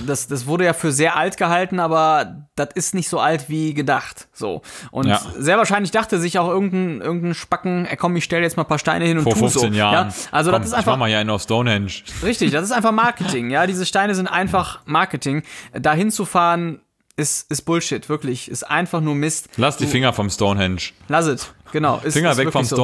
das, 0.06 0.28
das 0.28 0.46
wurde 0.46 0.66
ja 0.66 0.74
für 0.74 0.92
sehr 0.92 1.16
alt 1.16 1.38
gehalten, 1.38 1.80
aber 1.80 2.44
das 2.56 2.70
ist 2.76 2.94
nicht 2.96 3.08
so 3.08 3.20
alt 3.20 3.48
wie 3.48 3.74
gedacht. 3.74 4.28
So. 4.34 4.62
Und 4.92 5.08
Ja. 5.08 5.22
sehr 5.38 5.58
wahrscheinlich 5.58 5.92
dachte 5.92 6.20
sich 6.20 6.38
auch 6.38 6.50
irgendein, 6.50 7.00
irgendein 7.00 7.34
Spacken, 7.34 7.88
komm, 7.98 8.18
ich 8.18 8.26
stelle 8.26 8.44
jetzt 8.44 8.58
mal 8.58 8.64
ein 8.64 8.68
paar 8.68 8.78
Steine 8.80 9.06
hin 9.06 9.18
und 9.18 9.24
Vor 9.24 9.37
tu 9.40 9.50
15 9.50 9.74
so. 9.74 9.78
Jahren. 9.78 10.10
Ja? 10.10 10.16
Also 10.32 10.52
Komm, 10.52 10.60
das 10.62 10.68
ist 10.70 10.74
Ich 10.74 10.78
einfach 10.80 10.92
mach 10.94 11.00
mal 11.00 11.10
hier 11.10 11.20
einen 11.20 11.30
auf 11.30 11.42
Stonehenge. 11.42 11.92
richtig, 12.24 12.52
das 12.52 12.64
ist 12.64 12.72
einfach 12.72 12.92
Marketing, 12.92 13.50
ja. 13.50 13.68
Diese 13.68 13.86
Steine 13.86 14.16
sind 14.16 14.28
einfach 14.28 14.82
Marketing. 14.86 15.44
Da 15.74 15.94
hinzufahren 15.94 16.82
ist, 17.16 17.50
ist 17.52 17.64
Bullshit, 17.64 18.08
wirklich. 18.10 18.50
Ist 18.50 18.64
einfach 18.64 19.02
nur 19.02 19.16
Mist. 19.16 19.50
Lass 19.58 19.78
die 19.78 19.88
Finger 19.88 20.14
vom 20.14 20.30
Stonehenge. 20.30 20.82
Lass 21.08 21.26
es. 21.26 21.52
Genau. 21.72 22.00
Ist, 22.04 22.14
Finger 22.14 22.32
ist 22.32 22.38
weg 22.38 22.52
vom 22.52 22.64
so. 22.64 22.76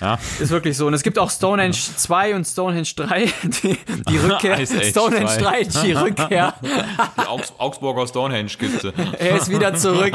Ja. 0.00 0.18
Ist 0.38 0.50
wirklich 0.50 0.76
so. 0.76 0.86
Und 0.86 0.94
es 0.94 1.02
gibt 1.02 1.18
auch 1.18 1.30
Stonehenge 1.30 1.72
2 1.74 2.34
und 2.34 2.44
Stonehenge 2.44 2.88
3, 2.96 3.32
die, 3.62 3.78
die 4.08 4.16
Rückkehr. 4.18 4.58
Stonehenge 4.66 5.28
2. 5.28 5.42
3, 5.42 5.64
die 5.84 5.92
Rückkehr. 5.92 6.54
Die 6.62 7.26
Augs 7.26 7.52
Augsburger 7.58 8.06
Stonehenge 8.06 8.50
gibt's. 8.58 8.84
Er 9.18 9.36
ist 9.36 9.50
wieder 9.50 9.74
zurück. 9.74 10.12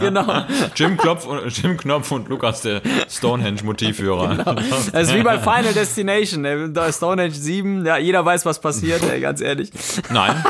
Genau. 0.00 0.44
Jim 0.74 0.96
Knopf 0.96 1.26
und, 1.26 1.56
Jim 1.56 1.76
Knopf 1.76 2.10
und 2.10 2.28
Lukas, 2.28 2.62
der 2.62 2.82
Stonehenge-Motivführer. 3.08 4.44
Das 4.92 5.08
ist 5.08 5.14
wie 5.14 5.22
bei 5.22 5.38
Final 5.38 5.72
Destination. 5.72 6.44
ey. 6.44 6.72
Da 6.72 6.86
ist 6.86 6.96
Stonehenge 6.96 7.34
7, 7.34 7.86
ja, 7.86 7.98
jeder 7.98 8.24
weiß, 8.24 8.44
was 8.46 8.60
passiert, 8.60 9.02
ey, 9.02 9.20
ganz 9.20 9.40
ehrlich. 9.40 9.70
Nein, 10.10 10.44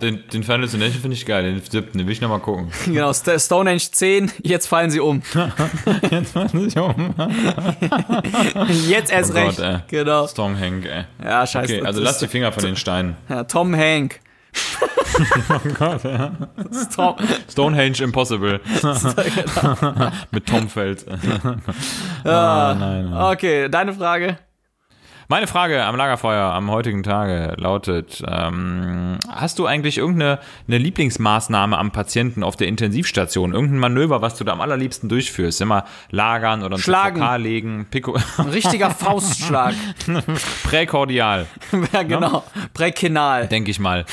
den, 0.00 0.22
den 0.32 0.42
Final 0.42 0.62
Destination 0.62 1.00
finde 1.00 1.16
ich 1.16 1.26
geil. 1.26 1.44
Den 1.44 1.60
siebten, 1.62 1.98
den 1.98 2.06
will 2.06 2.12
ich 2.12 2.20
nochmal 2.20 2.40
gucken. 2.40 2.70
Genau, 2.86 3.12
St 3.12 3.30
Stonehenge 3.38 3.80
10, 3.80 4.32
jetzt 4.42 4.66
fallen 4.66 4.90
sie 4.90 5.00
um. 5.00 5.22
Jetzt 6.10 6.34
erst 9.10 9.30
Oh 9.30 9.34
Gott, 9.34 9.44
recht. 9.44 9.58
ey. 9.60 9.78
Genau. 9.88 10.26
Stonehenge, 10.26 10.88
ey. 10.90 11.04
Ja, 11.24 11.46
scheiße. 11.46 11.74
Okay, 11.76 11.86
also 11.86 12.00
lass 12.00 12.18
die 12.18 12.28
Finger 12.28 12.52
von 12.52 12.62
den 12.62 12.76
Steinen. 12.76 13.16
ja, 13.28 13.44
Tom 13.44 13.74
Hank. 13.74 14.20
Das 16.56 16.76
ist 16.76 16.94
Tom, 16.94 17.16
Stonehenge 17.50 18.02
Impossible. 18.02 18.60
Mit 20.30 20.46
Tom 20.46 20.68
Feld. 20.68 21.04
Ah, 22.24 22.72
oh, 22.72 22.78
nein. 22.78 23.12
Okay, 23.12 23.68
deine 23.68 23.92
Frage. 23.92 24.38
Meine 25.32 25.46
Frage 25.46 25.82
am 25.82 25.96
Lagerfeuer 25.96 26.52
am 26.52 26.70
heutigen 26.70 27.02
Tage 27.02 27.54
lautet: 27.56 28.22
ähm, 28.28 29.16
Hast 29.30 29.58
du 29.58 29.64
eigentlich 29.64 29.96
irgendeine 29.96 30.40
eine 30.68 30.76
Lieblingsmaßnahme 30.76 31.78
am 31.78 31.90
Patienten 31.90 32.42
auf 32.42 32.56
der 32.56 32.68
Intensivstation? 32.68 33.54
Irgendein 33.54 33.78
Manöver, 33.78 34.20
was 34.20 34.36
du 34.36 34.44
da 34.44 34.52
am 34.52 34.60
allerliebsten 34.60 35.08
durchführst? 35.08 35.62
Immer 35.62 35.86
lagern 36.10 36.62
oder 36.62 36.76
ein 36.76 36.82
Schlagen. 36.82 37.16
CVK 37.16 37.36
legen, 37.38 37.86
Pico, 37.90 38.18
Ein 38.36 38.50
richtiger 38.50 38.90
Faustschlag. 38.94 39.74
präkordial, 40.64 41.46
ja, 41.94 42.02
genau. 42.02 42.44
Präkinal. 42.74 43.46
denke 43.46 43.70
ich 43.70 43.80
mal. 43.80 44.04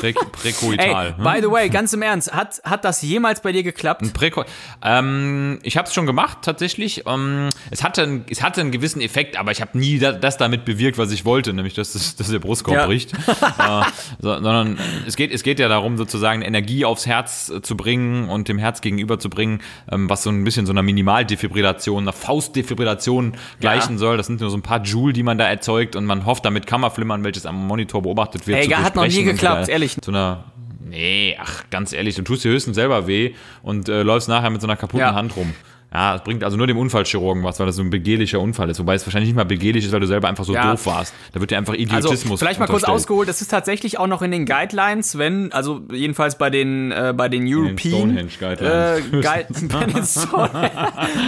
Prä, 0.00 0.12
präkoital. 0.12 1.14
Ey, 1.18 1.22
by 1.22 1.40
the 1.42 1.50
way, 1.50 1.68
ganz 1.68 1.92
im 1.92 2.02
Ernst, 2.02 2.32
hat, 2.32 2.60
hat 2.64 2.84
das 2.84 3.02
jemals 3.02 3.40
bei 3.40 3.52
dir 3.52 3.62
geklappt? 3.62 4.12
Präko 4.14 4.44
ähm, 4.82 5.58
ich 5.62 5.76
habe 5.76 5.88
es 5.88 5.94
schon 5.94 6.06
gemacht, 6.06 6.38
tatsächlich. 6.42 7.04
Ähm, 7.06 7.48
es, 7.70 7.84
hatte 7.84 8.02
einen, 8.02 8.24
es 8.30 8.42
hatte 8.42 8.60
einen 8.60 8.70
gewissen 8.70 9.00
Effekt, 9.00 9.38
aber 9.38 9.52
ich 9.52 9.60
habe 9.60 9.78
nie 9.78 9.98
da, 9.98 10.12
das 10.12 10.36
damit 10.36 10.64
bewirkt, 10.64 10.98
was 10.98 11.10
ich 11.12 11.24
wollte, 11.24 11.52
nämlich 11.52 11.74
dass, 11.74 11.92
das, 11.92 12.16
dass 12.16 12.30
der 12.30 12.38
Brustkorb 12.38 12.76
Ja. 12.76 12.86
bricht. 12.86 13.12
äh, 13.38 13.82
so, 14.20 14.32
sondern 14.34 14.78
es 15.06 15.16
geht, 15.16 15.32
es 15.32 15.42
geht 15.42 15.58
ja 15.58 15.68
darum, 15.68 15.96
sozusagen 15.98 16.42
Energie 16.42 16.84
aufs 16.84 17.06
Herz 17.06 17.50
äh, 17.50 17.62
zu 17.62 17.76
bringen 17.76 18.28
und 18.28 18.48
dem 18.48 18.58
Herz 18.58 18.80
gegenüber 18.80 19.18
zu 19.18 19.28
bringen, 19.28 19.60
ähm, 19.90 20.08
was 20.08 20.22
so 20.22 20.30
ein 20.30 20.44
bisschen 20.44 20.66
so 20.66 20.72
einer 20.72 20.82
Minimaldefibrillation, 20.82 22.04
einer 22.04 22.12
Faustdefibrillation 22.12 23.34
gleichen 23.60 23.98
soll. 23.98 24.16
Das 24.16 24.26
sind 24.26 24.40
nur 24.40 24.50
so 24.50 24.56
ein 24.56 24.62
paar 24.62 24.82
Joule, 24.82 25.12
die 25.12 25.22
man 25.22 25.36
da 25.38 25.46
erzeugt 25.48 25.96
und 25.96 26.06
man 26.06 26.24
hofft 26.26 26.44
damit 26.44 26.66
Kammerflimmern, 26.66 27.24
welches 27.24 27.46
am 27.46 27.66
Monitor 27.66 28.02
beobachtet 28.02 28.46
wird. 28.46 28.58
Ey, 28.58 28.68
hat 28.68 28.96
noch 28.96 29.06
nie 29.06 29.18
und 29.18 29.24
geklappt, 29.26 29.68
wieder 29.68 29.74
ehrlich. 29.92 30.02
Zu 30.02 30.10
einer 30.10 30.44
Nee, 30.82 31.36
ach, 31.40 31.64
ganz 31.70 31.92
ehrlich, 31.92 32.16
du 32.16 32.22
tust 32.22 32.42
dir 32.42 32.50
höchstens 32.50 32.74
selber 32.74 33.06
weh 33.06 33.34
und 33.62 33.88
äh, 33.88 34.02
läufst 34.02 34.28
nachher 34.28 34.50
mit 34.50 34.60
so 34.60 34.66
einer 34.66 34.76
kaputten 34.76 35.06
Ja. 35.06 35.14
Hand 35.14 35.36
rum. 35.36 35.54
Ja, 35.92 36.14
es 36.14 36.22
bringt 36.22 36.44
also 36.44 36.56
nur 36.56 36.68
dem 36.68 36.78
Unfallchirurgen 36.78 37.42
was, 37.42 37.58
weil 37.58 37.66
das 37.66 37.74
so 37.74 37.82
ein 37.82 37.90
begehlicher 37.90 38.38
Unfall 38.38 38.70
ist. 38.70 38.78
Wobei 38.78 38.94
es 38.94 39.04
wahrscheinlich 39.04 39.28
nicht 39.30 39.36
mal 39.36 39.44
begehlich 39.44 39.84
ist, 39.84 39.90
weil 39.92 39.98
du 39.98 40.06
selber 40.06 40.28
einfach 40.28 40.44
so 40.44 40.54
Ja. 40.54 40.70
doof 40.70 40.86
warst. 40.86 41.12
Da 41.32 41.40
wird 41.40 41.50
dir 41.50 41.58
einfach 41.58 41.72
Also, 41.72 41.82
Idiotismus 41.82 42.38
vielleicht 42.38 42.60
mal 42.60 42.66
kurz 42.66 42.84
ausgeholt, 42.84 43.28
das 43.28 43.40
ist 43.40 43.48
tatsächlich 43.48 43.98
auch 43.98 44.06
noch 44.06 44.22
in 44.22 44.30
den 44.30 44.46
Guidelines, 44.46 45.18
wenn, 45.18 45.50
also 45.52 45.80
jedenfalls 45.92 46.38
bei 46.38 46.48
den, 46.48 46.92
äh, 46.92 47.12
bei 47.16 47.28
den 47.28 47.42
European 47.44 47.78
Stonehenge 47.78 48.30
Guidelines. 48.38 48.98
Äh, 48.98 49.10
Guide, 49.10 49.46
bei 49.68 49.84
den 49.86 50.04
Stonehenge. 50.04 50.70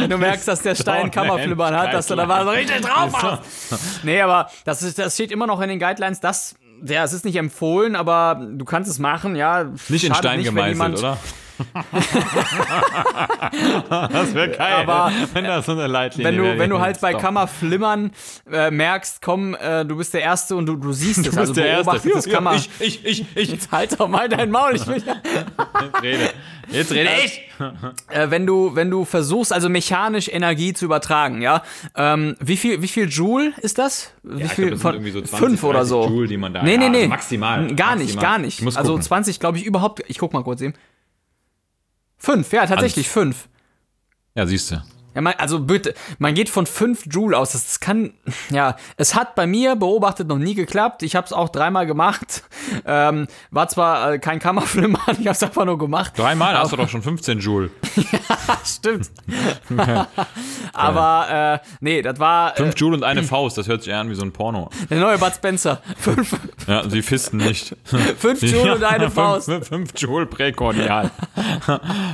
wenn 0.00 0.10
du 0.10 0.18
merkst, 0.18 0.46
dass 0.46 0.62
der 0.62 0.76
Stein 0.76 1.10
Kammerflimmern 1.10 1.76
hat, 1.76 1.92
dass 1.92 2.06
du 2.06 2.14
da 2.14 2.24
mal 2.26 2.44
so 2.44 2.50
richtig 2.50 2.82
drauf 2.82 3.12
hast. 3.20 4.04
Nee, 4.04 4.20
aber 4.20 4.48
das, 4.64 4.82
ist, 4.84 4.96
das 4.96 5.14
steht 5.14 5.32
immer 5.32 5.48
noch 5.48 5.60
in 5.60 5.70
den 5.70 5.80
Guidelines, 5.80 6.20
das, 6.20 6.54
ja, 6.84 7.04
es 7.04 7.12
ist 7.12 7.24
nicht 7.24 7.36
empfohlen, 7.36 7.96
aber 7.96 8.40
du 8.52 8.64
kannst 8.64 8.90
es 8.90 8.98
machen, 8.98 9.36
ja. 9.36 9.70
Nicht 9.88 10.04
in 10.04 10.14
Stein 10.14 10.42
gemeißelt, 10.42 10.98
oder? 10.98 11.18
Das 13.88 14.34
wäre 14.34 14.50
geil, 14.50 14.86
Aber, 14.86 15.12
wenn 15.32 15.44
das 15.44 15.66
so 15.66 15.72
eine 15.72 15.86
Leitlinie 15.86 16.28
Wenn 16.30 16.36
du, 16.38 16.42
wäre, 16.44 16.58
wenn 16.58 16.70
du 16.70 16.80
halt 16.80 17.00
bei. 17.00 17.14
Kammerflimmern 17.14 18.10
äh, 18.50 18.70
merkst, 18.70 19.22
komm, 19.22 19.54
äh, 19.54 19.84
du 19.84 19.96
bist 19.96 20.14
der 20.14 20.22
Erste 20.22 20.56
und 20.56 20.66
du, 20.66 20.76
du 20.76 20.92
siehst 20.92 21.18
es, 21.18 21.24
Du 21.24 21.30
bist 21.30 21.38
also 21.38 21.52
der 21.54 21.66
Erste. 21.66 21.84
beobachtetes 21.84 22.26
Ja, 22.26 22.32
Kammer. 22.32 22.54
Ich, 22.56 22.70
ich, 22.80 23.04
ich, 23.04 23.26
ich. 23.34 23.50
Jetzt 23.52 23.70
halt 23.72 23.98
doch 23.98 24.08
mal 24.08 24.28
dein 24.28 24.50
Maul, 24.50 24.74
ich 24.76 24.86
will 24.86 25.02
ja. 25.04 25.16
Jetzt 25.82 26.02
rede. 26.02 26.30
Jetzt 26.68 26.92
rede 26.92 27.10
ich. 27.24 27.42
äh, 28.08 28.30
wenn 28.30 28.46
du, 28.46 28.74
wenn 28.74 28.90
du 28.90 29.04
versuchst, 29.04 29.52
also 29.52 29.68
mechanisch 29.68 30.28
Energie 30.28 30.72
zu 30.72 30.84
übertragen, 30.86 31.42
ja, 31.42 31.62
ähm, 31.96 32.36
wie 32.40 32.56
viel, 32.56 32.82
wie 32.82 32.88
viel 32.88 33.08
Joule 33.08 33.52
ist 33.60 33.78
das? 33.78 34.12
Wie 34.22 34.42
ich 34.42 34.52
viel 34.52 34.66
glaub, 34.68 34.74
das 34.74 34.82
sind 34.82 34.92
irgendwie 34.94 35.10
so 35.10 35.20
20, 35.20 35.38
fünf 35.38 35.64
oder 35.64 35.78
30 35.80 35.88
so? 35.90 36.04
Joule, 36.08 36.26
die 36.28 36.36
man 36.38 36.54
da- 36.54 36.62
nee, 36.62 36.76
nee, 36.78 36.84
ja, 36.84 36.90
nee, 36.90 36.96
also 36.98 37.08
maximal. 37.10 37.74
Gar 37.74 37.96
nicht, 37.96 38.14
Maximal. 38.14 38.22
gar 38.24 38.38
nicht. 38.38 38.62
Also 38.76 38.92
gucken. 38.92 39.02
20, 39.02 39.40
glaube 39.40 39.58
ich, 39.58 39.64
überhaupt. 39.66 40.02
Ich 40.08 40.18
guck 40.18 40.32
mal 40.32 40.42
kurz 40.42 40.60
eben. 40.60 40.74
Fünf, 42.22 42.52
ja, 42.52 42.66
tatsächlich 42.66 43.06
Alles. 43.06 43.12
fünf. 43.12 43.48
Ja, 44.36 44.46
siehst 44.46 44.70
du. 44.70 44.76
Ja, 45.14 45.20
man, 45.20 45.34
also 45.38 45.60
bitte, 45.60 45.94
man 46.18 46.34
geht 46.34 46.48
von 46.48 46.66
5 46.66 47.06
Joule 47.10 47.36
aus. 47.36 47.52
Das, 47.52 47.80
kann, 47.80 48.12
ja, 48.50 48.76
es 48.96 49.14
hat 49.14 49.34
bei 49.34 49.46
mir 49.46 49.76
beobachtet 49.76 50.28
noch 50.28 50.38
nie 50.38 50.54
geklappt. 50.54 51.02
Ich 51.02 51.14
habe 51.16 51.26
es 51.26 51.32
auch 51.32 51.48
dreimal 51.48 51.86
gemacht. 51.86 52.42
Ähm, 52.84 53.26
war 53.50 53.68
zwar 53.68 54.12
äh, 54.14 54.18
kein 54.18 54.38
Kammerflimmern, 54.38 55.00
ich 55.12 55.18
habe 55.26 55.30
es 55.30 55.42
einfach 55.42 55.64
nur 55.64 55.78
gemacht. 55.78 56.12
Dreimal 56.16 56.56
hast 56.58 56.72
du 56.72 56.76
doch 56.76 56.88
schon 56.88 57.02
15 57.02 57.38
Joule. 57.38 57.70
Stimmt. 58.64 59.10
Aber 60.72 61.60
äh, 61.62 61.66
nee, 61.80 62.02
das 62.02 62.18
war 62.18 62.52
äh, 62.54 62.62
5 62.62 62.78
Joule 62.78 62.96
und 62.96 63.04
eine 63.04 63.22
Faust, 63.24 63.58
das 63.58 63.68
hört 63.68 63.82
sich 63.82 63.92
eher 63.92 64.00
an 64.00 64.10
wie 64.10 64.14
so 64.14 64.22
ein 64.22 64.32
Porno. 64.32 64.70
der 64.90 65.00
neue 65.00 65.18
Bud 65.18 65.32
Spencer. 65.34 65.82
Fünf, 65.98 66.34
Ja, 66.66 66.88
sie 66.88 67.02
fisten 67.02 67.36
nicht. 67.38 67.76
fünf 67.84 68.42
Joule 68.42 68.76
und 68.76 68.84
eine 68.84 69.10
Faust. 69.10 69.50
5 69.50 69.90
Joule 69.96 70.26
präkordial. 70.26 71.10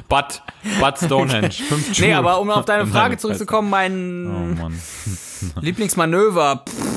Bud, 0.08 0.42
Bud 0.80 0.98
Stonehenge. 0.98 1.50
5 1.68 1.98
Joule. 1.98 2.08
Nee, 2.08 2.14
aber 2.14 2.40
um 2.40 2.50
auf 2.50 2.64
deine 2.64 2.86
Frage 2.86 3.16
zurückzukommen, 3.16 3.68
Oh 3.68 3.70
mein 3.70 4.54
Mann. 4.56 4.80
Lieblingsmanöver. 5.60 6.64
Pff. 6.68 6.87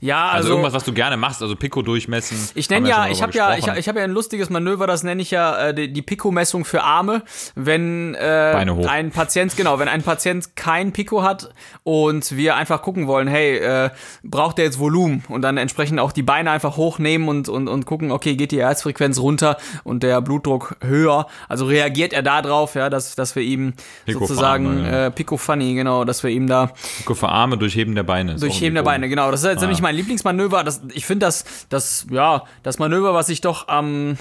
Ja, 0.00 0.24
Also, 0.26 0.34
also, 0.36 0.48
irgendwas, 0.50 0.72
was 0.74 0.84
du 0.84 0.92
gerne 0.92 1.16
machst, 1.16 1.42
also 1.42 1.56
Pico 1.56 1.82
durchmessen. 1.82 2.36
Ich 2.54 2.68
nenne 2.70 2.88
ja, 2.88 3.04
schon 3.04 3.12
ich 3.12 3.22
habe 3.22 3.32
ja, 3.32 3.56
ich, 3.56 3.66
ich 3.66 3.88
habe 3.88 3.98
ja 3.98 4.04
ein 4.04 4.10
lustiges 4.10 4.50
Manöver, 4.50 4.86
das 4.86 5.02
nenne 5.02 5.22
ich 5.22 5.30
ja 5.30 5.68
äh, 5.68 5.74
die, 5.74 5.92
die 5.92 6.02
Pico-Messung 6.02 6.64
für 6.64 6.82
Arme. 6.82 7.22
Wenn 7.54 8.14
äh, 8.14 8.54
ein 8.88 9.10
Patient, 9.10 9.56
genau, 9.56 9.78
wenn 9.78 9.88
ein 9.88 10.02
Patient 10.02 10.56
kein 10.56 10.92
Pico 10.92 11.22
hat 11.22 11.50
und 11.82 12.36
wir 12.36 12.56
einfach 12.56 12.82
gucken 12.82 13.06
wollen, 13.06 13.28
hey, 13.28 13.56
äh, 13.58 13.90
braucht 14.22 14.58
der 14.58 14.66
jetzt 14.66 14.78
Volumen 14.78 15.24
und 15.28 15.42
dann 15.42 15.56
entsprechend 15.56 16.00
auch 16.00 16.12
die 16.12 16.22
Beine 16.22 16.50
einfach 16.50 16.76
hochnehmen 16.76 17.28
und, 17.28 17.48
und, 17.48 17.68
und 17.68 17.86
gucken, 17.86 18.10
okay, 18.10 18.36
geht 18.36 18.52
die 18.52 18.60
Herzfrequenz 18.60 19.18
runter 19.18 19.56
und 19.84 20.02
der 20.02 20.20
Blutdruck 20.20 20.76
höher. 20.80 21.26
Also 21.48 21.66
reagiert 21.66 22.12
er 22.12 22.22
da 22.22 22.42
drauf, 22.42 22.74
ja, 22.74 22.90
dass, 22.90 23.14
dass 23.14 23.34
wir 23.36 23.42
ihm 23.42 23.74
Pico 24.06 24.20
sozusagen 24.20 24.66
Arme, 24.66 24.90
ja. 24.90 25.06
äh, 25.06 25.10
Pico 25.10 25.36
Funny, 25.36 25.74
genau, 25.74 26.04
dass 26.04 26.22
wir 26.22 26.30
ihm 26.30 26.46
da 26.46 26.72
Pico 26.98 27.14
für 27.14 27.28
Arme, 27.28 27.56
Durchheben 27.58 27.94
der 27.94 28.02
Beine. 28.02 28.36
Durchheben 28.36 28.74
der. 28.74 28.82
Beine, 28.82 29.08
genau. 29.08 29.30
Das 29.30 29.40
ist 29.42 29.46
jetzt 29.46 29.58
Ah. 29.58 29.60
nämlich 29.62 29.80
mein 29.80 29.93
Lieblingsmanöver. 29.94 30.64
Das, 30.64 30.82
ich 30.92 31.06
finde 31.06 31.26
das, 31.26 31.44
das, 31.68 32.06
ja, 32.10 32.44
das 32.62 32.78
Manöver, 32.78 33.14
was 33.14 33.28
ich 33.28 33.40
doch 33.40 33.68
am, 33.68 34.18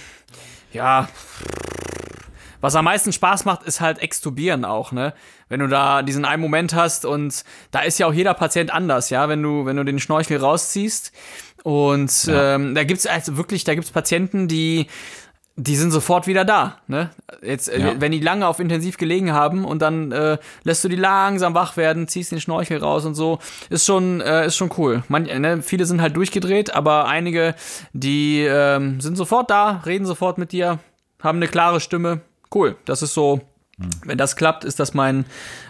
ja, 0.72 1.10
was 2.62 2.76
am 2.76 2.86
meisten 2.86 3.12
Spaß 3.12 3.44
macht, 3.44 3.64
ist 3.64 3.82
halt 3.82 4.00
extubieren 4.00 4.64
auch, 4.64 4.94
ne? 4.94 5.14
Wenn 5.50 5.60
du 5.60 5.68
da 5.68 6.02
diesen 6.02 6.24
einen 6.24 6.42
Moment 6.42 6.74
hast 6.74 7.06
und 7.06 7.44
da 7.72 7.82
ist 7.82 8.00
ja 8.00 8.08
auch 8.08 8.14
jeder 8.14 8.34
Patient 8.34 8.72
anders, 8.72 9.10
ja? 9.10 9.28
Wenn 9.28 9.44
du, 9.44 9.66
wenn 9.66 9.76
du 9.76 9.84
den 9.84 10.00
Schnorchel 10.00 10.38
rausziehst 10.38 11.12
und 11.64 12.30
ähm, 12.30 12.74
da 12.74 12.84
gibt's 12.86 13.06
also 13.06 13.36
wirklich, 13.38 13.66
da 13.66 13.76
gibt's 13.76 13.92
Patienten, 13.92 14.48
die 14.48 14.88
die 15.56 15.76
sind 15.76 15.92
sofort 15.92 16.26
wieder 16.26 16.46
da. 16.46 16.78
Ne? 16.88 17.12
Jetzt, 17.44 17.70
äh, 17.70 17.80
Ja. 17.80 17.92
wenn 18.00 18.12
die 18.12 18.20
lange 18.20 18.48
auf 18.48 18.60
intensiv 18.60 18.98
gelegen 18.98 19.34
haben 19.34 19.66
und 19.66 19.82
dann 19.82 20.12
äh, 20.12 20.38
lässt 20.64 20.84
du 20.84 20.90
die 20.90 20.96
langsam 20.96 21.54
wach 21.54 21.78
werden, 21.78 22.08
ziehst 22.08 22.32
den 22.32 22.42
Schnorchel 22.42 22.80
raus 22.80 23.06
und 23.06 23.14
so, 23.16 23.38
ist 23.70 23.86
schon, 23.86 24.20
äh, 24.22 24.48
ist 24.48 24.56
schon 24.56 24.72
cool. 24.78 25.04
Man, 25.10 25.24
ne, 25.24 25.62
viele 25.62 25.86
sind 25.86 26.02
halt 26.02 26.16
durchgedreht, 26.16 26.74
aber 26.74 27.08
einige, 27.08 27.54
die 27.94 28.42
ähm, 28.42 29.00
sind 29.00 29.16
sofort 29.16 29.52
da, 29.52 29.82
reden 29.86 30.06
sofort 30.06 30.40
mit 30.40 30.52
dir, 30.52 30.80
haben 31.22 31.38
eine 31.38 31.48
klare 31.48 31.80
Stimme. 31.80 32.22
Cool. 32.54 32.76
Das 32.86 33.02
ist 33.02 33.14
so. 33.14 33.42
Wenn 34.06 34.20
das 34.20 34.36
klappt, 34.36 34.66
ist 34.66 34.80
das 34.80 34.94
mein, 34.94 35.26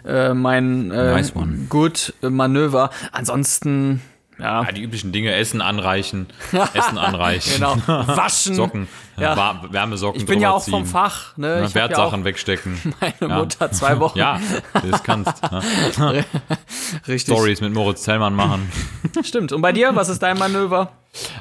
äh, 0.05 0.33
mein 0.33 0.91
äh, 0.91 1.11
Nice 1.13 1.31
äh, 2.21 2.29
Manöver. 2.29 2.89
Ansonsten, 3.13 4.01
ja, 4.43 4.63
Ja, 4.63 4.71
die 4.71 4.81
üblichen 4.83 5.11
Dinge, 5.11 5.33
Essen 5.33 5.61
anreichen, 5.61 6.27
Essen 6.73 6.97
anreichen. 6.97 7.53
genau. 7.55 7.75
Waschen. 7.87 8.55
Socken, 8.55 8.87
Ja. 9.17 9.59
Wärmesocken 9.69 10.19
Ich 10.19 10.25
bin 10.27 10.39
ja 10.41 10.51
auch 10.51 10.63
vom 10.63 10.83
ziehen. 10.83 10.91
Fach. 10.91 11.37
Ne? 11.37 11.59
Ich 11.59 11.63
hab 11.65 11.75
ja 11.75 11.75
Wertsachen 11.89 12.23
wegstecken. 12.25 12.77
meine. 13.19 13.33
Mutter 13.35 13.71
zwei 13.71 13.99
Wochen. 13.99 14.17
Ja, 14.19 14.39
das 14.73 15.03
kannst. 15.03 15.41
Ja. 15.97 16.11
Richtig. 17.07 17.33
Stories 17.33 17.61
mit 17.61 17.73
Moritz 17.73 18.03
Zellmann 18.03 18.35
machen. 18.35 18.71
Stimmt. 19.23 19.51
Und 19.51 19.61
bei 19.61 19.71
dir, 19.71 19.95
was 19.95 20.09
ist 20.09 20.21
dein 20.21 20.37
Manöver? 20.37 20.91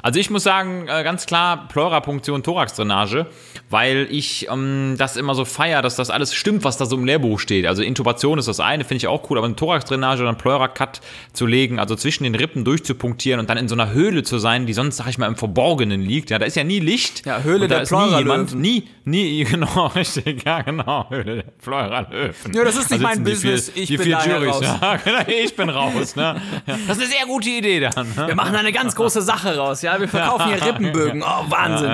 Also 0.01 0.19
ich 0.19 0.29
muss 0.29 0.43
sagen, 0.43 0.87
äh, 0.87 1.03
ganz 1.03 1.25
klar 1.25 1.67
Pleurapunktion, 1.67 2.43
Thoraxdrainage, 2.43 3.25
weil 3.69 4.07
ich 4.09 4.47
ähm, 4.51 4.95
das 4.97 5.17
immer 5.17 5.33
so 5.33 5.45
feier, 5.45 5.81
dass 5.81 5.95
das 5.95 6.09
alles 6.09 6.33
stimmt, 6.35 6.63
was 6.63 6.77
da 6.77 6.85
so 6.85 6.95
im 6.95 7.05
Lehrbuch 7.05 7.39
steht. 7.39 7.65
Also 7.65 7.81
Intubation 7.81 8.37
ist 8.37 8.47
das 8.47 8.59
eine, 8.59 8.83
finde 8.83 8.97
ich 8.97 9.07
auch 9.07 9.29
cool, 9.29 9.37
aber 9.37 9.47
eine 9.47 9.55
Thoraxdrainage 9.55 10.21
oder 10.21 10.29
einen 10.29 10.37
Pleura-Cut 10.37 11.01
zu 11.33 11.45
legen, 11.45 11.79
also 11.79 11.95
zwischen 11.95 12.23
den 12.23 12.35
Rippen 12.35 12.65
durchzupunktieren 12.65 13.39
und 13.39 13.49
dann 13.49 13.57
in 13.57 13.67
so 13.67 13.75
einer 13.75 13.91
Höhle 13.91 14.23
zu 14.23 14.37
sein, 14.37 14.65
die 14.65 14.73
sonst, 14.73 14.97
sag 14.97 15.07
ich 15.07 15.17
mal, 15.17 15.27
im 15.27 15.35
Verborgenen 15.35 16.01
liegt. 16.01 16.29
Ja, 16.29 16.37
da 16.39 16.45
ist 16.45 16.55
ja 16.55 16.63
nie 16.63 16.79
Licht. 16.79 17.25
Ja, 17.25 17.41
Höhle 17.41 17.67
der 17.67 17.79
Pleuralöwen. 17.79 18.19
jemand, 18.19 18.55
nie, 18.55 18.87
nie, 19.05 19.43
genau, 19.49 19.87
richtig, 19.87 20.43
ja, 20.45 20.61
genau, 20.61 21.09
Höhle 21.09 21.35
der 21.37 21.51
Pleuralöwen. 21.63 22.53
Ja, 22.53 22.63
das 22.63 22.75
ist 22.77 22.91
nicht 22.91 23.03
Da 23.03 23.07
mein 23.07 23.23
Business, 23.23 23.69
vier, 23.69 23.83
ich 23.83 23.89
die 23.89 23.97
bin 23.97 24.05
vier 24.05 24.19
Juries, 24.25 24.55
raus. 24.55 24.61
Ja, 24.61 24.95
genau, 25.03 25.19
ich 25.27 25.55
bin 25.55 25.69
raus, 25.69 26.15
ne? 26.15 26.23
Ja, 26.67 26.77
das 26.87 26.97
ist 26.97 27.03
eine 27.03 27.11
sehr 27.11 27.25
gute 27.25 27.49
Idee 27.49 27.79
dann. 27.79 28.07
Ne? 28.15 28.27
Wir 28.27 28.35
machen 28.35 28.55
eine 28.55 28.71
ganz 28.71 28.95
große 28.95 29.21
Sache 29.21 29.57
raus, 29.57 29.62
ja. 29.71 29.99
Wir 29.99 30.07
verkaufen 30.07 30.47
hier 30.47 30.65
Rippenbögen. 30.65 31.23
Oh, 31.23 31.45
Wahnsinn. 31.49 31.89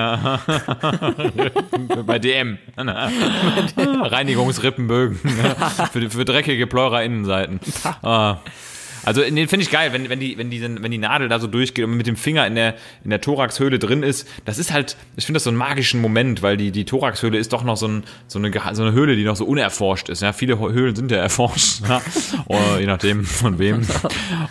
bei 2.06 2.20
DM. 2.20 2.58
Reinigungsrippenbögen 3.78 5.18
für, 5.92 6.10
für 6.10 6.26
dreckige 6.26 6.68
Pleura-Innenseiten. 6.68 7.60
Ah. 8.02 8.38
Also 9.04 9.22
den 9.22 9.48
finde 9.48 9.64
ich 9.64 9.72
geil, 9.72 9.94
wenn, 9.94 10.10
wenn, 10.10 10.20
die, 10.20 10.38
wenn, 10.38 10.50
die, 10.50 10.62
wenn 10.62 10.92
die 10.92 10.98
Nadel 10.98 11.30
da 11.30 11.40
so 11.40 11.48
durchgeht 11.48 11.86
und 11.86 11.98
mit 11.98 12.08
dem 12.08 12.16
Finger 12.16 12.46
in 12.46 12.56
der, 12.56 12.76
in 13.04 13.10
der 13.10 13.22
Thoraxhöhle 13.22 13.80
drin 13.80 14.04
ist. 14.04 14.28
Das 14.46 14.58
ist 14.58 14.74
halt, 14.74 14.98
ich 15.16 15.26
finde 15.26 15.38
das 15.38 15.44
so 15.44 15.50
einen 15.50 15.58
magischen 15.58 16.02
Moment, 16.02 16.42
weil 16.42 16.58
die, 16.58 16.72
die 16.72 16.86
Thoraxhöhle 16.86 17.38
ist 17.38 17.54
doch 17.54 17.64
noch 17.64 17.78
so, 17.78 17.88
ein, 17.88 18.04
so, 18.28 18.40
eine, 18.40 18.52
so 18.74 18.84
eine 18.84 18.92
Höhle, 18.92 19.16
die 19.16 19.24
noch 19.24 19.36
so 19.36 19.46
unerforscht 19.46 20.10
ist. 20.10 20.22
Ja, 20.22 20.34
viele 20.34 20.60
Höhlen 20.60 20.96
sind 20.96 21.12
ja 21.12 21.18
erforscht, 21.18 21.82
ja? 21.88 22.02
Oder 22.46 22.80
je 22.80 22.86
nachdem 22.86 23.26
von 23.26 23.60
wem. 23.60 23.82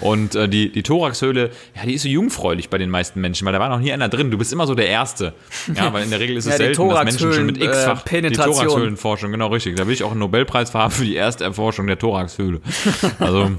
Und 0.01 0.35
äh, 0.35 0.49
die, 0.49 0.71
die 0.71 0.83
Thoraxhöhle, 0.83 1.51
ja, 1.77 1.83
die 1.85 1.95
ist 1.95 2.03
so 2.03 2.09
jungfräulich 2.09 2.71
bei 2.71 2.79
den 2.79 2.91
meisten 2.91 3.21
Menschen, 3.21 3.45
weil 3.47 3.53
da 3.53 3.61
war 3.61 3.69
noch 3.69 3.81
nie 3.81 3.93
einer 3.93 4.09
drin. 4.09 4.31
Du 4.31 4.39
bist 4.39 4.53
immer 4.53 4.67
so 4.67 4.75
der 4.75 4.89
Erste. 4.89 5.35
Ja, 5.75 5.93
weil 5.93 6.05
in 6.05 6.11
der 6.11 6.21
Regel 6.21 6.37
ist 6.37 6.47
es 6.47 6.53
Ja, 6.53 6.59
die 6.59 6.75
selten, 6.75 6.89
dass 6.89 7.05
Menschen 7.05 7.33
schon 7.33 7.47
mit 7.47 7.61
äh, 7.61 7.65
X-fach 7.65 8.03
die 8.03 8.09
Penetration. 8.09 8.67
Thoraxhöhlenforschung, 8.67 9.33
genau 9.33 9.49
richtig. 9.49 9.77
Da 9.77 9.87
will 9.87 9.95
ich 9.95 10.05
auch 10.05 10.11
einen 10.11 10.21
Nobelpreis 10.21 10.73
haben 10.75 10.91
für 10.91 11.05
die 11.05 11.15
erste 11.15 11.45
Erforschung 11.45 11.87
der 11.87 11.99
Thoraxhöhle. 11.99 12.61
Also 13.19 13.51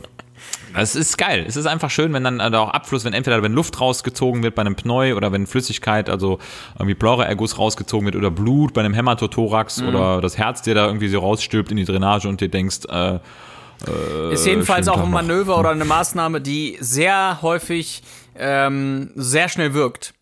es 0.76 0.95
ist 0.95 1.17
geil. 1.17 1.45
Es 1.47 1.55
ist 1.55 1.65
einfach 1.65 1.89
schön, 1.89 2.13
wenn 2.13 2.24
dann 2.24 2.39
äh, 2.39 2.49
da 2.51 2.59
auch 2.59 2.70
Abfluss, 2.70 3.05
wenn 3.05 3.13
entweder 3.13 3.41
wenn 3.43 3.53
Luft 3.53 3.80
rausgezogen 3.82 4.43
wird 4.43 4.55
bei 4.55 4.61
einem 4.61 4.76
Pneu 4.76 5.15
oder 5.15 5.32
wenn 5.32 5.47
Flüssigkeit, 5.47 6.09
also 6.09 6.39
irgendwie 6.76 6.95
Pleuraerguss 6.95 7.57
rausgezogen 7.57 8.05
wird 8.05 8.15
oder 8.15 8.32
Blut 8.32 8.74
bei 8.74 8.82
einem 8.82 8.93
Hämatothorax 8.93 9.82
Mhm. 9.82 9.88
oder 9.89 10.22
das 10.22 10.38
Herz 10.38 10.61
dir 10.61 10.76
da 10.76 10.86
irgendwie 10.88 11.07
so 11.09 11.20
rausstülpt 11.20 11.72
in 11.72 11.78
die 11.78 11.86
Drainage 11.86 12.28
und 12.28 12.41
dir 12.41 12.49
denkst, 12.49 12.80
äh, 12.89 13.20
Ist 14.34 14.45
jedenfalls 14.45 14.88
auch 14.88 14.97
ein 14.97 15.03
noch. 15.03 15.09
Manöver 15.09 15.57
oder 15.57 15.70
eine 15.70 15.86
Maßnahme, 15.86 16.41
die 16.41 16.78
sehr 16.82 17.41
häufig 17.41 18.03
ähm, 18.38 19.11
sehr 19.15 19.49
schnell 19.49 19.74
wirkt. 19.74 20.13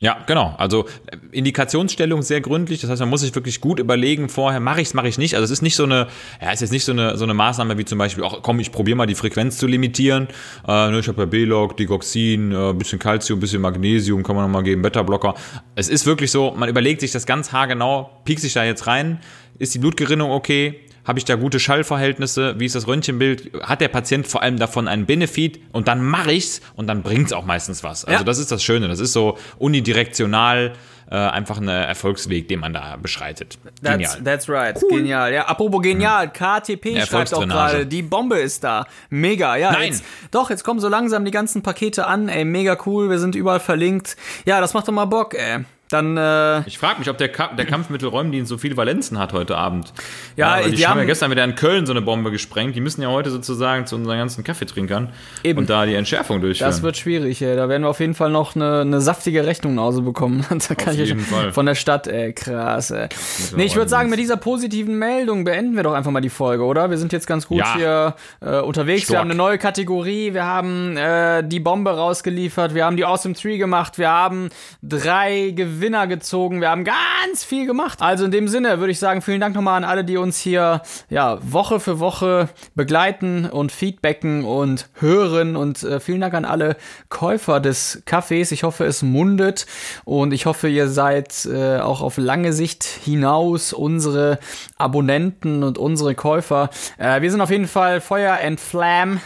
Ja, 0.00 0.18
genau. 0.28 0.54
Also 0.58 0.86
äh, 1.06 1.16
Indikationsstellung 1.32 2.22
sehr 2.22 2.40
gründlich. 2.40 2.80
Das 2.80 2.88
heißt, 2.88 3.00
man 3.00 3.08
muss 3.08 3.22
sich 3.22 3.34
wirklich 3.34 3.60
gut 3.60 3.80
überlegen 3.80 4.28
vorher, 4.28 4.60
mache 4.60 4.80
ich 4.80 4.88
es, 4.88 4.94
mache 4.94 5.08
ich 5.08 5.18
nicht. 5.18 5.34
Also 5.34 5.44
es 5.44 5.50
ist 5.50 5.62
nicht 5.62 5.74
so 5.74 5.82
eine, 5.82 6.06
ja, 6.40 6.52
es 6.52 6.62
ist 6.62 6.70
nicht 6.70 6.84
so 6.84 6.92
eine, 6.92 7.16
so 7.16 7.24
eine 7.24 7.34
Maßnahme 7.34 7.76
wie 7.78 7.84
zum 7.84 7.98
Beispiel, 7.98 8.22
ach 8.24 8.36
komm, 8.42 8.60
ich 8.60 8.70
probiere 8.70 8.96
mal 8.96 9.06
die 9.06 9.16
Frequenz 9.16 9.58
zu 9.58 9.66
limitieren. 9.66 10.28
Äh, 10.68 10.90
ne, 10.90 11.00
ich 11.00 11.08
habe 11.08 11.22
ja 11.22 11.26
B-Log, 11.26 11.76
Digoxin, 11.76 12.52
äh, 12.52 12.72
bisschen 12.74 13.00
Calcium, 13.00 13.40
bisschen 13.40 13.60
Magnesium, 13.60 14.22
kann 14.22 14.36
man 14.36 14.44
nochmal 14.44 14.62
geben, 14.62 14.82
Beta-Blocker. 14.82 15.34
Es 15.74 15.88
ist 15.88 16.06
wirklich 16.06 16.30
so, 16.30 16.52
man 16.56 16.68
überlegt 16.68 17.00
sich 17.00 17.10
das 17.10 17.26
ganz 17.26 17.50
haargenau, 17.50 18.08
piekst 18.24 18.44
sich 18.44 18.52
da 18.52 18.62
jetzt 18.62 18.86
rein, 18.86 19.18
ist 19.58 19.74
die 19.74 19.80
Blutgerinnung 19.80 20.30
okay? 20.30 20.78
Habe 21.08 21.18
ich 21.18 21.24
da 21.24 21.36
gute 21.36 21.58
Schallverhältnisse? 21.58 22.54
Wie 22.58 22.66
ist 22.66 22.74
das 22.74 22.86
Röntgenbild? 22.86 23.50
Hat 23.62 23.80
der 23.80 23.88
Patient 23.88 24.26
vor 24.26 24.42
allem 24.42 24.58
davon 24.58 24.86
einen 24.86 25.06
Benefit? 25.06 25.58
Und 25.72 25.88
dann 25.88 26.04
mache 26.04 26.32
ich's 26.32 26.60
und 26.76 26.86
dann 26.86 27.02
bringt's 27.02 27.32
auch 27.32 27.46
meistens 27.46 27.82
was. 27.82 28.04
Also 28.04 28.18
Ja. 28.20 28.24
das 28.24 28.38
ist 28.38 28.52
das 28.52 28.62
Schöne. 28.62 28.88
Das 28.88 29.00
ist 29.00 29.14
so 29.14 29.38
unidirektional 29.58 30.74
äh, 31.10 31.14
einfach 31.16 31.56
ein 31.56 31.68
Erfolgsweg, 31.68 32.48
den 32.48 32.60
man 32.60 32.74
da 32.74 32.96
beschreitet. 32.96 33.58
That's, 33.82 33.96
Genial. 33.96 34.22
that's 34.22 34.48
right. 34.50 34.78
Genial. 34.90 35.32
Ja, 35.32 35.46
apropos 35.46 35.80
genial, 35.80 36.30
KTP 36.30 37.00
schreibt 37.06 37.32
auch 37.32 37.46
gerade, 37.46 37.86
die 37.86 38.02
Bombe 38.02 38.36
ist 38.38 38.62
da. 38.62 38.86
Mega, 39.08 39.56
ja. 39.56 39.72
Nein. 39.72 39.92
Jetzt, 39.92 40.04
doch, 40.30 40.50
jetzt 40.50 40.64
kommen 40.64 40.80
so 40.80 40.88
langsam 40.88 41.24
die 41.24 41.30
ganzen 41.30 41.62
Pakete 41.62 42.06
an, 42.06 42.28
ey, 42.28 42.44
mega 42.44 42.76
cool, 42.84 43.08
wir 43.08 43.18
sind 43.18 43.34
überall 43.34 43.60
verlinkt. 43.60 44.16
Ja, 44.44 44.60
das 44.60 44.74
macht 44.74 44.86
doch 44.86 44.92
mal 44.92 45.06
Bock, 45.06 45.32
ey. 45.32 45.64
Dann, 45.88 46.16
äh, 46.18 46.60
Ich 46.66 46.76
frage 46.78 46.98
mich, 46.98 47.08
ob 47.08 47.16
der, 47.16 47.28
Ka 47.30 47.48
der 47.54 47.64
Kampfmittelräumdienst 47.64 48.48
so 48.48 48.58
viel 48.58 48.76
Valenzen 48.76 49.18
hat 49.18 49.32
heute 49.32 49.56
Abend. 49.56 49.92
Ja, 50.36 50.56
weil 50.56 50.70
die, 50.70 50.76
die 50.76 50.86
haben 50.86 50.98
ja 50.98 51.04
gestern 51.04 51.30
wieder 51.30 51.44
in 51.44 51.54
Köln 51.54 51.86
so 51.86 51.92
eine 51.92 52.02
Bombe 52.02 52.30
gesprengt. 52.30 52.76
Die 52.76 52.80
müssen 52.82 53.00
ja 53.00 53.08
heute 53.08 53.30
sozusagen 53.30 53.86
zu 53.86 53.96
unseren 53.96 54.18
ganzen 54.18 54.44
Kaffeetrinkern 54.44 55.10
Eben. 55.42 55.58
und 55.60 55.70
da 55.70 55.86
die 55.86 55.94
Entschärfung 55.94 56.42
durchführen. 56.42 56.68
das 56.68 56.82
wird 56.82 56.98
schwierig, 56.98 57.40
ey. 57.40 57.56
Da 57.56 57.70
werden 57.70 57.84
wir 57.84 57.88
auf 57.88 58.00
jeden 58.00 58.14
Fall 58.14 58.30
noch 58.30 58.54
eine, 58.54 58.82
eine 58.82 59.00
saftige 59.00 59.46
Rechnung 59.46 59.76
nach 59.76 59.84
Hause 59.84 60.02
bekommen. 60.02 60.44
da 60.68 60.74
kann 60.74 60.92
ich 60.92 61.00
jeden 61.08 61.20
Fall. 61.20 61.52
Von 61.52 61.64
der 61.64 61.74
Stadt, 61.74 62.06
ey, 62.06 62.34
krass, 62.34 62.90
ey. 62.90 63.08
Nee, 63.56 63.64
ich 63.64 63.76
würde 63.76 63.88
sagen, 63.88 64.10
mit 64.10 64.18
dieser 64.18 64.36
positiven 64.36 64.98
Meldung 64.98 65.44
beenden 65.44 65.74
wir 65.74 65.84
doch 65.84 65.94
einfach 65.94 66.10
mal 66.10 66.20
die 66.20 66.28
Folge, 66.28 66.64
oder? 66.64 66.90
Wir 66.90 66.98
sind 66.98 67.14
jetzt 67.14 67.26
ganz 67.26 67.46
gut 67.48 67.58
Ja. 67.60 67.74
hier 67.74 68.14
äh, 68.42 68.60
unterwegs. 68.60 69.02
Wir 69.08 69.14
Stark. 69.14 69.20
haben 69.20 69.30
eine 69.30 69.38
neue 69.38 69.56
Kategorie, 69.56 70.34
wir 70.34 70.44
haben 70.44 70.98
äh, 70.98 71.42
die 71.42 71.60
Bombe 71.60 71.92
rausgeliefert, 71.92 72.74
wir 72.74 72.84
haben 72.84 72.98
die 72.98 73.06
Awesome 73.06 73.34
Tree 73.34 73.56
gemacht, 73.56 73.96
wir 73.96 74.10
haben 74.10 74.50
drei 74.82 75.52
Gewinner 75.56 75.77
gezogen, 75.80 76.60
wir 76.60 76.70
haben 76.70 76.84
ganz 76.84 77.44
viel 77.44 77.66
gemacht. 77.66 78.02
Also 78.02 78.24
in 78.24 78.30
dem 78.30 78.48
Sinne 78.48 78.78
würde 78.78 78.90
ich 78.90 78.98
sagen, 78.98 79.22
vielen 79.22 79.40
Dank 79.40 79.54
nochmal 79.54 79.76
an 79.76 79.84
alle, 79.84 80.04
die 80.04 80.16
uns 80.16 80.38
hier 80.38 80.82
ja, 81.08 81.38
Woche 81.40 81.80
für 81.80 82.00
Woche 82.00 82.48
begleiten 82.74 83.46
und 83.46 83.72
feedbacken 83.72 84.44
und 84.44 84.88
hören 84.94 85.56
und 85.56 85.82
äh, 85.82 86.00
vielen 86.00 86.20
Dank 86.20 86.34
an 86.34 86.44
alle 86.44 86.76
Käufer 87.08 87.60
des 87.60 88.02
Kaffees. 88.04 88.52
Ich 88.52 88.62
hoffe, 88.62 88.84
es 88.84 89.02
mundet 89.02 89.66
und 90.04 90.32
ich 90.32 90.46
hoffe, 90.46 90.68
ihr 90.68 90.88
seid 90.88 91.46
äh, 91.46 91.78
auch 91.78 92.02
auf 92.02 92.18
lange 92.18 92.52
Sicht 92.52 92.84
hinaus 92.84 93.72
unsere 93.72 94.38
Abonnenten 94.76 95.62
und 95.62 95.78
unsere 95.78 96.14
Käufer. 96.14 96.70
Äh, 96.98 97.22
wir 97.22 97.30
sind 97.30 97.40
auf 97.40 97.50
jeden 97.50 97.68
Fall 97.68 98.00
Feuer 98.00 98.38
and 98.42 98.60
Flam, 98.60 99.20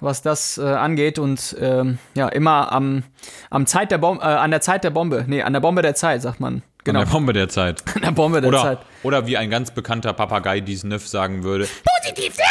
was 0.00 0.22
das 0.22 0.58
äh, 0.58 0.62
angeht 0.62 1.18
und 1.18 1.56
ähm, 1.60 1.98
ja, 2.14 2.28
immer 2.28 2.72
am, 2.72 3.02
am 3.50 3.66
Zeit 3.66 3.90
der 3.90 3.98
Bombe, 3.98 4.22
äh, 4.22 4.26
an 4.26 4.50
der 4.50 4.60
Zeit 4.60 4.84
der 4.84 4.90
Bombe, 4.90 5.24
nee, 5.26 5.42
an 5.42 5.52
der 5.52 5.60
Bombe 5.60 5.82
der 5.82 5.94
Zeit, 5.94 6.22
sagt 6.22 6.40
man. 6.40 6.62
Genau, 6.84 7.00
An 7.00 7.06
der 7.06 7.12
Bombe 7.12 7.32
der 7.32 7.48
Zeit. 7.48 7.82
an 7.96 8.02
der 8.02 8.10
Bombe 8.10 8.40
der 8.42 8.48
Oder, 8.48 8.62
Zeit. 8.62 8.78
oder 9.04 9.26
wie 9.26 9.38
ein 9.38 9.48
ganz 9.48 9.70
bekannter 9.70 10.12
Papagei 10.12 10.60
dies 10.60 10.84
Neuf 10.84 11.08
sagen 11.08 11.42
würde. 11.42 11.66
Positiv, 12.02 12.34
sehr 12.34 12.46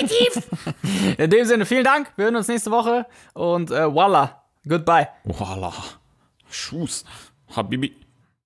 positiv. 0.00 1.14
In 1.18 1.30
dem 1.30 1.44
Sinne, 1.46 1.66
vielen 1.66 1.84
Dank, 1.84 2.10
wir 2.16 2.24
hören 2.24 2.36
uns 2.36 2.48
nächste 2.48 2.72
Woche 2.72 3.06
und 3.34 3.70
äh, 3.70 3.92
voila, 3.92 4.42
goodbye. 4.68 5.06
Voila. 5.24 5.72
Schuss. 6.50 7.04
Habibi. 7.54 7.94